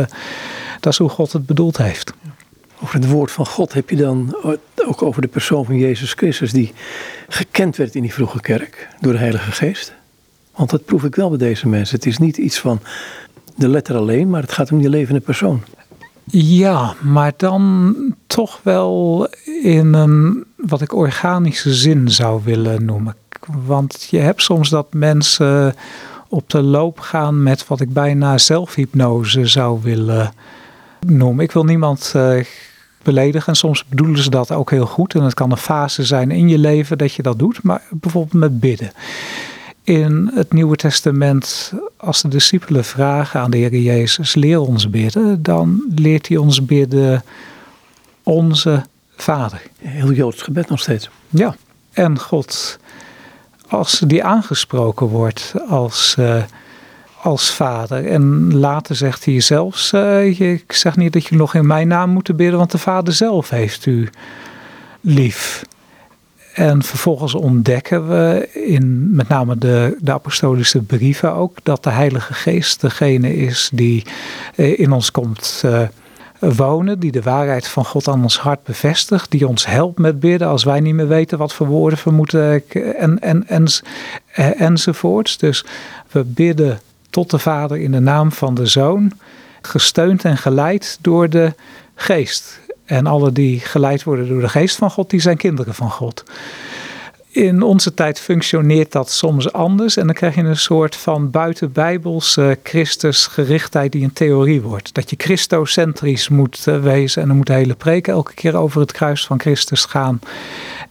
dat 0.79 0.93
is 0.93 0.97
hoe 0.97 1.09
God 1.09 1.31
het 1.31 1.45
bedoeld 1.45 1.77
heeft. 1.77 2.13
Over 2.83 2.95
het 2.95 3.09
woord 3.09 3.31
van 3.31 3.45
God 3.45 3.73
heb 3.73 3.89
je 3.89 3.95
dan 3.95 4.35
ook 4.85 5.01
over 5.01 5.21
de 5.21 5.27
persoon 5.27 5.65
van 5.65 5.77
Jezus 5.77 6.13
Christus, 6.13 6.51
die 6.51 6.73
gekend 7.27 7.75
werd 7.75 7.95
in 7.95 8.01
die 8.01 8.13
vroege 8.13 8.41
kerk 8.41 8.87
door 8.99 9.11
de 9.11 9.19
Heilige 9.19 9.51
Geest. 9.51 9.93
Want 10.55 10.69
dat 10.69 10.85
proef 10.85 11.03
ik 11.03 11.15
wel 11.15 11.29
bij 11.29 11.37
deze 11.37 11.67
mensen. 11.67 11.95
Het 11.95 12.05
is 12.05 12.17
niet 12.17 12.37
iets 12.37 12.59
van 12.59 12.79
de 13.55 13.67
letter 13.67 13.95
alleen, 13.95 14.29
maar 14.29 14.41
het 14.41 14.51
gaat 14.51 14.71
om 14.71 14.79
die 14.79 14.89
levende 14.89 15.19
persoon. 15.19 15.63
Ja, 16.33 16.93
maar 17.01 17.33
dan 17.37 17.95
toch 18.27 18.59
wel 18.63 19.27
in 19.63 19.93
een 19.93 20.45
wat 20.55 20.81
ik 20.81 20.93
organische 20.93 21.73
zin 21.73 22.09
zou 22.09 22.41
willen 22.43 22.85
noemen. 22.85 23.15
Want 23.65 24.07
je 24.09 24.17
hebt 24.17 24.41
soms 24.41 24.69
dat 24.69 24.93
mensen 24.93 25.75
op 26.27 26.49
de 26.49 26.61
loop 26.61 26.99
gaan 26.99 27.43
met 27.43 27.67
wat 27.67 27.81
ik 27.81 27.93
bijna 27.93 28.37
zelfhypnose 28.37 29.45
zou 29.45 29.79
willen 29.81 30.31
noemen. 31.07 31.43
Ik 31.43 31.51
wil 31.51 31.63
niemand 31.63 32.13
uh, 32.15 32.43
beledigen 33.03 33.47
en 33.47 33.55
soms 33.55 33.85
bedoelen 33.85 34.23
ze 34.23 34.29
dat 34.29 34.51
ook 34.51 34.69
heel 34.69 34.85
goed. 34.85 35.15
En 35.15 35.23
het 35.23 35.33
kan 35.33 35.51
een 35.51 35.57
fase 35.57 36.03
zijn 36.03 36.31
in 36.31 36.49
je 36.49 36.57
leven 36.57 36.97
dat 36.97 37.13
je 37.13 37.21
dat 37.21 37.39
doet, 37.39 37.63
maar 37.63 37.81
bijvoorbeeld 37.89 38.33
met 38.33 38.59
bidden. 38.59 38.91
In 39.83 40.31
het 40.33 40.53
Nieuwe 40.53 40.75
Testament, 40.75 41.73
als 41.97 42.21
de 42.21 42.27
discipelen 42.27 42.85
vragen 42.85 43.39
aan 43.39 43.51
de 43.51 43.57
Heer 43.57 43.75
Jezus, 43.75 44.35
leer 44.35 44.59
ons 44.59 44.89
bidden, 44.89 45.43
dan 45.43 45.83
leert 45.95 46.27
hij 46.27 46.37
ons 46.37 46.65
bidden 46.65 47.23
onze 48.23 48.85
Vader. 49.15 49.61
Heel 49.77 50.11
Joods 50.11 50.41
gebed 50.41 50.69
nog 50.69 50.79
steeds. 50.79 51.09
Ja, 51.29 51.55
en 51.91 52.19
God, 52.19 52.79
als 53.67 54.01
die 54.07 54.23
aangesproken 54.23 55.07
wordt 55.07 55.53
als, 55.67 56.15
uh, 56.19 56.43
als 57.21 57.53
Vader. 57.53 58.07
En 58.07 58.55
later 58.55 58.95
zegt 58.95 59.25
hij 59.25 59.39
zelfs, 59.39 59.91
uh, 59.93 60.39
ik 60.39 60.71
zeg 60.71 60.95
niet 60.95 61.13
dat 61.13 61.25
je 61.25 61.35
nog 61.35 61.53
in 61.55 61.67
mijn 61.67 61.87
naam 61.87 62.09
moet 62.09 62.35
bidden, 62.35 62.57
want 62.57 62.71
de 62.71 62.77
Vader 62.77 63.13
zelf 63.13 63.49
heeft 63.49 63.85
u 63.85 64.09
lief. 65.01 65.63
En 66.53 66.83
vervolgens 66.83 67.33
ontdekken 67.33 68.07
we 68.09 68.49
in 68.53 69.15
met 69.15 69.27
name 69.27 69.57
de, 69.57 69.97
de 69.99 70.11
apostolische 70.11 70.81
brieven 70.81 71.33
ook 71.33 71.57
dat 71.63 71.83
de 71.83 71.89
Heilige 71.89 72.33
Geest 72.33 72.81
degene 72.81 73.35
is 73.35 73.69
die 73.73 74.05
eh, 74.55 74.79
in 74.79 74.91
ons 74.91 75.11
komt 75.11 75.61
uh, 75.65 75.81
wonen, 76.39 76.99
die 76.99 77.11
de 77.11 77.21
waarheid 77.21 77.67
van 77.67 77.85
God 77.85 78.07
aan 78.07 78.23
ons 78.23 78.39
hart 78.39 78.63
bevestigt, 78.63 79.31
die 79.31 79.47
ons 79.47 79.65
helpt 79.65 79.99
met 79.99 80.19
bidden 80.19 80.47
als 80.47 80.63
wij 80.63 80.79
niet 80.79 80.93
meer 80.93 81.07
weten 81.07 81.37
wat 81.37 81.53
voor 81.53 81.67
woorden 81.67 81.99
we 82.03 82.11
moeten 82.11 82.63
en, 82.97 83.19
en, 83.19 83.47
en, 83.47 83.67
enzovoorts. 84.57 85.37
Dus 85.37 85.65
we 86.11 86.23
bidden 86.23 86.79
tot 87.11 87.29
de 87.29 87.39
Vader 87.39 87.77
in 87.77 87.91
de 87.91 87.99
naam 87.99 88.31
van 88.31 88.53
de 88.53 88.65
Zoon, 88.65 89.11
gesteund 89.61 90.25
en 90.25 90.37
geleid 90.37 90.97
door 91.01 91.29
de 91.29 91.53
Geest. 91.95 92.59
En 92.85 93.05
alle 93.05 93.31
die 93.31 93.59
geleid 93.59 94.03
worden 94.03 94.27
door 94.27 94.41
de 94.41 94.49
geest 94.49 94.75
van 94.75 94.91
God, 94.91 95.09
die 95.09 95.19
zijn 95.19 95.37
kinderen 95.37 95.73
van 95.73 95.91
God. 95.91 96.23
In 97.31 97.61
onze 97.61 97.93
tijd 97.93 98.19
functioneert 98.19 98.91
dat 98.91 99.11
soms 99.11 99.53
anders 99.53 99.97
en 99.97 100.05
dan 100.05 100.15
krijg 100.15 100.35
je 100.35 100.41
een 100.41 100.57
soort 100.57 100.95
van 100.95 101.29
buitenbijbelse 101.29 102.57
Christusgerichtheid 102.63 103.91
die 103.91 104.03
een 104.03 104.13
theorie 104.13 104.61
wordt. 104.61 104.93
Dat 104.93 105.09
je 105.09 105.15
christocentrisch 105.19 106.29
moet 106.29 106.67
eh, 106.67 106.79
wezen 106.79 107.21
en 107.21 107.27
dan 107.27 107.37
moet 107.37 107.47
de 107.47 107.53
hele 107.53 107.75
preek 107.75 108.07
elke 108.07 108.33
keer 108.33 108.55
over 108.55 108.81
het 108.81 108.91
kruis 108.91 109.25
van 109.25 109.39
Christus 109.39 109.85
gaan. 109.85 110.19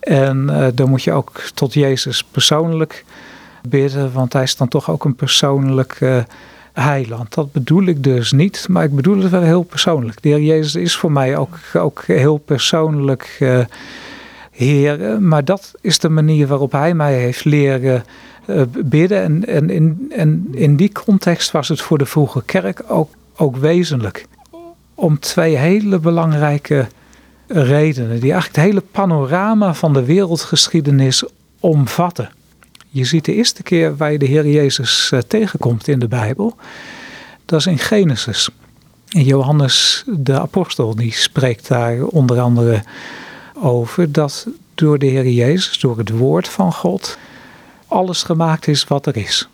En 0.00 0.46
uh, 0.50 0.66
dan 0.74 0.88
moet 0.88 1.02
je 1.02 1.12
ook 1.12 1.40
tot 1.54 1.74
Jezus 1.74 2.24
persoonlijk 2.24 3.04
bidden, 3.68 4.12
want 4.12 4.32
hij 4.32 4.42
is 4.42 4.56
dan 4.56 4.68
toch 4.68 4.90
ook 4.90 5.04
een 5.04 5.14
persoonlijk 5.14 6.00
uh, 6.00 6.22
heiland. 6.72 7.34
Dat 7.34 7.52
bedoel 7.52 7.84
ik 7.84 8.02
dus 8.02 8.32
niet, 8.32 8.66
maar 8.68 8.84
ik 8.84 8.94
bedoel 8.94 9.18
het 9.18 9.30
wel 9.30 9.42
heel 9.42 9.62
persoonlijk. 9.62 10.22
De 10.22 10.28
Heer 10.28 10.40
Jezus 10.40 10.74
is 10.74 10.96
voor 10.96 11.12
mij 11.12 11.36
ook, 11.36 11.58
ook 11.72 12.02
heel 12.06 12.36
persoonlijk 12.36 13.36
uh, 13.40 13.64
Heer. 14.50 15.22
Maar 15.22 15.44
dat 15.44 15.72
is 15.80 15.98
de 15.98 16.08
manier 16.08 16.46
waarop 16.46 16.72
Hij 16.72 16.94
mij 16.94 17.14
heeft 17.14 17.44
leren 17.44 18.04
uh, 18.46 18.62
bidden. 18.84 19.22
En, 19.22 19.46
en, 19.46 19.70
in, 19.70 20.12
en 20.16 20.48
in 20.52 20.76
die 20.76 20.92
context 20.92 21.50
was 21.50 21.68
het 21.68 21.80
voor 21.80 21.98
de 21.98 22.06
vroege 22.06 22.42
kerk 22.44 22.82
ook, 22.88 23.10
ook 23.36 23.56
wezenlijk. 23.56 24.26
Om 24.94 25.18
twee 25.18 25.56
hele 25.56 25.98
belangrijke 25.98 26.86
redenen, 27.46 28.20
die 28.20 28.32
eigenlijk 28.32 28.56
het 28.56 28.64
hele 28.64 28.82
panorama 28.90 29.74
van 29.74 29.92
de 29.92 30.04
wereldgeschiedenis 30.04 31.24
omvatten. 31.60 32.30
Je 32.92 33.04
ziet 33.04 33.24
de 33.24 33.34
eerste 33.34 33.62
keer 33.62 33.96
waar 33.96 34.12
je 34.12 34.18
de 34.18 34.26
Heer 34.26 34.46
Jezus 34.46 35.10
uh, 35.14 35.20
tegenkomt 35.20 35.88
in 35.88 35.98
de 35.98 36.08
Bijbel. 36.08 36.56
Dat 37.44 37.60
is 37.60 37.66
in 37.66 37.78
Genesis. 37.78 38.48
En 39.08 39.24
Johannes 39.24 40.04
de 40.06 40.40
apostel 40.40 40.94
die 40.94 41.12
spreekt 41.12 41.68
daar 41.68 42.02
onder 42.02 42.40
andere 42.40 42.82
over 43.54 44.12
dat 44.12 44.46
door 44.74 44.98
de 44.98 45.06
Heer 45.06 45.28
Jezus, 45.28 45.78
door 45.78 45.98
het 45.98 46.10
woord 46.10 46.48
van 46.48 46.72
God, 46.72 47.18
alles 47.86 48.22
gemaakt 48.22 48.68
is 48.68 48.84
wat 48.84 49.06
er 49.06 49.16
is. 49.16 49.48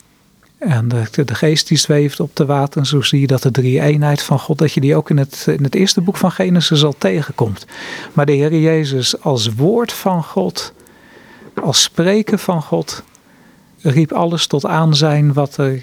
En 0.58 0.88
de, 0.88 1.24
de 1.24 1.34
geest 1.34 1.68
die 1.68 1.78
zweeft 1.78 2.20
op 2.20 2.36
de 2.36 2.46
water, 2.46 2.80
en 2.80 2.86
zo 2.86 3.02
zie 3.02 3.20
je 3.20 3.26
dat 3.26 3.42
de 3.42 3.50
drie 3.50 3.80
eenheid 3.80 4.22
van 4.22 4.38
God, 4.38 4.58
dat 4.58 4.72
je 4.72 4.80
die 4.80 4.96
ook 4.96 5.10
in 5.10 5.18
het, 5.18 5.46
in 5.46 5.62
het 5.62 5.74
eerste 5.74 6.00
boek 6.00 6.16
van 6.16 6.30
Genesis 6.30 6.84
al 6.84 6.94
tegenkomt. 6.98 7.66
Maar 8.12 8.26
de 8.26 8.32
Heer 8.32 8.58
Jezus 8.58 9.20
als 9.20 9.54
woord 9.54 9.92
van 9.92 10.24
God, 10.24 10.72
als 11.62 11.82
spreken 11.82 12.38
van 12.38 12.62
God, 12.62 13.02
riep 13.90 14.12
alles 14.12 14.46
tot 14.46 14.66
aanzijn 14.66 15.32
wat 15.32 15.56
er, 15.56 15.82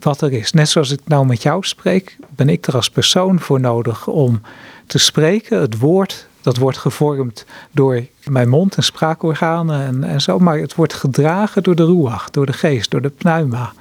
wat 0.00 0.20
er 0.20 0.32
is. 0.32 0.52
Net 0.52 0.68
zoals 0.68 0.90
ik 0.90 1.00
nou 1.04 1.26
met 1.26 1.42
jou 1.42 1.64
spreek, 1.64 2.16
ben 2.28 2.48
ik 2.48 2.66
er 2.66 2.74
als 2.74 2.90
persoon 2.90 3.40
voor 3.40 3.60
nodig 3.60 4.06
om 4.06 4.40
te 4.86 4.98
spreken. 4.98 5.60
Het 5.60 5.78
woord, 5.78 6.26
dat 6.40 6.56
wordt 6.56 6.78
gevormd 6.78 7.44
door 7.70 8.02
mijn 8.24 8.48
mond 8.48 8.76
en 8.76 8.82
spraakorganen 8.82 9.86
en, 9.86 10.04
en 10.04 10.20
zo. 10.20 10.38
Maar 10.38 10.58
het 10.58 10.74
wordt 10.74 10.94
gedragen 10.94 11.62
door 11.62 11.74
de 11.74 11.84
ruach, 11.84 12.30
door 12.30 12.46
de 12.46 12.52
geest, 12.52 12.90
door 12.90 13.02
de 13.02 13.08
pneuma. 13.08 13.72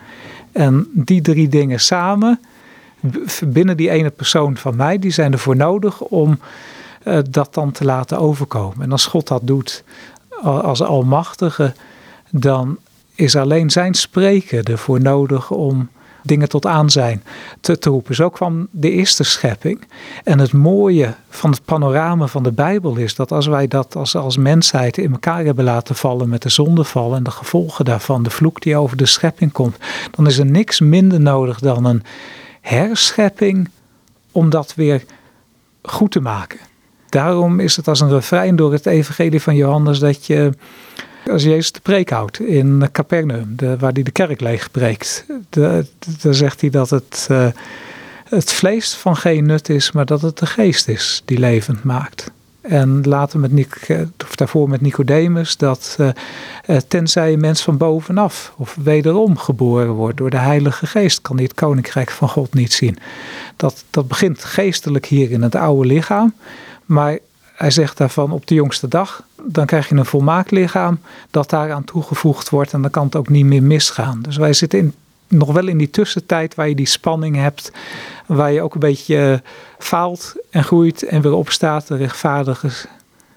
En 0.51 0.88
die 0.93 1.22
drie 1.22 1.47
dingen 1.47 1.80
samen, 1.80 2.39
binnen 3.45 3.78
die 3.78 3.89
ene 3.89 4.10
persoon 4.10 4.58
van 4.58 4.76
mij, 4.76 4.99
die 4.99 5.12
zijn 5.12 5.32
ervoor 5.32 5.55
nodig 5.55 6.01
om 6.01 6.39
uh, 7.03 7.20
dat 7.30 7.53
dan 7.53 7.72
te 7.72 7.86
laten 7.86 8.20
overkomen. 8.20 8.82
En 8.82 8.91
als 8.91 9.05
God 9.05 9.28
dat 9.28 9.41
doet 9.43 9.84
als 10.41 10.82
almachtige, 10.82 11.74
dan 12.30 12.78
is 13.18 13.36
alleen 13.36 13.70
zijn 13.70 13.93
spreken 13.93 14.63
ervoor 14.63 15.01
nodig 15.01 15.51
om 15.51 15.89
dingen 16.22 16.49
tot 16.49 16.65
aanzijn 16.65 17.24
te, 17.61 17.78
te 17.78 17.89
roepen. 17.89 18.15
Zo 18.15 18.30
kwam 18.30 18.68
de 18.72 18.91
eerste 18.91 19.24
schepping. 19.24 19.88
En 20.24 20.39
het 20.39 20.53
mooie 20.53 21.13
van 21.30 21.51
het 21.51 21.65
panorama 21.65 22.28
van 22.28 22.43
de 22.43 22.51
Bijbel 22.51 22.95
is 22.95 23.15
dat 23.15 23.32
als 23.32 23.47
wij 23.47 23.68
dat 23.68 23.95
als, 23.95 24.15
als 24.15 24.38
mensheid 24.38 24.97
in 24.97 25.11
elkaar 25.11 25.43
hebben 25.43 25.63
laten 25.63 25.95
vallen 25.95 26.30
met 26.30 26.41
de 26.41 26.49
zondeval 26.49 27.15
en 27.15 27.24
de 27.24 27.32
gevolgen 27.32 27.86
daarvan, 27.86 28.24
de 28.24 28.30
vloek 28.30 28.61
die 28.61 28.78
over 28.78 28.97
de 28.97 29.05
schepping 29.05 29.51
komt, 29.51 29.78
dan 30.11 30.28
is 30.28 30.38
er 30.38 30.45
niks 30.45 30.80
minder 30.80 31.20
nodig 31.20 31.59
dan 31.59 31.86
een 31.86 32.03
herschepping 32.61 33.70
om 34.32 34.49
dat 34.49 34.76
weer 34.76 35.03
goed 35.82 36.11
te 36.11 36.22
maken. 36.22 36.59
Daarom 37.09 37.59
is 37.59 37.76
het 37.76 37.88
als 37.88 37.99
een 37.99 38.09
refrein 38.09 38.55
door 38.55 38.72
het 38.72 38.86
evangelie 38.86 39.41
van 39.41 39.55
Johannes 39.55 39.99
dat 39.99 40.26
je 40.26 40.51
als 41.30 41.43
Jezus 41.43 41.71
de 41.71 41.80
preek 41.80 42.09
houdt 42.09 42.39
in 42.39 42.89
Capernaum, 42.91 43.53
de, 43.55 43.78
waar 43.78 43.91
hij 43.91 44.03
de 44.03 44.11
kerk 44.11 44.41
leeg 44.41 44.71
preekt, 44.71 45.25
dan 45.49 46.34
zegt 46.34 46.61
hij 46.61 46.69
dat 46.69 46.89
het, 46.89 47.28
uh, 47.32 47.47
het 48.30 48.51
vlees 48.51 48.93
van 48.93 49.15
geen 49.15 49.45
nut 49.45 49.69
is, 49.69 49.91
maar 49.91 50.05
dat 50.05 50.21
het 50.21 50.38
de 50.38 50.45
geest 50.45 50.88
is 50.88 51.21
die 51.25 51.39
levend 51.39 51.84
maakt. 51.84 52.32
En 52.61 53.01
later 53.03 53.39
met 53.39 53.67
eh, 53.88 54.01
of 54.25 54.36
daarvoor 54.36 54.69
met 54.69 54.82
Nicodemus, 54.82 55.57
dat 55.57 55.97
uh, 55.99 56.09
tenzij 56.88 57.34
een 57.34 57.39
mens 57.39 57.61
van 57.61 57.78
bovenaf 57.78 58.53
of 58.57 58.78
wederom 58.84 59.38
geboren 59.38 59.91
wordt 59.91 60.17
door 60.17 60.30
de 60.30 60.38
Heilige 60.38 60.88
Geest, 60.88 61.21
kan 61.21 61.36
hij 61.36 61.43
het 61.43 61.53
koninkrijk 61.53 62.11
van 62.11 62.30
God 62.30 62.53
niet 62.53 62.73
zien. 62.73 62.97
Dat, 63.55 63.84
dat 63.89 64.07
begint 64.07 64.43
geestelijk 64.43 65.05
hier 65.05 65.32
in 65.32 65.41
het 65.41 65.55
oude 65.55 65.88
lichaam, 65.88 66.34
maar 66.86 67.17
hij 67.58 67.72
zegt 67.72 67.97
daarvan 67.97 68.32
op 68.32 68.47
de 68.47 68.55
jongste 68.55 68.88
dag, 68.88 69.24
dan 69.41 69.66
krijg 69.66 69.89
je 69.89 69.95
een 69.95 70.05
volmaakt 70.05 70.51
lichaam 70.51 70.99
dat 71.32 71.49
daaraan 71.49 71.84
toegevoegd 71.84 72.49
wordt 72.49 72.74
en 72.74 72.82
dan 72.82 72.91
kan 72.91 73.05
het 73.05 73.16
ook 73.16 73.30
niet 73.30 73.45
meer 73.45 73.64
misgaan. 73.64 74.22
Dus 74.22 74.38
wij 74.38 74.53
zitten 74.53 74.80
in, 74.80 74.93
nog 75.28 75.51
wel 75.51 75.68
in 75.68 75.78
die 75.78 75.89
tussentijd 75.89 76.55
waar 76.55 76.70
je 76.70 76.76
die 76.76 76.86
spanning 76.86 77.36
hebt, 77.36 77.72
waar 78.26 78.51
je 78.51 78.62
ook 78.62 78.74
een 78.74 78.80
beetje 78.80 79.32
eh, 79.32 79.49
faalt 79.78 80.36
en 80.49 80.64
groeit 80.64 81.03
en 81.03 81.22
weer 81.22 81.34
opstaat. 81.34 81.88
De 81.88 81.95
rechtvaardige 81.95 82.70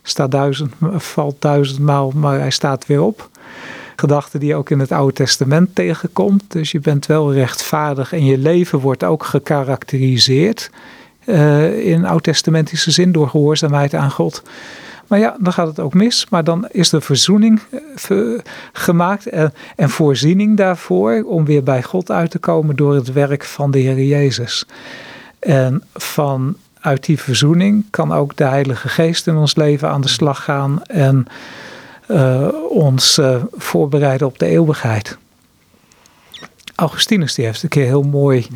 staat 0.02 0.30
duizend, 0.30 0.72
valt 0.96 1.36
duizendmaal, 1.38 2.10
maar 2.14 2.38
hij 2.38 2.50
staat 2.50 2.86
weer 2.86 3.02
op. 3.02 3.28
Gedachten 3.96 4.40
die 4.40 4.48
je 4.48 4.54
ook 4.54 4.70
in 4.70 4.78
het 4.78 4.92
Oude 4.92 5.12
Testament 5.12 5.74
tegenkomt. 5.74 6.44
Dus 6.48 6.70
je 6.70 6.80
bent 6.80 7.06
wel 7.06 7.32
rechtvaardig 7.32 8.12
en 8.12 8.24
je 8.24 8.38
leven 8.38 8.78
wordt 8.78 9.04
ook 9.04 9.24
gekarakteriseerd 9.24 10.70
in 11.84 12.04
oud-testamentische 12.04 12.90
zin 12.90 13.12
door 13.12 13.28
gehoorzaamheid 13.28 13.94
aan 13.94 14.10
God. 14.10 14.42
Maar 15.06 15.18
ja, 15.18 15.36
dan 15.40 15.52
gaat 15.52 15.66
het 15.66 15.80
ook 15.80 15.94
mis. 15.94 16.26
Maar 16.28 16.44
dan 16.44 16.68
is 16.70 16.92
er 16.92 17.02
verzoening 17.02 17.60
gemaakt 18.72 19.26
en, 19.26 19.52
en 19.76 19.90
voorziening 19.90 20.56
daarvoor 20.56 21.24
om 21.26 21.44
weer 21.44 21.62
bij 21.62 21.82
God 21.82 22.10
uit 22.10 22.30
te 22.30 22.38
komen 22.38 22.76
door 22.76 22.94
het 22.94 23.12
werk 23.12 23.44
van 23.44 23.70
de 23.70 23.78
Heer 23.78 24.04
Jezus. 24.04 24.66
En 25.38 25.82
vanuit 25.94 27.04
die 27.04 27.18
verzoening 27.18 27.84
kan 27.90 28.12
ook 28.12 28.36
de 28.36 28.44
Heilige 28.44 28.88
Geest 28.88 29.26
in 29.26 29.36
ons 29.36 29.56
leven 29.56 29.88
aan 29.88 30.00
de 30.00 30.08
slag 30.08 30.44
gaan 30.44 30.82
en 30.82 31.26
ons 32.68 33.20
voorbereiden 33.52 34.26
op 34.26 34.38
de 34.38 34.46
eeuwigheid. 34.46 35.18
Augustinus 36.74 37.34
die 37.34 37.44
heeft 37.44 37.62
een 37.62 37.68
keer 37.68 37.84
heel 37.84 38.02
mooi 38.02 38.46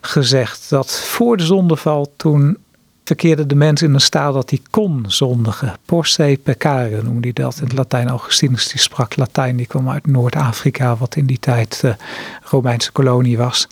gezegd 0.00 0.70
dat 0.70 1.00
voor 1.00 1.36
de 1.36 1.44
zondeval 1.44 2.12
toen 2.16 2.58
verkeerde 3.04 3.46
de 3.46 3.54
mens 3.54 3.82
in 3.82 3.94
een 3.94 4.00
staat 4.00 4.34
dat 4.34 4.50
hij 4.50 4.60
kon 4.70 5.04
zondigen. 5.06 5.76
Porse 5.84 6.38
peccare 6.42 7.02
noemde 7.02 7.20
hij 7.20 7.32
dat 7.32 7.56
in 7.56 7.64
het 7.64 7.72
Latijn. 7.72 8.08
Augustinus 8.08 8.68
die 8.68 8.80
sprak 8.80 9.16
Latijn, 9.16 9.56
die 9.56 9.66
kwam 9.66 9.90
uit 9.90 10.06
Noord-Afrika, 10.06 10.96
wat 10.96 11.16
in 11.16 11.26
die 11.26 11.38
tijd 11.38 11.82
uh, 11.84 11.94
Romeinse 12.42 12.92
kolonie 12.92 13.38
was. 13.38 13.66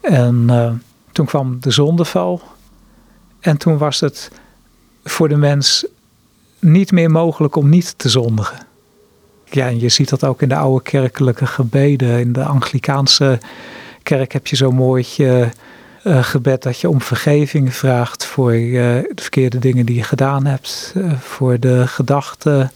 En 0.00 0.46
toen 1.12 1.26
kwam 1.26 1.56
de 1.60 1.70
zondeval. 1.70 2.42
En 3.40 3.56
toen 3.56 3.78
was 3.78 4.00
het 4.00 4.30
voor 5.04 5.28
de 5.28 5.36
mens 5.36 5.86
niet 6.58 6.92
meer 6.92 7.10
mogelijk 7.10 7.56
om 7.56 7.68
niet 7.68 7.98
te 7.98 8.08
zondigen. 8.08 8.66
Ja, 9.44 9.66
en 9.66 9.80
je 9.80 9.88
ziet 9.88 10.08
dat 10.08 10.24
ook 10.24 10.42
in 10.42 10.48
de 10.48 10.56
oude 10.56 10.82
kerkelijke 10.82 11.46
gebeden. 11.46 12.20
In 12.20 12.32
de 12.32 12.44
Anglikaanse 12.44 13.38
kerk 14.02 14.32
heb 14.32 14.46
je 14.46 14.56
zo'n 14.56 14.74
mooi 14.74 15.06
uh, 15.18 15.46
gebed 16.04 16.62
dat 16.62 16.80
je 16.80 16.88
om 16.88 17.00
vergeving 17.00 17.74
vraagt 17.74 18.24
voor 18.24 18.54
uh, 18.54 18.82
de 19.14 19.22
verkeerde 19.22 19.58
dingen 19.58 19.86
die 19.86 19.96
je 19.96 20.02
gedaan 20.02 20.46
hebt, 20.46 20.94
voor 21.18 21.58
de 21.58 21.86
gedachten, 21.86 22.72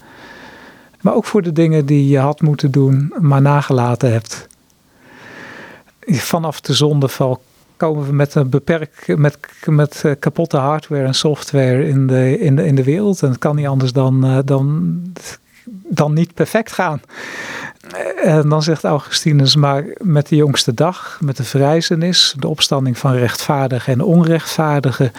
maar 1.01 1.13
ook 1.13 1.25
voor 1.25 1.41
de 1.41 1.53
dingen 1.53 1.85
die 1.85 2.07
je 2.07 2.19
had 2.19 2.41
moeten 2.41 2.71
doen, 2.71 3.13
maar 3.19 3.41
nagelaten 3.41 4.11
hebt. 4.11 4.47
Vanaf 6.07 6.61
de 6.61 6.73
zondeval 6.73 7.41
komen 7.77 8.05
we 8.05 8.13
met 8.13 8.35
een 8.35 8.49
beperk, 8.49 9.13
met, 9.17 9.37
met 9.65 10.01
eh, 10.05 10.11
kapotte 10.19 10.57
hardware 10.57 11.05
en 11.05 11.13
software 11.13 11.87
in 11.87 12.07
de, 12.07 12.39
in 12.39 12.55
de, 12.55 12.65
in 12.65 12.75
de 12.75 12.83
wereld. 12.83 13.23
En 13.23 13.29
het 13.29 13.37
kan 13.37 13.55
niet 13.55 13.67
anders 13.67 13.93
dan, 13.93 14.25
eh, 14.25 14.37
dan, 14.45 15.13
dan 15.69 16.13
niet 16.13 16.33
perfect 16.33 16.71
gaan. 16.71 17.01
En 18.23 18.49
dan 18.49 18.63
zegt 18.63 18.83
Augustinus, 18.83 19.55
maar 19.55 19.85
met 19.97 20.27
de 20.27 20.35
jongste 20.35 20.73
dag, 20.73 21.17
met 21.21 21.37
de 21.37 21.43
verrijzenis, 21.43 22.35
de 22.39 22.47
opstanding 22.47 22.97
van 22.97 23.13
rechtvaardigen 23.13 23.93
en 23.93 24.01
onrechtvaardigen, 24.01 25.11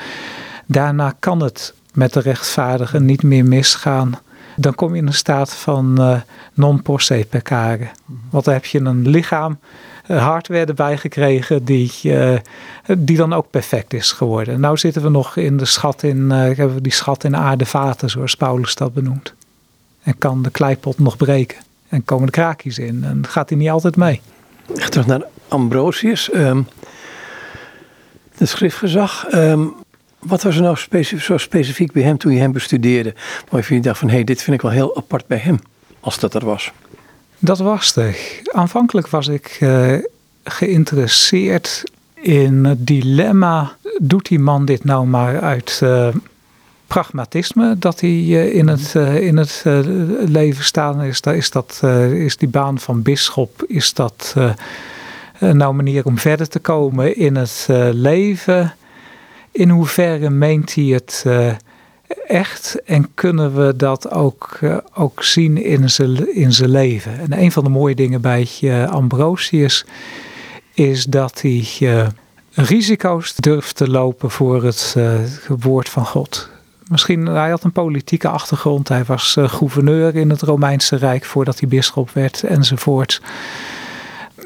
daarna 0.66 1.14
kan 1.18 1.42
het 1.42 1.74
met 1.92 2.12
de 2.12 2.20
rechtvaardigen 2.20 3.04
niet 3.04 3.22
meer 3.22 3.44
misgaan. 3.44 4.12
Dan 4.56 4.74
kom 4.74 4.94
je 4.94 5.00
in 5.00 5.06
een 5.06 5.14
staat 5.14 5.54
van 5.54 5.96
uh, 6.00 6.20
non 6.54 6.82
posse 6.82 7.26
peccare. 7.28 7.88
Want 8.30 8.44
dan 8.44 8.54
heb 8.54 8.64
je 8.64 8.80
een 8.80 9.08
lichaam 9.08 9.58
eh, 10.06 10.26
hardware 10.26 10.64
erbij 10.64 10.98
gekregen 10.98 11.64
die, 11.64 11.92
die 12.98 13.16
dan 13.16 13.32
ook 13.32 13.50
perfect 13.50 13.94
is 13.94 14.12
geworden. 14.12 14.60
Nou 14.60 14.76
zitten 14.76 15.02
we 15.02 15.08
nog 15.08 15.36
in 15.36 15.56
de 15.56 15.64
schat 15.64 16.02
in, 16.02 16.18
uh, 16.18 16.30
hebben 16.30 16.74
we 16.74 16.80
die 16.80 16.92
schat 16.92 17.24
in 17.24 17.36
aardevaten, 17.36 18.10
zoals 18.10 18.34
Paulus 18.34 18.74
dat 18.74 18.94
benoemt. 18.94 19.34
En 20.08 20.18
kan 20.18 20.42
de 20.42 20.50
kleipot 20.50 20.98
nog 20.98 21.16
breken. 21.16 21.58
En 21.88 22.04
komen 22.04 22.26
de 22.26 22.32
kraakjes 22.32 22.78
in. 22.78 23.04
En 23.04 23.26
gaat 23.28 23.48
hij 23.48 23.58
niet 23.58 23.70
altijd 23.70 23.96
mee. 23.96 24.20
Terug 24.88 25.06
naar 25.06 25.22
Ambrosius. 25.48 26.34
Um, 26.34 26.66
de 28.36 28.46
schriftgezag. 28.46 29.26
Um, 29.34 29.74
wat 30.18 30.42
was 30.42 30.56
er 30.56 30.62
nou 30.62 30.76
zo 31.18 31.36
specifiek 31.36 31.92
bij 31.92 32.02
hem 32.02 32.18
toen 32.18 32.32
je 32.32 32.38
hem 32.38 32.52
bestudeerde? 32.52 33.14
Waarvan 33.48 33.76
je 33.76 33.82
dacht 33.82 33.98
van, 33.98 34.08
hé, 34.08 34.14
hey, 34.14 34.24
dit 34.24 34.42
vind 34.42 34.56
ik 34.56 34.62
wel 34.62 34.70
heel 34.70 34.96
apart 34.96 35.26
bij 35.26 35.38
hem. 35.38 35.58
Als 36.00 36.18
dat 36.18 36.34
er 36.34 36.44
was. 36.44 36.72
Dat 37.38 37.58
was 37.58 37.96
er. 37.96 38.16
Aanvankelijk 38.44 39.08
was 39.08 39.28
ik 39.28 39.58
uh, 39.60 39.94
geïnteresseerd 40.44 41.84
in 42.14 42.64
het 42.64 42.86
dilemma. 42.86 43.76
Doet 43.98 44.28
die 44.28 44.38
man 44.38 44.64
dit 44.64 44.84
nou 44.84 45.06
maar 45.06 45.40
uit 45.40 45.80
uh, 45.82 46.08
pragmatisme 46.88 47.78
dat 47.78 48.00
hij 48.00 48.10
uh, 48.10 48.54
in 48.54 48.68
het, 48.68 48.94
in 49.20 49.36
het 49.36 49.64
leven 50.28 50.64
staan 50.64 51.02
is? 51.02 51.20
Is, 51.20 51.50
dat, 51.50 51.82
is 52.12 52.36
die 52.36 52.48
baan 52.48 52.78
van 52.78 53.02
bisschop, 53.02 53.64
is 53.66 53.94
dat 53.94 54.34
nou 55.40 55.68
een 55.68 55.76
manier 55.76 56.04
om 56.04 56.18
verder 56.18 56.48
te 56.48 56.58
komen 56.58 57.16
in 57.16 57.36
het 57.36 57.66
leven? 57.92 58.74
In 59.52 59.70
hoeverre 59.70 60.30
meent 60.30 60.74
hij 60.74 60.84
het 60.84 61.24
echt 62.26 62.82
en 62.84 63.14
kunnen 63.14 63.54
we 63.54 63.76
dat 63.76 64.10
ook, 64.10 64.58
ook 64.94 65.24
zien 65.24 65.64
in 65.64 65.90
zijn, 65.90 66.34
in 66.34 66.52
zijn 66.52 66.70
leven. 66.70 67.18
En 67.18 67.40
een 67.40 67.52
van 67.52 67.64
de 67.64 67.70
mooie 67.70 67.94
dingen 67.94 68.20
bij 68.20 68.48
Ambrosius 68.90 69.84
is 70.74 71.04
dat 71.04 71.42
hij 71.42 71.66
risico's 72.52 73.34
durft 73.34 73.76
te 73.76 73.90
lopen 73.90 74.30
voor 74.30 74.64
het 74.64 74.96
woord 75.60 75.88
van 75.88 76.06
God. 76.06 76.48
Misschien, 76.88 77.26
hij 77.26 77.50
had 77.50 77.64
een 77.64 77.72
politieke 77.72 78.28
achtergrond. 78.28 78.88
Hij 78.88 79.04
was 79.04 79.36
gouverneur 79.40 80.16
in 80.16 80.30
het 80.30 80.42
Romeinse 80.42 80.96
Rijk 80.96 81.24
voordat 81.24 81.60
hij 81.60 81.68
bisschop 81.68 82.10
werd 82.10 82.42
enzovoort. 82.42 83.22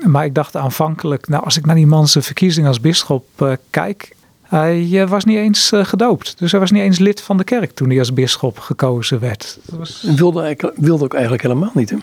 Maar 0.07 0.25
ik 0.25 0.35
dacht 0.35 0.57
aanvankelijk, 0.57 1.29
nou 1.29 1.45
als 1.45 1.57
ik 1.57 1.67
naar 1.67 1.75
die 1.75 1.87
man 1.87 2.09
zijn 2.09 2.25
verkiezing 2.25 2.67
als 2.67 2.81
bisschop 2.81 3.59
kijk, 3.71 4.15
hij 4.57 5.01
eh, 5.01 5.09
was 5.09 5.25
niet 5.25 5.37
eens 5.37 5.73
eh, 5.73 5.85
gedoopt. 5.85 6.39
Dus 6.39 6.51
hij 6.51 6.61
was 6.61 6.71
niet 6.71 6.83
eens 6.83 6.99
lid 6.99 7.21
van 7.21 7.37
de 7.37 7.45
kerk 7.45 7.71
toen 7.75 7.89
hij 7.89 7.99
als 7.99 8.13
bisschop 8.13 8.59
gekozen 8.59 9.21
werd. 9.21 9.59
Dat 9.65 9.79
was... 9.79 10.03
wilde, 10.17 10.73
wilde 10.77 11.05
ook 11.05 11.13
eigenlijk 11.13 11.43
helemaal 11.43 11.71
niet, 11.75 11.91
hè? 11.91 11.97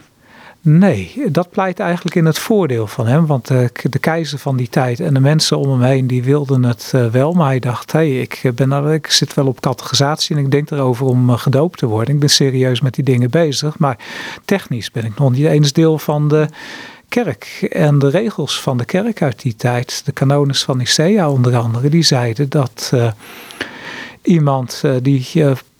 Nee, 0.62 1.24
dat 1.32 1.50
pleit 1.50 1.80
eigenlijk 1.80 2.16
in 2.16 2.26
het 2.26 2.40
voordeel 2.40 2.88
van 2.88 3.08
hem. 3.08 3.26
Want 3.26 3.48
de, 3.48 4.00
keizer 4.00 4.40
van 4.40 4.58
die 4.58 4.70
tijd 4.70 5.00
en 5.00 5.14
de 5.14 5.20
mensen 5.20 5.58
om 5.58 5.70
hem 5.70 5.82
heen, 5.82 6.08
die 6.08 6.24
wilden 6.24 6.64
het 6.64 6.92
uh, 6.96 7.06
wel. 7.06 7.34
Maar 7.34 7.48
hij 7.48 7.60
dacht, 7.60 7.92
hé, 7.92 8.00
hey, 8.00 8.22
ik, 8.22 8.52
ben, 8.56 8.94
ik 8.94 9.08
zit 9.08 9.34
wel 9.34 9.48
op 9.48 9.60
categorisatie 9.60 10.36
en 10.36 10.44
ik 10.44 10.52
denk 10.52 10.72
erover 10.72 11.06
om 11.06 11.30
uh, 11.30 11.38
gedoopt 11.38 11.78
te 11.78 11.86
worden. 11.86 12.14
Ik 12.14 12.20
ben 12.20 12.30
serieus 12.30 12.82
met 12.82 12.94
die 12.94 13.04
dingen 13.04 13.30
bezig. 13.30 13.78
Maar 13.78 13.98
technisch 14.46 14.92
ben 14.92 15.06
ik 15.06 15.18
nog 15.18 15.32
niet 15.32 15.46
eens 15.46 15.74
deel 15.74 16.00
van 16.00 16.28
de 16.28 16.48
kerk. 17.08 17.68
En 17.72 18.00
de 18.00 18.10
regels 18.10 18.62
van 18.62 18.78
de 18.78 18.86
kerk 18.86 19.22
uit 19.22 19.42
die 19.42 19.56
tijd, 19.56 20.02
de 20.06 20.12
kanones 20.12 20.64
van 20.64 20.78
Nicea 20.78 21.30
onder 21.30 21.58
andere, 21.58 21.90
die 21.90 22.04
zeiden 22.04 22.50
dat 22.50 22.92
uh, 22.94 23.12
iemand 24.22 24.84
die 25.02 25.28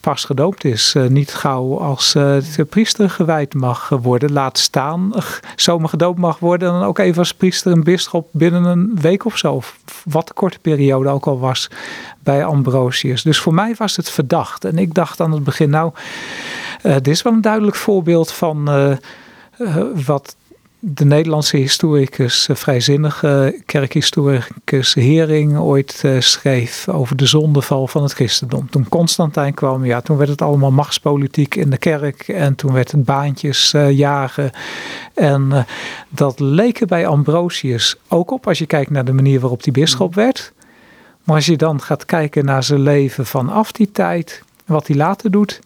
pas 0.00 0.24
gedoopt 0.24 0.64
is, 0.64 0.94
niet 1.08 1.34
gauw 1.34 1.78
als 1.78 2.16
priester 2.68 3.10
gewijd 3.10 3.54
mag 3.54 3.88
worden, 3.88 4.32
laat 4.32 4.58
staan, 4.58 5.12
zomaar 5.56 5.88
gedoopt 5.88 6.18
mag 6.18 6.38
worden 6.38 6.68
en 6.68 6.74
dan 6.74 6.88
ook 6.88 6.98
even 6.98 7.18
als 7.18 7.34
priester 7.34 7.72
en 7.72 7.84
bisschop 7.84 8.28
binnen 8.30 8.64
een 8.64 8.98
week 9.00 9.24
of 9.24 9.38
zo, 9.38 9.62
wat 10.04 10.26
de 10.26 10.32
korte 10.32 10.58
periode 10.58 11.08
ook 11.08 11.26
al 11.26 11.38
was 11.38 11.70
bij 12.22 12.44
Ambrosius. 12.44 13.22
Dus 13.22 13.40
voor 13.40 13.54
mij 13.54 13.74
was 13.78 13.96
het 13.96 14.10
verdacht. 14.10 14.64
En 14.64 14.78
ik 14.78 14.94
dacht 14.94 15.20
aan 15.20 15.32
het 15.32 15.44
begin, 15.44 15.70
nou, 15.70 15.92
dit 16.82 17.08
is 17.08 17.22
wel 17.22 17.32
een 17.32 17.40
duidelijk 17.40 17.76
voorbeeld 17.76 18.32
van 18.32 18.70
wat 20.06 20.36
de 20.82 21.04
Nederlandse 21.04 21.56
historicus, 21.56 22.48
eh, 22.48 22.56
vrijzinnige 22.56 23.60
kerkhistoricus 23.66 24.94
Hering 24.94 25.58
ooit 25.58 26.02
uh, 26.04 26.20
schreef 26.20 26.88
over 26.88 27.16
de 27.16 27.26
zondeval 27.26 27.86
van 27.86 28.02
het 28.02 28.12
christendom. 28.12 28.70
Toen 28.70 28.88
Constantijn 28.88 29.54
kwam, 29.54 29.84
ja, 29.84 30.00
toen 30.00 30.16
werd 30.16 30.30
het 30.30 30.42
allemaal 30.42 30.70
machtspolitiek 30.70 31.54
in 31.54 31.70
de 31.70 31.78
kerk 31.78 32.28
en 32.28 32.54
toen 32.54 32.72
werd 32.72 32.92
het 32.92 33.04
baantjes 33.04 33.72
uh, 33.74 33.90
jagen. 33.90 34.50
En 35.14 35.66
dat 36.08 36.40
leek 36.40 36.80
er 36.80 36.86
bij 36.86 37.06
Ambrosius 37.06 37.96
ook 38.08 38.30
op 38.30 38.46
als 38.46 38.58
je 38.58 38.66
kijkt 38.66 38.90
naar 38.90 39.04
de 39.04 39.12
manier 39.12 39.40
waarop 39.40 39.62
hij 39.64 39.72
bisschop 39.72 40.14
werd. 40.14 40.52
Maar 41.24 41.36
als 41.36 41.46
je 41.46 41.56
dan 41.56 41.80
gaat 41.80 42.04
kijken 42.04 42.44
naar 42.44 42.62
zijn 42.62 42.80
leven 42.80 43.26
vanaf 43.26 43.72
die 43.72 43.90
tijd, 43.92 44.42
wat 44.66 44.86
hij 44.86 44.96
later 44.96 45.30
doet, 45.30 45.60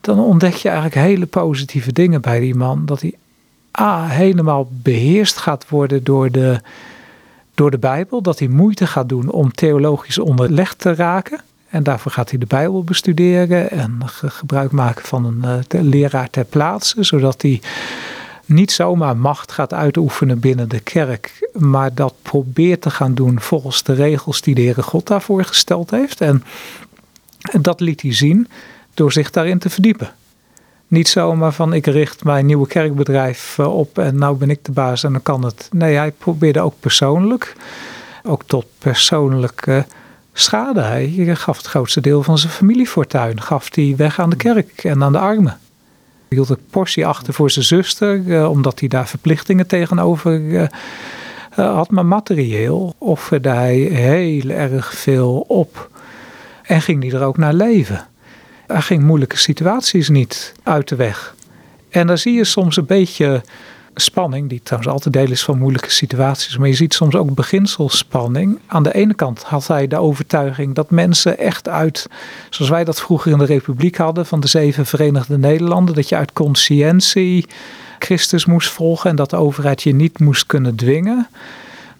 dan 0.00 0.18
ontdek 0.18 0.54
je 0.54 0.68
eigenlijk 0.68 1.00
hele 1.00 1.26
positieve 1.26 1.92
dingen 1.92 2.20
bij 2.20 2.40
die 2.40 2.54
man. 2.54 2.86
Dat 2.86 3.00
hij 3.00 3.14
A, 3.80 4.06
helemaal 4.06 4.68
beheerst 4.70 5.36
gaat 5.36 5.68
worden 5.68 6.04
door 6.04 6.30
de, 6.30 6.60
door 7.54 7.70
de 7.70 7.78
Bijbel. 7.78 8.22
Dat 8.22 8.38
hij 8.38 8.48
moeite 8.48 8.86
gaat 8.86 9.08
doen 9.08 9.30
om 9.30 9.52
theologisch 9.52 10.18
onderlegd 10.18 10.78
te 10.78 10.94
raken. 10.94 11.40
En 11.68 11.82
daarvoor 11.82 12.12
gaat 12.12 12.30
hij 12.30 12.38
de 12.38 12.46
Bijbel 12.46 12.84
bestuderen 12.84 13.70
en 13.70 13.98
gebruik 14.06 14.70
maken 14.70 15.04
van 15.04 15.24
een 15.24 15.64
uh, 15.74 15.82
leraar 15.82 16.30
ter 16.30 16.44
plaatse. 16.44 17.04
Zodat 17.04 17.42
hij 17.42 17.60
niet 18.44 18.72
zomaar 18.72 19.16
macht 19.16 19.52
gaat 19.52 19.72
uitoefenen 19.72 20.40
binnen 20.40 20.68
de 20.68 20.80
kerk. 20.80 21.48
Maar 21.52 21.94
dat 21.94 22.14
probeert 22.22 22.80
te 22.80 22.90
gaan 22.90 23.14
doen 23.14 23.40
volgens 23.40 23.82
de 23.82 23.92
regels 23.92 24.40
die 24.40 24.54
de 24.54 24.60
Heere 24.60 24.82
God 24.82 25.06
daarvoor 25.06 25.44
gesteld 25.44 25.90
heeft. 25.90 26.20
En 26.20 26.42
dat 27.60 27.80
liet 27.80 28.02
hij 28.02 28.14
zien 28.14 28.48
door 28.94 29.12
zich 29.12 29.30
daarin 29.30 29.58
te 29.58 29.70
verdiepen. 29.70 30.10
Niet 30.88 31.08
zomaar 31.08 31.52
van 31.52 31.72
ik 31.72 31.86
richt 31.86 32.24
mijn 32.24 32.46
nieuwe 32.46 32.66
kerkbedrijf 32.66 33.58
eh, 33.58 33.76
op 33.76 33.98
en 33.98 34.18
nou 34.18 34.36
ben 34.36 34.50
ik 34.50 34.64
de 34.64 34.72
baas 34.72 35.04
en 35.04 35.12
dan 35.12 35.22
kan 35.22 35.44
het. 35.44 35.68
Nee, 35.72 35.96
hij 35.96 36.10
probeerde 36.10 36.60
ook 36.60 36.74
persoonlijk, 36.80 37.56
ook 38.22 38.42
tot 38.42 38.66
persoonlijke 38.78 39.84
schade. 40.32 40.80
Hij 40.80 41.36
gaf 41.36 41.56
het 41.56 41.66
grootste 41.66 42.00
deel 42.00 42.22
van 42.22 42.38
zijn 42.38 42.52
familiefortuin 42.52 43.42
gaf 43.42 43.74
hij 43.74 43.94
weg 43.96 44.20
aan 44.20 44.30
de 44.30 44.36
kerk 44.36 44.84
en 44.84 45.02
aan 45.02 45.12
de 45.12 45.18
armen. 45.18 45.58
Hij 46.28 46.38
hield 46.38 46.48
een 46.48 46.66
portie 46.70 47.06
achter 47.06 47.34
voor 47.34 47.50
zijn 47.50 47.64
zuster, 47.64 48.34
eh, 48.34 48.50
omdat 48.50 48.80
hij 48.80 48.88
daar 48.88 49.08
verplichtingen 49.08 49.66
tegenover 49.66 50.56
eh, 50.56 50.66
had. 51.74 51.90
Maar 51.90 52.06
materieel 52.06 52.94
offerde 52.98 53.48
hij 53.48 53.76
heel 53.76 54.48
erg 54.48 54.94
veel 54.94 55.44
op. 55.48 55.90
En 56.62 56.82
ging 56.82 57.02
hij 57.02 57.12
er 57.12 57.26
ook 57.26 57.36
naar 57.36 57.54
leven. 57.54 58.06
Hij 58.66 58.80
ging 58.80 59.02
moeilijke 59.02 59.36
situaties 59.36 60.08
niet 60.08 60.54
uit 60.62 60.88
de 60.88 60.96
weg. 60.96 61.34
En 61.88 62.06
daar 62.06 62.18
zie 62.18 62.34
je 62.34 62.44
soms 62.44 62.76
een 62.76 62.86
beetje 62.86 63.42
spanning, 63.94 64.48
die 64.48 64.60
trouwens 64.62 64.92
altijd 64.92 65.14
deel 65.14 65.30
is 65.30 65.44
van 65.44 65.58
moeilijke 65.58 65.90
situaties, 65.90 66.56
maar 66.56 66.68
je 66.68 66.74
ziet 66.74 66.94
soms 66.94 67.14
ook 67.14 67.34
beginselspanning. 67.34 68.58
Aan 68.66 68.82
de 68.82 68.94
ene 68.94 69.14
kant 69.14 69.42
had 69.42 69.66
hij 69.66 69.86
de 69.86 69.98
overtuiging 69.98 70.74
dat 70.74 70.90
mensen 70.90 71.38
echt 71.38 71.68
uit, 71.68 72.06
zoals 72.50 72.70
wij 72.70 72.84
dat 72.84 73.00
vroeger 73.00 73.32
in 73.32 73.38
de 73.38 73.44
Republiek 73.44 73.96
hadden, 73.96 74.26
van 74.26 74.40
de 74.40 74.48
zeven 74.48 74.86
Verenigde 74.86 75.38
Nederlanden, 75.38 75.94
dat 75.94 76.08
je 76.08 76.16
uit 76.16 76.32
conscientie 76.32 77.46
Christus 77.98 78.44
moest 78.44 78.70
volgen 78.70 79.10
en 79.10 79.16
dat 79.16 79.30
de 79.30 79.36
overheid 79.36 79.82
je 79.82 79.94
niet 79.94 80.18
moest 80.18 80.46
kunnen 80.46 80.76
dwingen. 80.76 81.28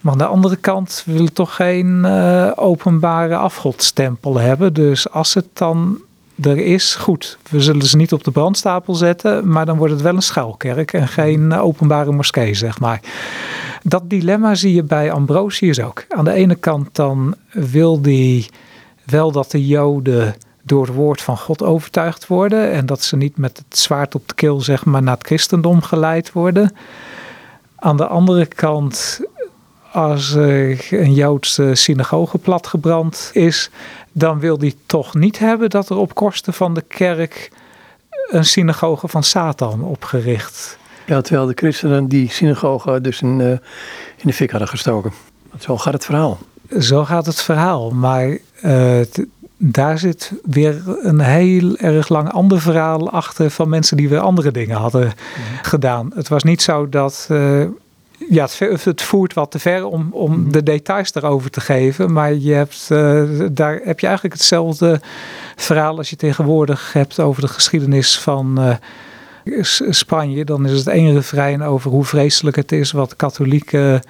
Maar 0.01 0.13
aan 0.13 0.19
de 0.19 0.27
andere 0.27 0.57
kant 0.57 1.03
willen 1.07 1.33
toch 1.33 1.55
geen 1.55 2.03
uh, 2.05 2.53
openbare 2.55 3.37
afgodstempel 3.37 4.39
hebben. 4.39 4.73
Dus 4.75 5.11
als 5.11 5.35
het 5.35 5.47
dan 5.53 6.01
er 6.43 6.59
is, 6.59 6.95
goed, 6.95 7.39
we 7.51 7.61
zullen 7.61 7.87
ze 7.87 7.97
niet 7.97 8.13
op 8.13 8.25
de 8.25 8.31
brandstapel 8.31 8.95
zetten, 8.95 9.49
maar 9.49 9.67
dan 9.67 9.77
wordt 9.77 9.93
het 9.93 10.03
wel 10.03 10.15
een 10.15 10.23
schuilkerk 10.23 10.93
en 10.93 11.09
geen 11.09 11.53
openbare 11.55 12.13
moskee, 12.13 12.55
zeg 12.55 12.81
maar. 12.81 13.01
Dat 13.83 14.11
dilemma 14.11 14.55
zie 14.55 14.75
je 14.75 14.83
bij 14.83 15.13
Ambrosius 15.13 15.81
ook. 15.81 16.05
Aan 16.09 16.25
de 16.25 16.33
ene 16.33 16.55
kant 16.55 16.95
dan 16.95 17.35
wil 17.53 17.99
hij 18.03 18.49
wel 19.05 19.33
dat 19.33 19.51
de 19.51 19.67
Joden 19.67 20.35
door 20.63 20.87
het 20.87 20.95
woord 20.95 21.21
van 21.21 21.39
God 21.39 21.63
overtuigd 21.63 22.27
worden 22.27 22.73
en 22.73 22.87
dat 22.87 23.03
ze 23.03 23.17
niet 23.17 23.37
met 23.37 23.63
het 23.69 23.79
zwaard 23.79 24.15
op 24.15 24.29
de 24.29 24.35
keel, 24.35 24.61
zeg 24.61 24.85
maar, 24.85 25.03
naar 25.03 25.17
het 25.17 25.27
christendom 25.27 25.83
geleid 25.83 26.33
worden. 26.33 26.77
Aan 27.77 27.97
de 27.97 28.07
andere 28.07 28.47
kant 28.47 29.21
als 29.93 30.35
er 30.35 30.87
een 30.91 31.15
Joodse 31.15 31.75
synagoge 31.75 32.39
platgebrand 32.39 33.31
is, 33.33 33.71
dan 34.19 34.41
wil 34.41 34.59
hij 34.59 34.75
toch 34.87 35.15
niet 35.15 35.39
hebben 35.39 35.71
dat 35.71 35.89
er 35.89 35.97
op 35.97 36.15
kosten 36.15 36.53
van 36.53 36.75
de 36.75 36.83
kerk 36.83 37.51
een 38.31 38.45
synagoge 38.45 39.09
van 39.09 39.23
Satan 39.23 39.83
opgericht. 39.83 40.79
Ja, 41.07 41.21
terwijl 41.21 41.47
de 41.47 41.53
christenen 41.55 42.09
die 42.09 42.31
synagoge 42.31 43.01
dus 43.01 43.23
in, 43.23 43.41
uh, 43.41 43.51
in 43.51 43.59
de 44.23 44.33
fik 44.33 44.51
hadden 44.51 44.69
gestoken. 44.69 45.13
Zo 45.59 45.77
gaat 45.77 45.93
het 45.93 46.05
verhaal. 46.05 46.39
Zo 46.79 47.05
gaat 47.05 47.27
het 47.27 47.43
verhaal, 47.43 47.91
maar 47.91 48.39
uh, 48.65 49.01
daar 49.57 49.99
zit 49.99 50.33
weer 50.43 50.83
een 51.03 51.21
heel 51.21 51.77
erg 51.77 52.09
lang 52.09 52.33
ander 52.33 52.61
verhaal 52.61 53.11
achter 53.11 53.51
van 53.51 53.69
mensen 53.69 53.97
die 53.97 54.09
weer 54.09 54.21
andere 54.21 54.51
dingen 54.51 54.77
hadden 54.77 55.13
gedaan. 55.63 56.11
Het 56.15 56.29
was 56.29 56.43
niet 56.43 56.63
zo 56.63 56.89
dat 56.89 57.29
uh, 57.31 57.65
ja, 58.19 58.49
het, 58.59 59.03
voert 59.03 59.35
wat 59.35 59.51
te 59.51 59.59
ver 59.59 59.85
om, 59.85 60.09
om 60.13 60.41
mhm. 60.41 60.51
de 60.51 60.63
details 60.63 61.13
daarover 61.13 61.51
te 61.51 61.61
geven. 61.61 62.13
Maar 62.13 62.35
je 62.35 62.53
hebt, 62.53 62.89
uh, 62.93 63.23
daar 63.53 63.81
heb 63.85 64.01
je 64.01 64.07
eigenlijk 64.07 64.37
hetzelfde 64.37 65.01
verhaal 65.57 65.97
als 65.97 66.11
je 66.11 66.17
tegenwoordig 66.17 66.93
hebt 66.93 67.21
over 67.21 67.43
de 67.43 67.49
geschiedenis 67.49 68.19
van 68.19 68.79
uh, 69.45 69.63
Spanje. 69.91 70.45
Dan 70.45 70.67
is 70.67 70.79
het 70.79 70.87
één 70.87 71.15
refrein 71.15 71.63
over 71.63 71.91
hoe 71.91 72.05
vreselijk 72.05 72.57
het 72.57 72.73
is 72.73 72.93
wat 72.93 73.17
katholieken 73.17 74.01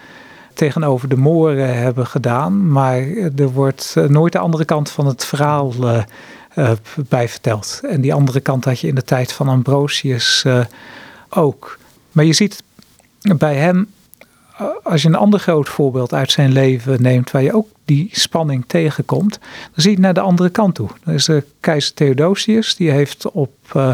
tegenover 0.55 1.09
de 1.09 1.17
Moren 1.17 1.79
hebben 1.79 2.07
gedaan. 2.07 2.71
Maar 2.71 2.99
er 3.37 3.51
wordt 3.53 3.95
eh, 3.97 4.05
nooit 4.05 4.33
de 4.33 4.39
andere 4.39 4.65
kant 4.65 4.91
van 4.91 5.07
het 5.07 5.25
verhaal 5.25 5.73
uh, 5.81 6.73
bij 7.09 7.29
verteld. 7.29 7.81
En 7.83 8.01
die 8.01 8.15
andere 8.15 8.41
kant 8.41 8.65
had 8.65 8.81
je 8.81 8.89
in 8.89 8.95
de 8.95 9.03
tijd 9.03 9.33
van 9.33 9.49
Ambrosius 9.49 10.45
ook. 11.29 11.79
Maar 12.13 12.25
je 12.25 12.33
ziet 12.33 12.63
bij 13.21 13.55
hem 13.55 13.89
als 14.83 15.03
je 15.03 15.09
een 15.09 15.15
ander 15.15 15.41
groot 15.41 15.69
voorbeeld 15.69 16.15
uit 16.15 16.31
zijn 16.31 16.53
leven 16.53 17.03
neemt, 17.03 17.31
waar 17.31 17.43
je 17.43 17.55
ook 17.55 17.69
die 17.85 18.09
spanning 18.13 18.65
tegenkomt, 18.67 19.39
dan 19.41 19.83
zie 19.83 19.91
je 19.91 19.99
naar 19.99 20.15
de 20.15 20.21
andere 20.21 20.49
kant 20.49 20.75
toe. 20.75 20.89
Dat 21.05 21.15
is 21.15 21.25
de 21.25 21.45
keizer 21.61 21.95
Theodosius, 21.95 22.77
die 22.77 22.91
heeft 22.91 23.31
op 23.31 23.53
uh, 23.77 23.93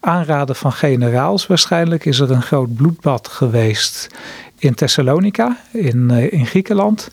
aanraden 0.00 0.56
van 0.56 0.72
generaals 0.72 1.46
waarschijnlijk, 1.46 2.04
is 2.04 2.18
er 2.18 2.30
een 2.30 2.42
groot 2.42 2.74
bloedbad 2.74 3.28
geweest 3.28 4.06
in 4.58 4.74
Thessalonica, 4.74 5.56
in, 5.72 6.08
uh, 6.12 6.32
in 6.32 6.46
Griekenland. 6.46 7.08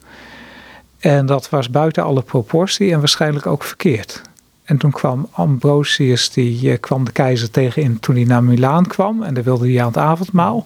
En 0.99 1.25
dat 1.25 1.49
was 1.49 1.69
buiten 1.69 2.03
alle 2.03 2.21
proportie 2.21 2.93
en 2.93 2.99
waarschijnlijk 2.99 3.45
ook 3.45 3.63
verkeerd. 3.63 4.21
En 4.69 4.77
toen 4.77 4.91
kwam 4.91 5.27
Ambrosius, 5.31 6.29
die 6.29 6.71
eh, 6.71 6.79
kwam 6.79 7.03
de 7.05 7.11
keizer 7.11 7.51
tegen 7.51 7.81
in 7.81 7.99
toen 7.99 8.15
hij 8.15 8.23
naar 8.23 8.43
Milaan 8.43 8.87
kwam. 8.87 9.23
En 9.23 9.33
daar 9.33 9.43
wilde 9.43 9.71
hij 9.71 9.81
aan 9.81 9.87
het 9.87 9.97
avondmaal. 9.97 10.65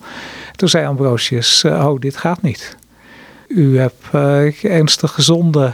Toen 0.56 0.70
zei 0.70 0.86
Ambrosius, 0.86 1.64
eh, 1.64 1.88
oh 1.88 1.99
dit 1.99 2.18
gaat 2.18 2.41
niet. 2.41 2.78
U 3.47 3.78
hebt 3.78 4.04
uh, 4.16 4.64
ernstige 4.64 5.22
zonde 5.22 5.74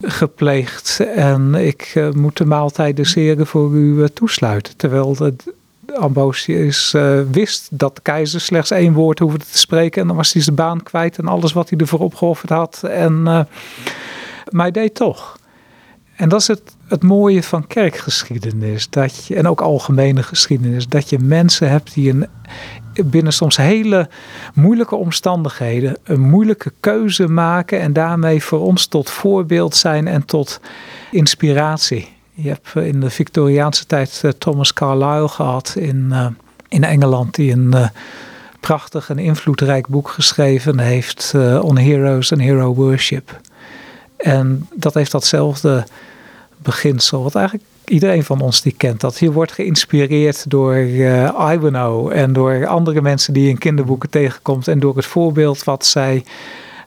gepleegd 0.00 1.00
en 1.14 1.54
ik 1.54 2.10
moet 2.14 2.36
de 2.36 2.44
maaltijd 2.44 2.96
des 2.96 3.14
heren 3.14 3.46
voor 3.46 3.74
u 3.74 4.08
toesluiten. 4.08 4.76
Terwijl 4.76 5.14
de, 5.14 5.34
Ambrosius 5.94 6.96
wist 7.30 7.68
dat 7.70 7.96
de 7.96 8.02
keizer 8.02 8.40
slechts 8.40 8.70
één 8.70 8.92
woord 8.92 9.18
hoefde 9.18 9.44
te 9.50 9.58
spreken. 9.58 10.00
En 10.02 10.08
dan 10.08 10.16
was 10.16 10.32
hij 10.32 10.42
zijn 10.42 10.56
baan 10.56 10.82
kwijt 10.82 11.18
en 11.18 11.26
alles 11.26 11.52
wat 11.52 11.70
hij 11.70 11.78
ervoor 11.78 12.00
opgeofferd 12.00 12.50
had. 12.50 12.82
En, 12.82 13.22
maar 13.22 13.46
hij 14.52 14.70
deed 14.70 14.94
toch. 14.94 15.37
En 16.18 16.28
dat 16.28 16.40
is 16.40 16.46
het, 16.46 16.76
het 16.88 17.02
mooie 17.02 17.42
van 17.42 17.66
kerkgeschiedenis 17.66 18.90
dat 18.90 19.26
je, 19.26 19.34
en 19.34 19.48
ook 19.48 19.60
algemene 19.60 20.22
geschiedenis. 20.22 20.88
Dat 20.88 21.10
je 21.10 21.18
mensen 21.18 21.70
hebt 21.70 21.94
die 21.94 22.10
een, 22.10 22.26
binnen 23.04 23.32
soms 23.32 23.56
hele 23.56 24.08
moeilijke 24.54 24.96
omstandigheden 24.96 25.96
een 26.04 26.20
moeilijke 26.20 26.72
keuze 26.80 27.28
maken. 27.28 27.80
En 27.80 27.92
daarmee 27.92 28.42
voor 28.42 28.60
ons 28.60 28.86
tot 28.86 29.10
voorbeeld 29.10 29.76
zijn 29.76 30.06
en 30.06 30.24
tot 30.24 30.60
inspiratie. 31.10 32.08
Je 32.34 32.48
hebt 32.48 32.68
eh, 32.74 32.86
in 32.86 33.00
de 33.00 33.10
Victoriaanse 33.10 33.86
tijd 33.86 34.20
eh, 34.22 34.30
Thomas 34.30 34.72
Carlyle 34.72 35.28
gehad 35.28 35.74
in, 35.76 36.08
uh, 36.10 36.26
in 36.68 36.84
Engeland. 36.84 37.34
Die 37.34 37.52
een 37.52 37.74
prachtig 38.60 39.10
en 39.10 39.18
invloedrijk 39.18 39.88
boek 39.88 40.08
geschreven 40.08 40.78
heeft. 40.78 41.32
On 41.62 41.78
Heroes 41.78 42.32
and 42.32 42.40
Hero 42.40 42.74
Worship. 42.74 43.40
En 44.18 44.68
dat 44.74 44.94
heeft 44.94 45.12
datzelfde 45.12 45.86
beginsel, 46.62 47.22
wat 47.22 47.34
eigenlijk 47.34 47.66
iedereen 47.84 48.24
van 48.24 48.40
ons 48.40 48.62
die 48.62 48.74
kent 48.76 49.00
dat. 49.00 49.18
Je 49.18 49.32
wordt 49.32 49.52
geïnspireerd 49.52 50.50
door 50.50 50.76
uh, 50.76 51.50
Ivanhoe 51.52 52.12
en 52.12 52.32
door 52.32 52.66
andere 52.66 53.02
mensen 53.02 53.32
die 53.32 53.42
je 53.42 53.48
in 53.48 53.58
kinderboeken 53.58 54.10
tegenkomt 54.10 54.68
en 54.68 54.78
door 54.78 54.96
het 54.96 55.06
voorbeeld 55.06 55.64
wat 55.64 55.86
zij 55.86 56.24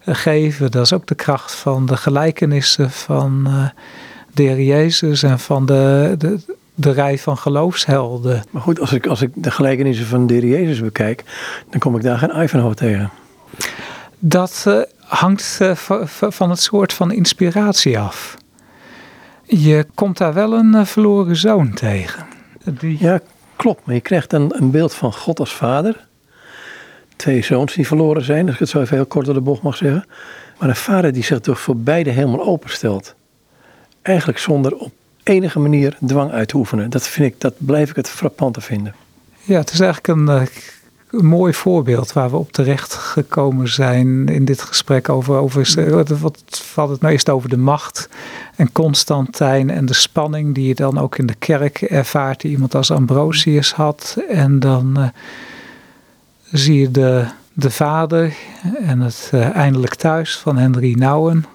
uh, 0.06 0.16
geven. 0.16 0.72
Dat 0.72 0.86
is 0.86 0.94
ook 0.94 1.08
de 1.08 1.16
kracht 1.16 1.56
van 1.56 1.86
de 1.86 1.98
gelijkenissen 1.98 2.92
van 2.92 3.44
uh, 3.48 3.66
de 4.34 4.44
Heer 4.44 4.62
Jezus 4.62 5.24
en 5.24 5.40
van 5.40 5.66
de, 5.66 6.16
de, 6.18 6.40
de 6.76 6.92
rij 6.92 7.18
van 7.18 7.38
geloofshelden. 7.38 8.44
Maar 8.50 8.62
goed, 8.62 8.80
als 8.80 8.94
ik, 8.94 9.08
als 9.08 9.22
ik 9.22 9.32
de 9.34 9.52
gelijkenissen 9.52 10.06
van 10.06 10.28
de 10.28 10.34
Heer 10.34 10.46
Jezus 10.46 10.82
bekijk, 10.82 11.24
dan 11.70 11.80
kom 11.80 11.96
ik 11.96 12.02
daar 12.02 12.18
geen 12.18 12.44
Ivanhoe 12.44 12.76
tegen. 12.76 13.10
Dat 14.20 14.66
hangt 15.12 15.60
van 16.30 16.50
het 16.50 16.60
soort 16.60 16.94
van 16.94 17.12
inspiratie 17.12 18.00
af. 18.00 18.38
Je 19.44 19.86
komt 19.94 20.18
daar 20.18 20.34
wel 20.34 20.54
een 20.54 20.76
uh, 20.76 20.86
verloren 20.86 21.36
zoon 21.36 21.74
tegen. 21.74 22.26
Die... 22.64 22.98
Ja, 23.00 23.20
klopt. 23.56 23.86
Maar 23.86 23.96
je 23.96 24.02
krijgt 24.02 24.30
dan 24.30 24.54
een 24.56 24.72
beeld 24.72 24.94
van 24.94 25.14
God 25.14 25.40
als 25.40 25.54
vader. 25.54 26.08
Twee 27.16 27.44
zoons 27.44 27.74
die 27.74 27.88
verloren 27.88 28.24
zijn, 28.24 28.46
als 28.46 28.54
ik 28.54 28.60
het 28.60 28.70
zo 28.70 28.82
even 28.82 28.96
heel 28.96 29.06
kort 29.06 29.26
door 29.26 29.34
de 29.34 29.42
bocht 29.42 29.62
mag 29.62 29.78
zeggen. 29.78 30.06
Maar 30.60 30.70
een 30.70 30.76
vader 30.76 31.14
die 31.14 31.24
zich 31.24 31.40
toch 31.40 31.60
voor 31.60 31.78
beide 31.78 32.10
helemaal 32.10 32.46
openstelt. 32.46 33.16
Eigenlijk 34.02 34.40
zonder 34.40 34.76
op 34.76 34.92
enige 35.24 35.60
manier 35.60 35.98
dwang 36.06 36.32
uit 36.32 36.48
te 36.48 36.58
oefenen. 36.58 36.90
Dat, 36.90 37.08
vind 37.08 37.34
ik, 37.34 37.42
dat 37.42 37.54
blijf 37.58 37.90
ik 37.90 37.96
het 37.96 38.10
frappante 38.10 38.62
vinden. 38.62 38.96
Ja, 39.44 39.60
het 39.60 39.72
is 39.72 39.80
eigenlijk 39.80 40.20
een, 40.20 40.42
uh, 40.42 40.48
een 41.12 41.26
mooi 41.26 41.54
voorbeeld 41.54 42.14
waar 42.14 42.30
we 42.30 42.38
op 42.38 42.52
terecht 42.52 42.94
gekomen 42.94 43.68
zijn 43.68 44.28
in 44.28 44.46
dit 44.46 44.62
gesprek 44.62 45.10
over, 45.10 45.36
over 45.36 46.20
wat 46.20 46.44
valt 46.50 46.90
het 46.90 47.02
meest 47.02 47.30
over 47.30 47.50
de 47.50 47.58
macht 47.58 48.10
en 48.56 48.72
Constantijn 48.72 49.70
en 49.70 49.86
de 49.86 49.94
spanning 49.94 50.56
die 50.56 50.68
je 50.68 50.76
dan 50.76 50.98
ook 50.98 51.18
in 51.18 51.26
de 51.26 51.36
kerk 51.36 51.82
ervaart, 51.82 52.42
die 52.42 52.52
iemand 52.52 52.76
als 52.76 52.92
Ambrosius 52.92 53.74
had. 53.74 54.18
En 54.30 54.60
dan 54.60 54.94
uh, 54.98 55.08
zie 56.52 56.80
je 56.80 56.92
de, 56.92 57.26
de 57.54 57.72
vader 57.72 58.34
en 58.84 59.00
het 59.00 59.32
uh, 59.34 59.56
eindelijk 59.56 59.96
thuis 59.96 60.38
van 60.38 60.58
Henry 60.58 60.94
Nouwen, 60.94 61.46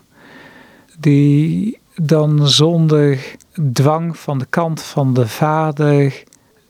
die 0.99 1.79
dan 1.95 2.49
zonder 2.49 3.37
dwang 3.73 4.19
van 4.19 4.39
de 4.39 4.47
kant 4.51 4.83
van 4.83 5.15
de 5.15 5.29
vader 5.29 6.23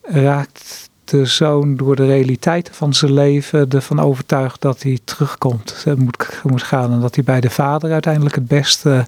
raakt 0.02 0.90
de 1.10 1.24
zoon 1.24 1.76
door 1.76 1.96
de 1.96 2.06
realiteiten 2.06 2.74
van 2.74 2.94
zijn 2.94 3.12
leven 3.12 3.68
ervan 3.70 4.00
overtuigd 4.00 4.60
dat 4.60 4.82
hij 4.82 4.98
terugkomt, 5.04 5.84
moet, 5.96 6.40
moet 6.42 6.62
gaan 6.62 6.92
en 6.92 7.00
dat 7.00 7.14
hij 7.14 7.24
bij 7.24 7.40
de 7.40 7.50
vader 7.50 7.92
uiteindelijk 7.92 8.34
het 8.34 8.46
beste 8.46 9.06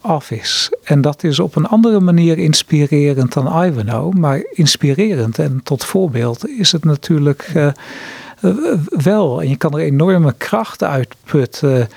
af 0.00 0.30
is. 0.30 0.72
En 0.84 1.00
dat 1.00 1.24
is 1.24 1.38
op 1.38 1.56
een 1.56 1.66
andere 1.66 2.00
manier 2.00 2.38
inspirerend 2.38 3.32
dan 3.32 3.64
Ivanhoe, 3.64 4.14
maar 4.14 4.42
inspirerend 4.50 5.38
en 5.38 5.60
tot 5.62 5.84
voorbeeld 5.84 6.48
is 6.48 6.72
het 6.72 6.84
natuurlijk 6.84 7.50
uh, 7.54 7.68
wel. 8.88 9.40
En 9.40 9.48
je 9.48 9.56
kan 9.56 9.72
er 9.72 9.84
enorme 9.84 10.34
kracht 10.38 10.82
uitputten 10.82 11.88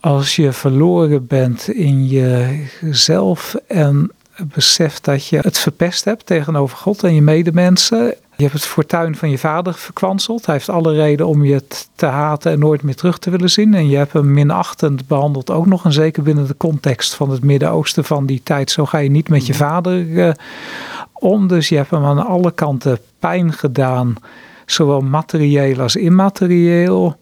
als 0.00 0.36
je 0.36 0.52
verloren 0.52 1.26
bent 1.26 1.68
in 1.68 2.06
jezelf 2.06 3.56
en 3.66 4.10
beseft 4.44 5.04
dat 5.04 5.26
je 5.26 5.38
het 5.38 5.58
verpest 5.58 6.04
hebt 6.04 6.26
tegenover 6.26 6.76
God 6.76 7.04
en 7.04 7.14
je 7.14 7.22
medemensen. 7.22 8.14
Je 8.36 8.42
hebt 8.46 8.52
het 8.52 8.64
fortuin 8.64 9.16
van 9.16 9.30
je 9.30 9.38
vader 9.38 9.74
verkwanseld. 9.74 10.46
Hij 10.46 10.54
heeft 10.54 10.68
alle 10.68 10.92
reden 10.92 11.26
om 11.26 11.44
je 11.44 11.62
te 11.94 12.06
haten 12.06 12.52
en 12.52 12.58
nooit 12.58 12.82
meer 12.82 12.94
terug 12.94 13.18
te 13.18 13.30
willen 13.30 13.50
zien. 13.50 13.74
En 13.74 13.88
je 13.88 13.96
hebt 13.96 14.12
hem 14.12 14.32
minachtend 14.32 15.06
behandeld 15.06 15.50
ook 15.50 15.66
nog. 15.66 15.84
En 15.84 15.92
zeker 15.92 16.22
binnen 16.22 16.46
de 16.46 16.56
context 16.56 17.14
van 17.14 17.30
het 17.30 17.42
Midden-Oosten 17.42 18.04
van 18.04 18.26
die 18.26 18.40
tijd. 18.42 18.70
Zo 18.70 18.86
ga 18.86 18.98
je 18.98 19.10
niet 19.10 19.28
met 19.28 19.46
je 19.46 19.54
vader 19.54 20.06
uh, 20.06 20.30
om. 21.12 21.48
Dus 21.48 21.68
je 21.68 21.76
hebt 21.76 21.90
hem 21.90 22.04
aan 22.04 22.26
alle 22.26 22.50
kanten 22.50 22.98
pijn 23.18 23.52
gedaan. 23.52 24.14
Zowel 24.66 25.00
materieel 25.00 25.80
als 25.80 25.96
immaterieel. 25.96 27.16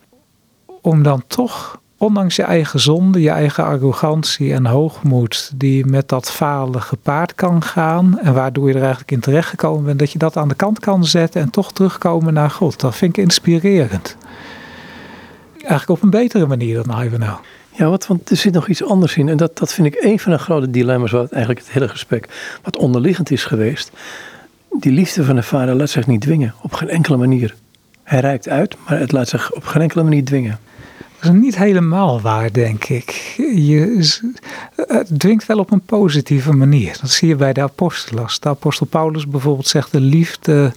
Om 0.81 1.03
dan 1.03 1.23
toch 1.27 1.78
ondanks 1.99 2.37
je 2.37 2.43
eigen 2.43 2.81
zonde, 2.81 3.21
je 3.21 3.31
eigen 3.31 3.65
arrogantie 3.65 4.53
en 4.53 4.67
hoogmoed, 4.67 5.51
die 5.55 5.87
met 5.87 6.09
dat 6.09 6.31
falen 6.31 6.83
gepaard 6.83 7.35
kan 7.35 7.63
gaan, 7.63 8.19
en 8.19 8.35
waardoor 8.35 8.69
je 8.69 8.75
er 8.75 8.81
eigenlijk 8.81 9.11
in 9.11 9.21
terecht 9.21 9.49
gekomen 9.49 9.85
bent, 9.85 9.99
dat 9.99 10.13
je 10.13 10.19
dat 10.19 10.37
aan 10.37 10.49
de 10.49 10.55
kant 10.55 10.81
kan 10.81 11.05
zetten 11.05 11.41
en 11.41 11.51
toch 11.51 11.73
terugkomen 11.73 12.35
naar 12.35 12.51
God. 12.51 12.81
Dat 12.81 12.97
vind 12.97 13.17
ik 13.17 13.23
inspirerend. 13.25 14.17
Eigenlijk 15.57 15.91
op 15.91 16.03
een 16.03 16.11
betere 16.11 16.47
manier 16.47 16.83
dan 16.83 17.03
Ivanhoe. 17.05 17.39
Ja, 17.71 17.89
wat, 17.89 18.07
want 18.07 18.31
er 18.31 18.37
zit 18.37 18.53
nog 18.53 18.69
iets 18.69 18.85
anders 18.85 19.17
in. 19.17 19.29
En 19.29 19.37
dat, 19.37 19.59
dat 19.59 19.73
vind 19.73 19.87
ik 19.87 20.05
een 20.05 20.19
van 20.19 20.33
de 20.33 20.39
grote 20.39 20.71
dilemma's, 20.71 21.11
wat 21.11 21.31
eigenlijk 21.31 21.65
het 21.65 21.73
hele 21.73 21.89
gesprek, 21.89 22.59
wat 22.63 22.77
onderliggend 22.77 23.31
is 23.31 23.45
geweest. 23.45 23.91
Die 24.71 24.93
liefde 24.93 25.25
van 25.25 25.35
de 25.35 25.43
vader 25.43 25.75
laat 25.75 25.91
zich 25.91 26.07
niet 26.07 26.21
dwingen, 26.21 26.55
op 26.63 26.73
geen 26.73 26.89
enkele 26.89 27.17
manier. 27.17 27.55
Hij 28.03 28.21
reikt 28.21 28.49
uit, 28.49 28.77
maar 28.87 28.99
het 28.99 29.13
laat 29.13 29.29
zich 29.29 29.53
op 29.53 29.65
geen 29.65 29.83
enkele 29.83 30.03
manier 30.03 30.25
dwingen. 30.25 30.59
Is 31.23 31.29
niet 31.31 31.57
helemaal 31.57 32.21
waar, 32.21 32.53
denk 32.53 32.85
ik. 32.85 33.11
Je, 33.55 34.09
het 34.77 35.21
dwingt 35.21 35.47
wel 35.47 35.59
op 35.59 35.71
een 35.71 35.81
positieve 35.81 36.53
manier. 36.53 36.99
Dat 37.01 37.11
zie 37.11 37.29
je 37.29 37.37
bij 37.37 37.53
de 37.53 37.63
apostelen. 37.63 38.27
De 38.41 38.49
apostel 38.49 38.87
Paulus 38.87 39.27
bijvoorbeeld 39.27 39.67
zegt: 39.67 39.93
de 39.93 40.01
liefde 40.01 40.73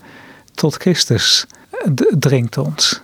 tot 0.53 0.75
Christus 0.75 1.45
dringt 2.19 2.57
ons. 2.57 2.99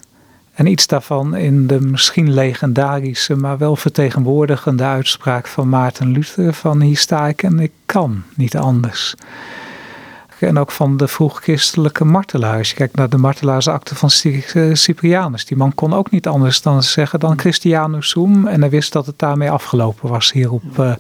En 0.54 0.66
iets 0.66 0.88
daarvan 0.88 1.36
in 1.36 1.68
de 1.68 1.82
misschien 1.82 2.34
legendarische, 2.34 3.36
maar 3.36 3.58
wel 3.58 3.76
vertegenwoordigende 3.76 4.84
uitspraak 4.84 5.48
van 5.48 5.70
Maarten 5.70 6.12
Luther: 6.12 6.54
van 6.54 6.82
hier 6.82 6.98
sta 6.98 7.28
ik 7.28 7.44
en 7.44 7.60
ik 7.60 7.72
kan 7.86 8.24
niet 8.36 8.58
anders 8.58 9.16
en 10.40 10.58
ook 10.58 10.72
van 10.72 10.98
de 10.98 11.08
vroegchristelijke 11.08 12.06
martelaars. 12.06 12.70
Je 12.70 12.76
kijkt 12.76 12.96
naar 12.96 13.10
de 13.10 13.18
martelaarsakte 13.18 13.96
van 13.96 14.10
eh, 14.24 14.74
Cyprianus. 14.74 15.46
Die 15.46 15.58
man 15.58 15.76
kon 15.76 15.94
ook 15.94 16.12
niet 16.12 16.28
anders 16.28 16.62
dan 16.62 16.84
zeggen 16.84 17.20
dan 17.20 17.40
Christianus 17.40 18.10
sum. 18.10 18.48
En 18.48 18.62
hij 18.62 18.70
wist 18.70 18.94
dat 18.94 19.06
het 19.06 19.20
daarmee 19.20 19.52
afgelopen 19.52 20.10
was 20.10 20.32
hier 20.32 20.52
op 20.52 20.64
uh, 20.80 20.92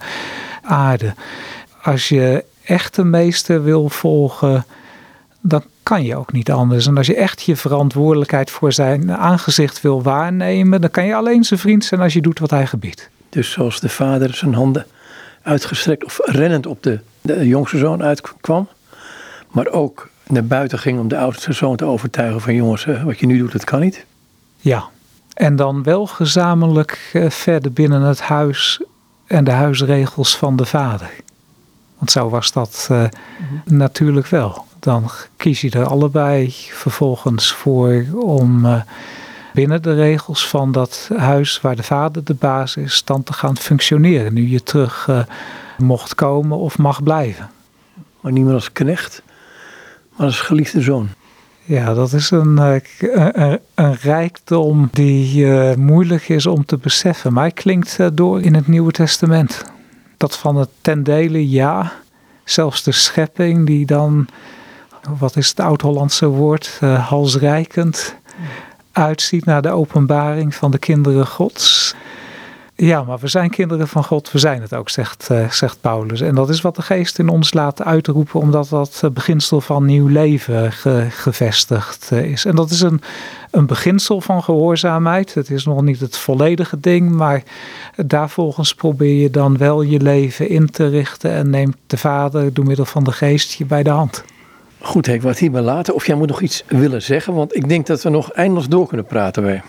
aarde. 0.62 1.14
Als 1.82 2.10
je 2.10 2.44
echt 2.64 2.96
de 2.96 3.04
meester 3.04 3.64
wil 3.64 3.90
volgen, 3.90 4.66
dan 5.42 5.64
kan 5.84 6.04
je 6.04 6.16
ook 6.16 6.32
niet 6.32 6.52
anders. 6.52 6.88
En 6.88 6.98
als 6.98 7.08
je 7.08 7.16
echt 7.16 7.42
je 7.42 7.56
verantwoordelijkheid 7.56 8.52
voor 8.52 8.74
zijn 8.74 9.12
aangezicht 9.12 9.82
wil 9.82 10.02
waarnemen, 10.02 10.82
dan 10.82 10.90
kan 10.92 11.06
je 11.06 11.16
alleen 11.16 11.44
zijn 11.44 11.60
vriend 11.60 11.86
zijn 11.86 12.02
als 12.02 12.14
je 12.14 12.22
doet 12.22 12.40
wat 12.40 12.50
hij 12.50 12.68
gebiedt. 12.68 13.10
Dus 13.30 13.52
zoals 13.52 13.80
de 13.80 13.90
vader 13.90 14.34
zijn 14.34 14.54
handen 14.54 14.86
uitgestrekt 15.42 16.04
of 16.04 16.20
rennend 16.24 16.66
op 16.66 16.84
de, 16.84 17.00
de 17.22 17.48
jongste 17.48 17.78
zoon 17.78 18.04
uitkwam, 18.04 18.68
maar 19.48 19.68
ook 19.68 20.10
naar 20.28 20.46
buiten 20.46 20.80
ging 20.80 21.00
om 21.00 21.08
de 21.08 21.18
oudste 21.18 21.54
zoon 21.54 21.76
te 21.76 21.86
overtuigen 21.86 22.42
van 22.42 22.56
jongens, 22.56 22.86
eh, 22.86 23.04
wat 23.04 23.20
je 23.20 23.26
nu 23.26 23.38
doet, 23.38 23.52
dat 23.52 23.64
kan 23.64 23.80
niet. 23.80 24.06
Ja, 24.58 24.84
en 25.34 25.56
dan 25.56 25.84
wel 25.84 26.06
gezamenlijk 26.08 27.10
eh, 27.14 27.30
verder 27.30 27.74
binnen 27.74 28.02
het 28.02 28.22
huis 28.22 28.82
en 29.26 29.44
de 29.44 29.52
huisregels 29.52 30.38
van 30.38 30.56
de 30.56 30.66
vader. 30.66 31.10
Want 31.98 32.12
zo 32.12 32.30
was 32.30 32.52
dat 32.52 32.88
uh, 32.92 33.04
natuurlijk 33.66 34.28
wel. 34.28 34.66
Dan 34.80 35.10
kies 35.38 35.62
je 35.62 35.70
er 35.70 35.86
allebei 35.86 36.54
vervolgens 36.72 37.52
voor 37.52 38.06
om 38.14 38.66
uh, 38.66 38.82
binnen 39.54 39.82
de 39.82 39.94
regels 39.94 40.48
van 40.48 40.72
dat 40.72 41.10
huis 41.18 41.62
waar 41.62 41.76
de 41.76 41.84
vader 41.84 42.24
de 42.24 42.34
baas 42.34 42.76
is, 42.76 43.04
dan 43.04 43.24
te 43.24 43.34
gaan 43.34 43.58
functioneren. 43.58 44.34
Nu 44.34 44.48
je 44.48 44.64
terug 44.64 45.08
uh, 45.10 45.20
mocht 45.78 46.16
komen 46.16 46.58
of 46.58 46.78
mag 46.78 47.04
blijven. 47.04 47.50
Maar 48.22 48.32
niet 48.32 48.44
meer 48.44 48.54
als 48.54 48.72
knecht, 48.72 49.22
als 50.18 50.40
geliefde 50.40 50.82
zoon. 50.82 51.10
Ja, 51.64 51.94
dat 51.94 52.14
is 52.14 52.32
een, 52.32 52.58
eh, 52.58 52.76
een, 53.34 53.60
een 53.76 53.94
rijkdom 53.94 54.90
die 54.92 55.46
uh, 55.46 55.74
moeilijk 55.74 56.30
is 56.30 56.46
om 56.46 56.66
te 56.66 56.78
beseffen. 56.78 57.34
Maar 57.34 57.52
klinkt 57.52 57.98
uh, 58.00 58.08
door 58.14 58.42
in 58.42 58.56
het 58.56 58.68
Nieuwe 58.68 58.92
Testament. 58.92 59.64
Dat 60.18 60.38
van 60.38 60.56
het 60.56 60.70
ten 60.82 61.04
dele 61.04 61.50
ja, 61.50 61.92
zelfs 62.44 62.84
de 62.84 62.92
schepping 62.92 63.66
die 63.66 63.86
dan, 63.86 64.28
wat 65.20 65.36
is 65.36 65.50
het 65.50 65.60
oud-Hollandse 65.60 66.28
woord, 66.28 66.80
uh, 66.84 67.08
halsrijkend 67.08 68.16
uitziet 68.92 69.46
naar 69.46 69.62
de 69.62 69.70
openbaring 69.70 70.56
van 70.56 70.72
de 70.72 70.78
kinderen 70.78 71.28
Gods. 71.28 71.96
Ja, 72.80 73.04
maar 73.04 73.18
we 73.18 73.28
zijn 73.28 73.50
kinderen 73.50 73.88
van 73.88 74.04
God, 74.04 74.32
we 74.32 74.40
zijn 74.40 74.62
het 74.62 74.74
ook, 74.74 74.90
zegt, 74.90 75.28
uh, 75.32 75.50
zegt 75.50 75.82
Paulus. 75.82 76.22
En 76.22 76.36
dat 76.36 76.50
is 76.50 76.62
wat 76.62 76.76
de 76.76 76.82
geest 76.82 77.20
in 77.20 77.30
ons 77.30 77.54
laat 77.54 77.84
uitroepen, 77.84 78.40
omdat 78.40 78.70
dat 78.70 79.00
eh, 79.04 79.10
beginsel 79.10 79.62
van 79.62 79.86
nieuw 79.86 80.08
leven 80.08 80.72
ge, 80.72 81.08
gevestigd 81.10 82.10
uh, 82.14 82.24
is. 82.24 82.46
En 82.46 82.56
dat 82.56 82.70
is 82.70 82.82
een, 82.82 83.02
een 83.52 83.66
beginsel 83.66 84.22
van 84.22 84.44
gehoorzaamheid. 84.44 85.34
Het 85.34 85.50
is 85.50 85.66
nog 85.66 85.82
niet 85.82 86.00
het 86.00 86.18
volledige 86.18 86.80
ding, 86.80 87.12
maar 87.12 87.44
daarvolgens 87.96 88.74
probeer 88.74 89.22
je 89.22 89.30
dan 89.30 89.58
wel 89.58 89.82
je 89.82 90.00
leven 90.00 90.50
in 90.50 90.70
te 90.70 90.88
richten 90.88 91.32
en 91.32 91.50
neemt 91.50 91.78
de 91.88 91.98
Vader 91.98 92.54
door 92.54 92.66
middel 92.66 92.86
van 92.86 93.04
de 93.04 93.12
geest 93.12 93.54
je 93.54 93.66
bij 93.66 93.84
de 93.84 93.90
hand. 93.90 94.24
Goed, 94.80 95.08
ik 95.08 95.22
wat 95.22 95.38
hierbij 95.38 95.62
laten. 95.62 95.94
Of 95.94 96.06
jij 96.06 96.16
moet 96.16 96.28
nog 96.28 96.42
iets 96.42 96.64
willen 96.68 97.02
zeggen, 97.02 97.34
want 97.34 97.56
ik 97.56 97.70
denk 97.70 97.86
dat 97.86 98.04
we 98.04 98.10
nog 98.10 98.32
eindeloos 98.32 98.68
door 98.68 98.88
kunnen 98.88 99.06
praten 99.06 99.44
bij. 99.44 99.62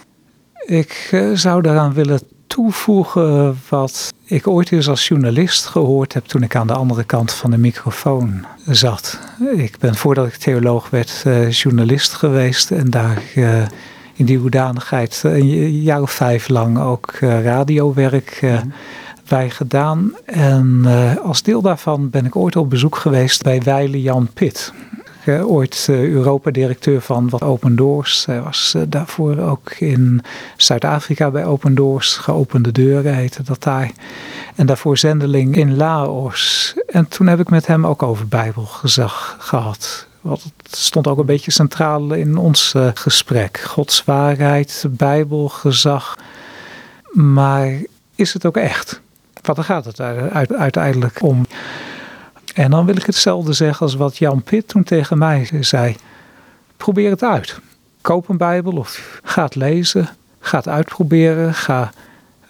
Ik 0.67 1.09
uh, 1.13 1.31
zou 1.35 1.63
daaraan 1.63 1.93
willen 1.93 2.21
toevoegen 2.49 3.59
wat 3.69 4.13
ik 4.25 4.47
ooit 4.47 4.73
eens 4.73 4.89
als 4.89 5.09
journalist 5.09 5.67
gehoord 5.67 6.15
heb 6.15 6.25
toen 6.25 6.43
ik 6.43 6.57
aan 6.57 6.67
de 6.67 6.73
andere 6.73 7.05
kant 7.05 7.33
van 7.33 7.51
de 7.51 7.59
microfoon 7.59 8.45
zat. 8.67 9.19
Ik 9.57 9.79
ben 9.79 9.95
voordat 9.95 10.27
ik 10.27 10.37
theoloog 10.37 10.91
werd 10.91 11.23
uh, 11.27 11.51
journalist 11.51 12.13
geweest 12.13 12.71
en 12.71 12.91
daar 12.91 13.23
uh, 13.35 13.63
in 14.15 14.25
die 14.25 14.39
hoedanigheid 14.39 15.21
een 15.25 15.81
jaar 15.83 16.03
of 16.03 16.11
vijf 16.11 16.49
lang 16.49 16.79
ook 16.79 17.13
radiowerk 17.21 18.47
bij 19.29 19.51
gedaan. 19.51 20.13
En 20.25 20.85
als 21.23 21.43
deel 21.43 21.63
daarvan 21.63 22.11
ben 22.11 22.27
ik 22.27 22.37
ooit 22.37 22.57
op 22.57 22.71
bezoek 22.71 22.97
geweest 22.97 23.43
bij 23.43 23.63
Weile 23.63 24.03
Jan 24.03 24.29
Pit 24.35 24.73
ooit 25.29 25.87
uh, 25.91 26.05
Europa-directeur 26.05 27.01
van 27.01 27.29
wat 27.29 27.43
Open 27.43 27.77
Doors. 27.77 28.27
Hij 28.27 28.43
was 28.43 28.73
uh, 28.77 28.83
daarvoor 28.89 29.39
ook 29.39 29.71
in 29.71 30.23
Zuid-Afrika 30.57 31.31
bij 31.31 31.45
Open 31.45 31.75
Doors. 31.75 32.17
Geopende 32.17 32.73
deuren 32.73 33.15
heette 33.15 33.43
dat 33.43 33.63
daar. 33.63 33.91
En 34.55 34.67
daarvoor 34.67 34.99
zendeling 34.99 35.57
in 35.57 35.77
Laos. 35.77 36.75
En 36.87 37.09
toen 37.09 37.27
heb 37.27 37.41
ik 37.41 37.51
met 37.51 37.67
hem 37.67 37.87
ook 37.87 38.03
over 38.03 38.29
Bijbelgezag 38.29 39.37
gehad. 39.39 40.07
Want 40.21 40.43
het 40.43 40.77
stond 40.77 41.07
ook 41.07 41.19
een 41.19 41.27
beetje 41.27 41.51
centraal 41.51 42.13
in 42.13 42.37
ons 42.37 42.75
gesprek. 42.95 43.59
Gods 43.59 44.05
waarheid, 44.05 44.85
Bijbelgezag. 44.89 46.19
Maar 47.13 47.73
is 48.15 48.33
het 48.33 48.47
ook 48.47 48.57
echt? 48.57 49.01
Wat 49.43 49.65
gaat 49.65 49.85
het 49.85 50.01
uiteindelijk 50.53 51.23
om? 51.23 51.47
En 52.55 52.71
dan 52.71 52.87
wil 52.87 52.97
ik 52.97 53.07
hetzelfde 53.07 53.53
zeggen 53.53 53.87
als 53.87 53.95
wat 53.95 54.17
Jan 54.17 54.43
Pitt 54.43 54.69
toen 54.69 54.83
tegen 54.83 55.19
mij 55.19 55.49
zei. 55.61 55.97
Probeer 56.77 57.11
het 57.11 57.23
uit. 57.23 57.61
Koop 58.01 58.29
een 58.29 58.37
Bijbel 58.37 58.73
of 58.73 59.21
ga 59.25 59.45
het 59.45 59.55
lezen. 59.55 60.09
Ga 60.41 60.57
het 60.57 60.69
uitproberen. 60.69 61.55
Ga 61.55 61.93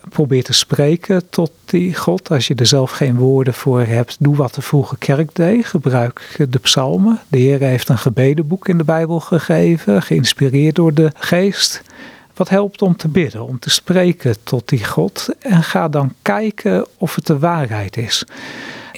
probeer 0.08 0.44
te 0.44 0.52
spreken 0.52 1.30
tot 1.30 1.50
die 1.64 1.94
God. 1.94 2.30
Als 2.30 2.46
je 2.46 2.54
er 2.54 2.66
zelf 2.66 2.90
geen 2.90 3.16
woorden 3.16 3.54
voor 3.54 3.80
hebt, 3.80 4.16
doe 4.20 4.36
wat 4.36 4.54
de 4.54 4.62
vroege 4.62 4.98
kerk 4.98 5.34
deed. 5.34 5.66
Gebruik 5.66 6.46
de 6.50 6.58
psalmen. 6.58 7.20
De 7.28 7.38
Heer 7.38 7.60
heeft 7.60 7.88
een 7.88 7.98
gebedenboek 7.98 8.68
in 8.68 8.78
de 8.78 8.84
Bijbel 8.84 9.20
gegeven, 9.20 10.02
geïnspireerd 10.02 10.74
door 10.74 10.94
de 10.94 11.12
geest. 11.14 11.82
Wat 12.34 12.48
helpt 12.48 12.82
om 12.82 12.96
te 12.96 13.08
bidden, 13.08 13.46
om 13.46 13.58
te 13.58 13.70
spreken 13.70 14.36
tot 14.42 14.68
die 14.68 14.84
God. 14.84 15.28
En 15.38 15.62
ga 15.62 15.88
dan 15.88 16.14
kijken 16.22 16.86
of 16.96 17.14
het 17.14 17.26
de 17.26 17.38
waarheid 17.38 17.96
is 17.96 18.24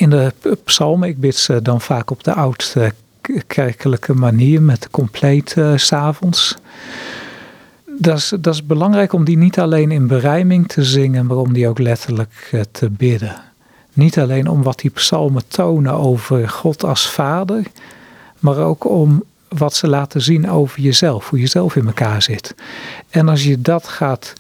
in 0.00 0.10
de 0.10 0.32
psalmen, 0.64 1.08
ik 1.08 1.20
bid 1.20 1.36
ze 1.36 1.62
dan 1.62 1.80
vaak 1.80 2.10
op 2.10 2.24
de 2.24 2.34
oud 2.34 2.76
kerkelijke 3.46 4.14
manier 4.14 4.62
met 4.62 4.90
compleet 4.90 5.54
uh, 5.58 5.72
s'avonds. 5.76 6.56
Dat 7.98 8.16
is, 8.16 8.32
dat 8.40 8.54
is 8.54 8.66
belangrijk 8.66 9.12
om 9.12 9.24
die 9.24 9.36
niet 9.36 9.58
alleen 9.58 9.90
in 9.90 10.06
berijming 10.06 10.68
te 10.68 10.84
zingen, 10.84 11.26
maar 11.26 11.36
om 11.36 11.52
die 11.52 11.68
ook 11.68 11.78
letterlijk 11.78 12.50
uh, 12.52 12.60
te 12.70 12.90
bidden. 12.90 13.42
Niet 13.92 14.18
alleen 14.18 14.48
om 14.48 14.62
wat 14.62 14.78
die 14.78 14.90
psalmen 14.90 15.48
tonen 15.48 15.92
over 15.92 16.48
God 16.48 16.84
als 16.84 17.10
vader, 17.10 17.66
maar 18.38 18.56
ook 18.56 18.88
om 18.88 19.22
wat 19.48 19.74
ze 19.74 19.88
laten 19.88 20.20
zien 20.20 20.50
over 20.50 20.80
jezelf, 20.80 21.28
hoe 21.28 21.40
je 21.40 21.46
zelf 21.46 21.76
in 21.76 21.86
elkaar 21.86 22.22
zit. 22.22 22.54
En 23.10 23.28
als 23.28 23.44
je 23.44 23.60
dat 23.60 23.88
gaat 23.88 24.32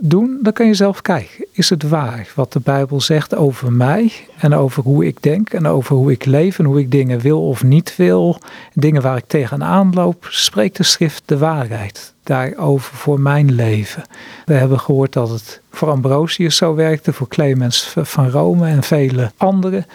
doen, 0.00 0.38
dan 0.42 0.52
kan 0.52 0.66
je 0.66 0.74
zelf 0.74 1.02
kijken. 1.02 1.46
Is 1.52 1.70
het 1.70 1.88
waar 1.88 2.32
wat 2.34 2.52
de 2.52 2.60
Bijbel 2.60 3.00
zegt 3.00 3.36
over 3.36 3.72
mij 3.72 4.12
en 4.38 4.54
over 4.54 4.82
hoe 4.82 5.06
ik 5.06 5.22
denk 5.22 5.52
en 5.52 5.66
over 5.66 5.96
hoe 5.96 6.10
ik 6.10 6.24
leef 6.24 6.58
en 6.58 6.64
hoe 6.64 6.80
ik 6.80 6.90
dingen 6.90 7.20
wil 7.20 7.48
of 7.48 7.62
niet 7.62 7.96
wil, 7.96 8.38
dingen 8.74 9.02
waar 9.02 9.16
ik 9.16 9.24
tegenaan 9.26 9.90
loop, 9.94 10.26
spreekt 10.28 10.76
de 10.76 10.82
schrift 10.82 11.22
de 11.24 11.38
waarheid 11.38 12.14
daarover 12.22 12.96
voor 12.96 13.20
mijn 13.20 13.52
leven. 13.52 14.02
We 14.44 14.54
hebben 14.54 14.80
gehoord 14.80 15.12
dat 15.12 15.30
het 15.30 15.60
voor 15.70 15.90
Ambrosius 15.90 16.56
zo 16.56 16.74
werkte, 16.74 17.12
voor 17.12 17.28
Clemens 17.28 17.94
van 17.96 18.30
Rome 18.30 18.66
en 18.66 18.82
vele 18.82 19.32
anderen. 19.36 19.86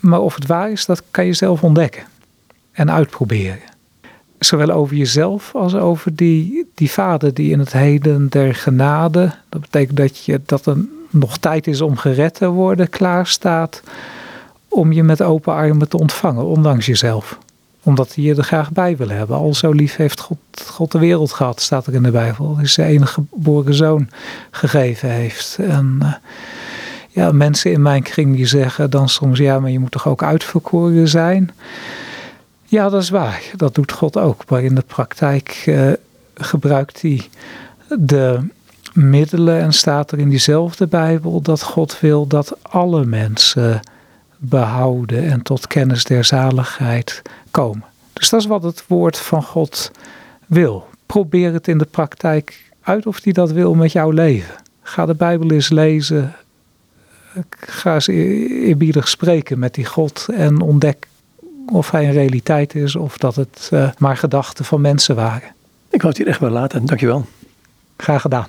Maar 0.00 0.20
of 0.20 0.34
het 0.34 0.46
waar 0.46 0.70
is, 0.70 0.86
dat 0.86 1.02
kan 1.10 1.26
je 1.26 1.32
zelf 1.32 1.62
ontdekken 1.62 2.02
en 2.72 2.90
uitproberen. 2.90 3.74
Zowel 4.38 4.70
over 4.70 4.96
jezelf 4.96 5.54
als 5.54 5.74
over 5.74 6.14
die, 6.14 6.70
die 6.74 6.90
vader 6.90 7.34
die 7.34 7.50
in 7.50 7.58
het 7.58 7.72
heden 7.72 8.28
der 8.28 8.54
genade, 8.54 9.32
dat 9.48 9.60
betekent 9.60 9.96
dat, 9.96 10.24
je, 10.24 10.40
dat 10.46 10.66
er 10.66 10.76
nog 11.10 11.38
tijd 11.38 11.66
is 11.66 11.80
om 11.80 11.96
gered 11.96 12.34
te 12.34 12.48
worden, 12.48 12.88
klaar 12.88 13.26
staat 13.26 13.82
om 14.68 14.92
je 14.92 15.02
met 15.02 15.22
open 15.22 15.52
armen 15.52 15.88
te 15.88 15.98
ontvangen, 15.98 16.44
ondanks 16.44 16.86
jezelf 16.86 17.38
omdat 17.86 18.14
hij 18.14 18.24
je 18.24 18.34
er 18.34 18.44
graag 18.44 18.72
bij 18.72 18.96
wil 18.96 19.08
hebben. 19.08 19.36
Al 19.36 19.54
zo 19.54 19.70
lief 19.70 19.96
heeft 19.96 20.20
God, 20.20 20.38
God 20.66 20.92
de 20.92 20.98
wereld 20.98 21.32
gehad, 21.32 21.60
staat 21.60 21.86
er 21.86 21.94
in 21.94 22.02
de 22.02 22.10
Bijbel. 22.10 22.56
Hij 22.56 22.66
zijn 22.66 22.88
enige 22.88 23.12
geboren 23.30 23.74
zoon 23.74 24.08
gegeven 24.50 25.10
heeft. 25.10 25.58
En 25.60 25.98
uh, 26.02 26.12
ja, 27.08 27.32
mensen 27.32 27.72
in 27.72 27.82
mijn 27.82 28.02
kring 28.02 28.36
die 28.36 28.46
zeggen 28.46 28.90
dan 28.90 29.08
soms, 29.08 29.38
ja, 29.38 29.60
maar 29.60 29.70
je 29.70 29.78
moet 29.78 29.90
toch 29.90 30.08
ook 30.08 30.22
uitverkoren 30.22 31.08
zijn? 31.08 31.50
Ja, 32.68 32.88
dat 32.88 33.02
is 33.02 33.10
waar. 33.10 33.42
Dat 33.56 33.74
doet 33.74 33.92
God 33.92 34.16
ook. 34.16 34.44
Maar 34.48 34.62
in 34.62 34.74
de 34.74 34.84
praktijk 34.86 35.64
uh, 35.66 35.92
gebruikt 36.34 37.02
hij 37.02 37.28
de 37.98 38.48
middelen 38.92 39.60
en 39.60 39.72
staat 39.72 40.12
er 40.12 40.18
in 40.18 40.28
diezelfde 40.28 40.86
Bijbel 40.86 41.40
dat 41.40 41.62
God 41.62 42.00
wil 42.00 42.26
dat 42.26 42.56
alle 42.62 43.04
mensen 43.04 43.80
behouden 44.36 45.30
en 45.30 45.42
tot 45.42 45.66
kennis 45.66 46.04
der 46.04 46.24
zaligheid 46.24 47.22
komen. 47.50 47.84
Dus 48.12 48.30
dat 48.30 48.40
is 48.40 48.46
wat 48.46 48.62
het 48.62 48.84
woord 48.86 49.18
van 49.18 49.42
God 49.42 49.90
wil. 50.46 50.88
Probeer 51.06 51.52
het 51.52 51.68
in 51.68 51.78
de 51.78 51.84
praktijk 51.90 52.72
uit 52.82 53.06
of 53.06 53.22
hij 53.22 53.32
dat 53.32 53.50
wil 53.50 53.74
met 53.74 53.92
jouw 53.92 54.10
leven. 54.10 54.54
Ga 54.82 55.06
de 55.06 55.14
Bijbel 55.14 55.50
eens 55.50 55.68
lezen. 55.68 56.34
Ga 57.50 57.94
eens 57.94 58.06
eerbiedig 58.06 59.08
spreken 59.08 59.58
met 59.58 59.74
die 59.74 59.84
God 59.84 60.26
en 60.32 60.60
ontdek 60.60 61.06
of 61.72 61.90
hij 61.90 62.04
een 62.04 62.12
realiteit 62.12 62.74
is 62.74 62.96
of 62.96 63.18
dat 63.18 63.36
het 63.36 63.70
uh, 63.72 63.90
maar 63.98 64.16
gedachten 64.16 64.64
van 64.64 64.80
mensen 64.80 65.14
waren. 65.14 65.54
Ik 65.90 66.02
wou 66.02 66.08
het 66.08 66.16
hier 66.16 66.26
echt 66.26 66.40
wel 66.40 66.50
laten. 66.50 66.86
Dankjewel. 66.86 67.26
Graag 67.96 68.20
gedaan. 68.20 68.46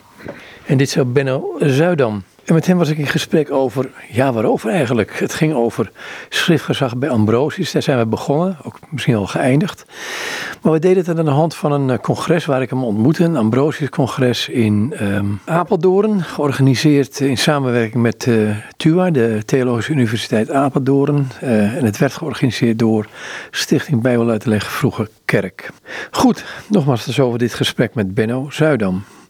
En 0.65 0.77
dit 0.77 0.87
is 0.95 1.11
Benno 1.11 1.55
Zuidam. 1.59 2.23
En 2.47 2.53
met 2.53 2.67
hem 2.67 2.77
was 2.77 2.89
ik 2.89 2.97
in 2.97 3.07
gesprek 3.07 3.51
over, 3.51 3.89
ja 4.11 4.33
waarover 4.33 4.69
eigenlijk? 4.69 5.19
Het 5.19 5.33
ging 5.33 5.53
over 5.53 5.91
schriftgezag 6.29 6.97
bij 6.97 7.09
Ambrosius, 7.09 7.71
daar 7.71 7.81
zijn 7.81 7.97
we 7.97 8.05
begonnen, 8.05 8.57
ook 8.63 8.79
misschien 8.89 9.15
al 9.15 9.27
geëindigd. 9.27 9.85
Maar 10.61 10.71
we 10.71 10.79
deden 10.79 10.97
het 10.97 11.19
aan 11.19 11.25
de 11.25 11.31
hand 11.31 11.55
van 11.55 11.71
een 11.71 11.89
eh, 11.89 11.97
congres 11.97 12.45
waar 12.45 12.61
ik 12.61 12.69
hem 12.69 12.83
ontmoette, 12.83 13.23
een 13.23 13.35
Ambrosius-congres 13.35 14.49
in 14.49 14.93
um, 15.01 15.39
Apeldoorn, 15.45 16.23
georganiseerd 16.23 17.19
in 17.19 17.37
samenwerking 17.37 18.03
met 18.03 18.25
uh, 18.25 18.55
TUA, 18.77 19.09
de 19.09 19.41
Theologische 19.45 19.91
Universiteit 19.91 20.51
Apeldoorn. 20.51 21.27
Uh, 21.43 21.75
en 21.75 21.85
het 21.85 21.97
werd 21.97 22.13
georganiseerd 22.13 22.79
door 22.79 23.07
Stichting 23.51 24.01
Bijbeluitleg 24.01 24.71
Vroege 24.71 25.09
Kerk. 25.25 25.69
Goed, 26.11 26.45
nogmaals 26.67 27.19
over 27.19 27.39
dit 27.39 27.53
gesprek 27.53 27.95
met 27.95 28.13
Benno 28.13 28.49
Zuidam. 28.49 29.03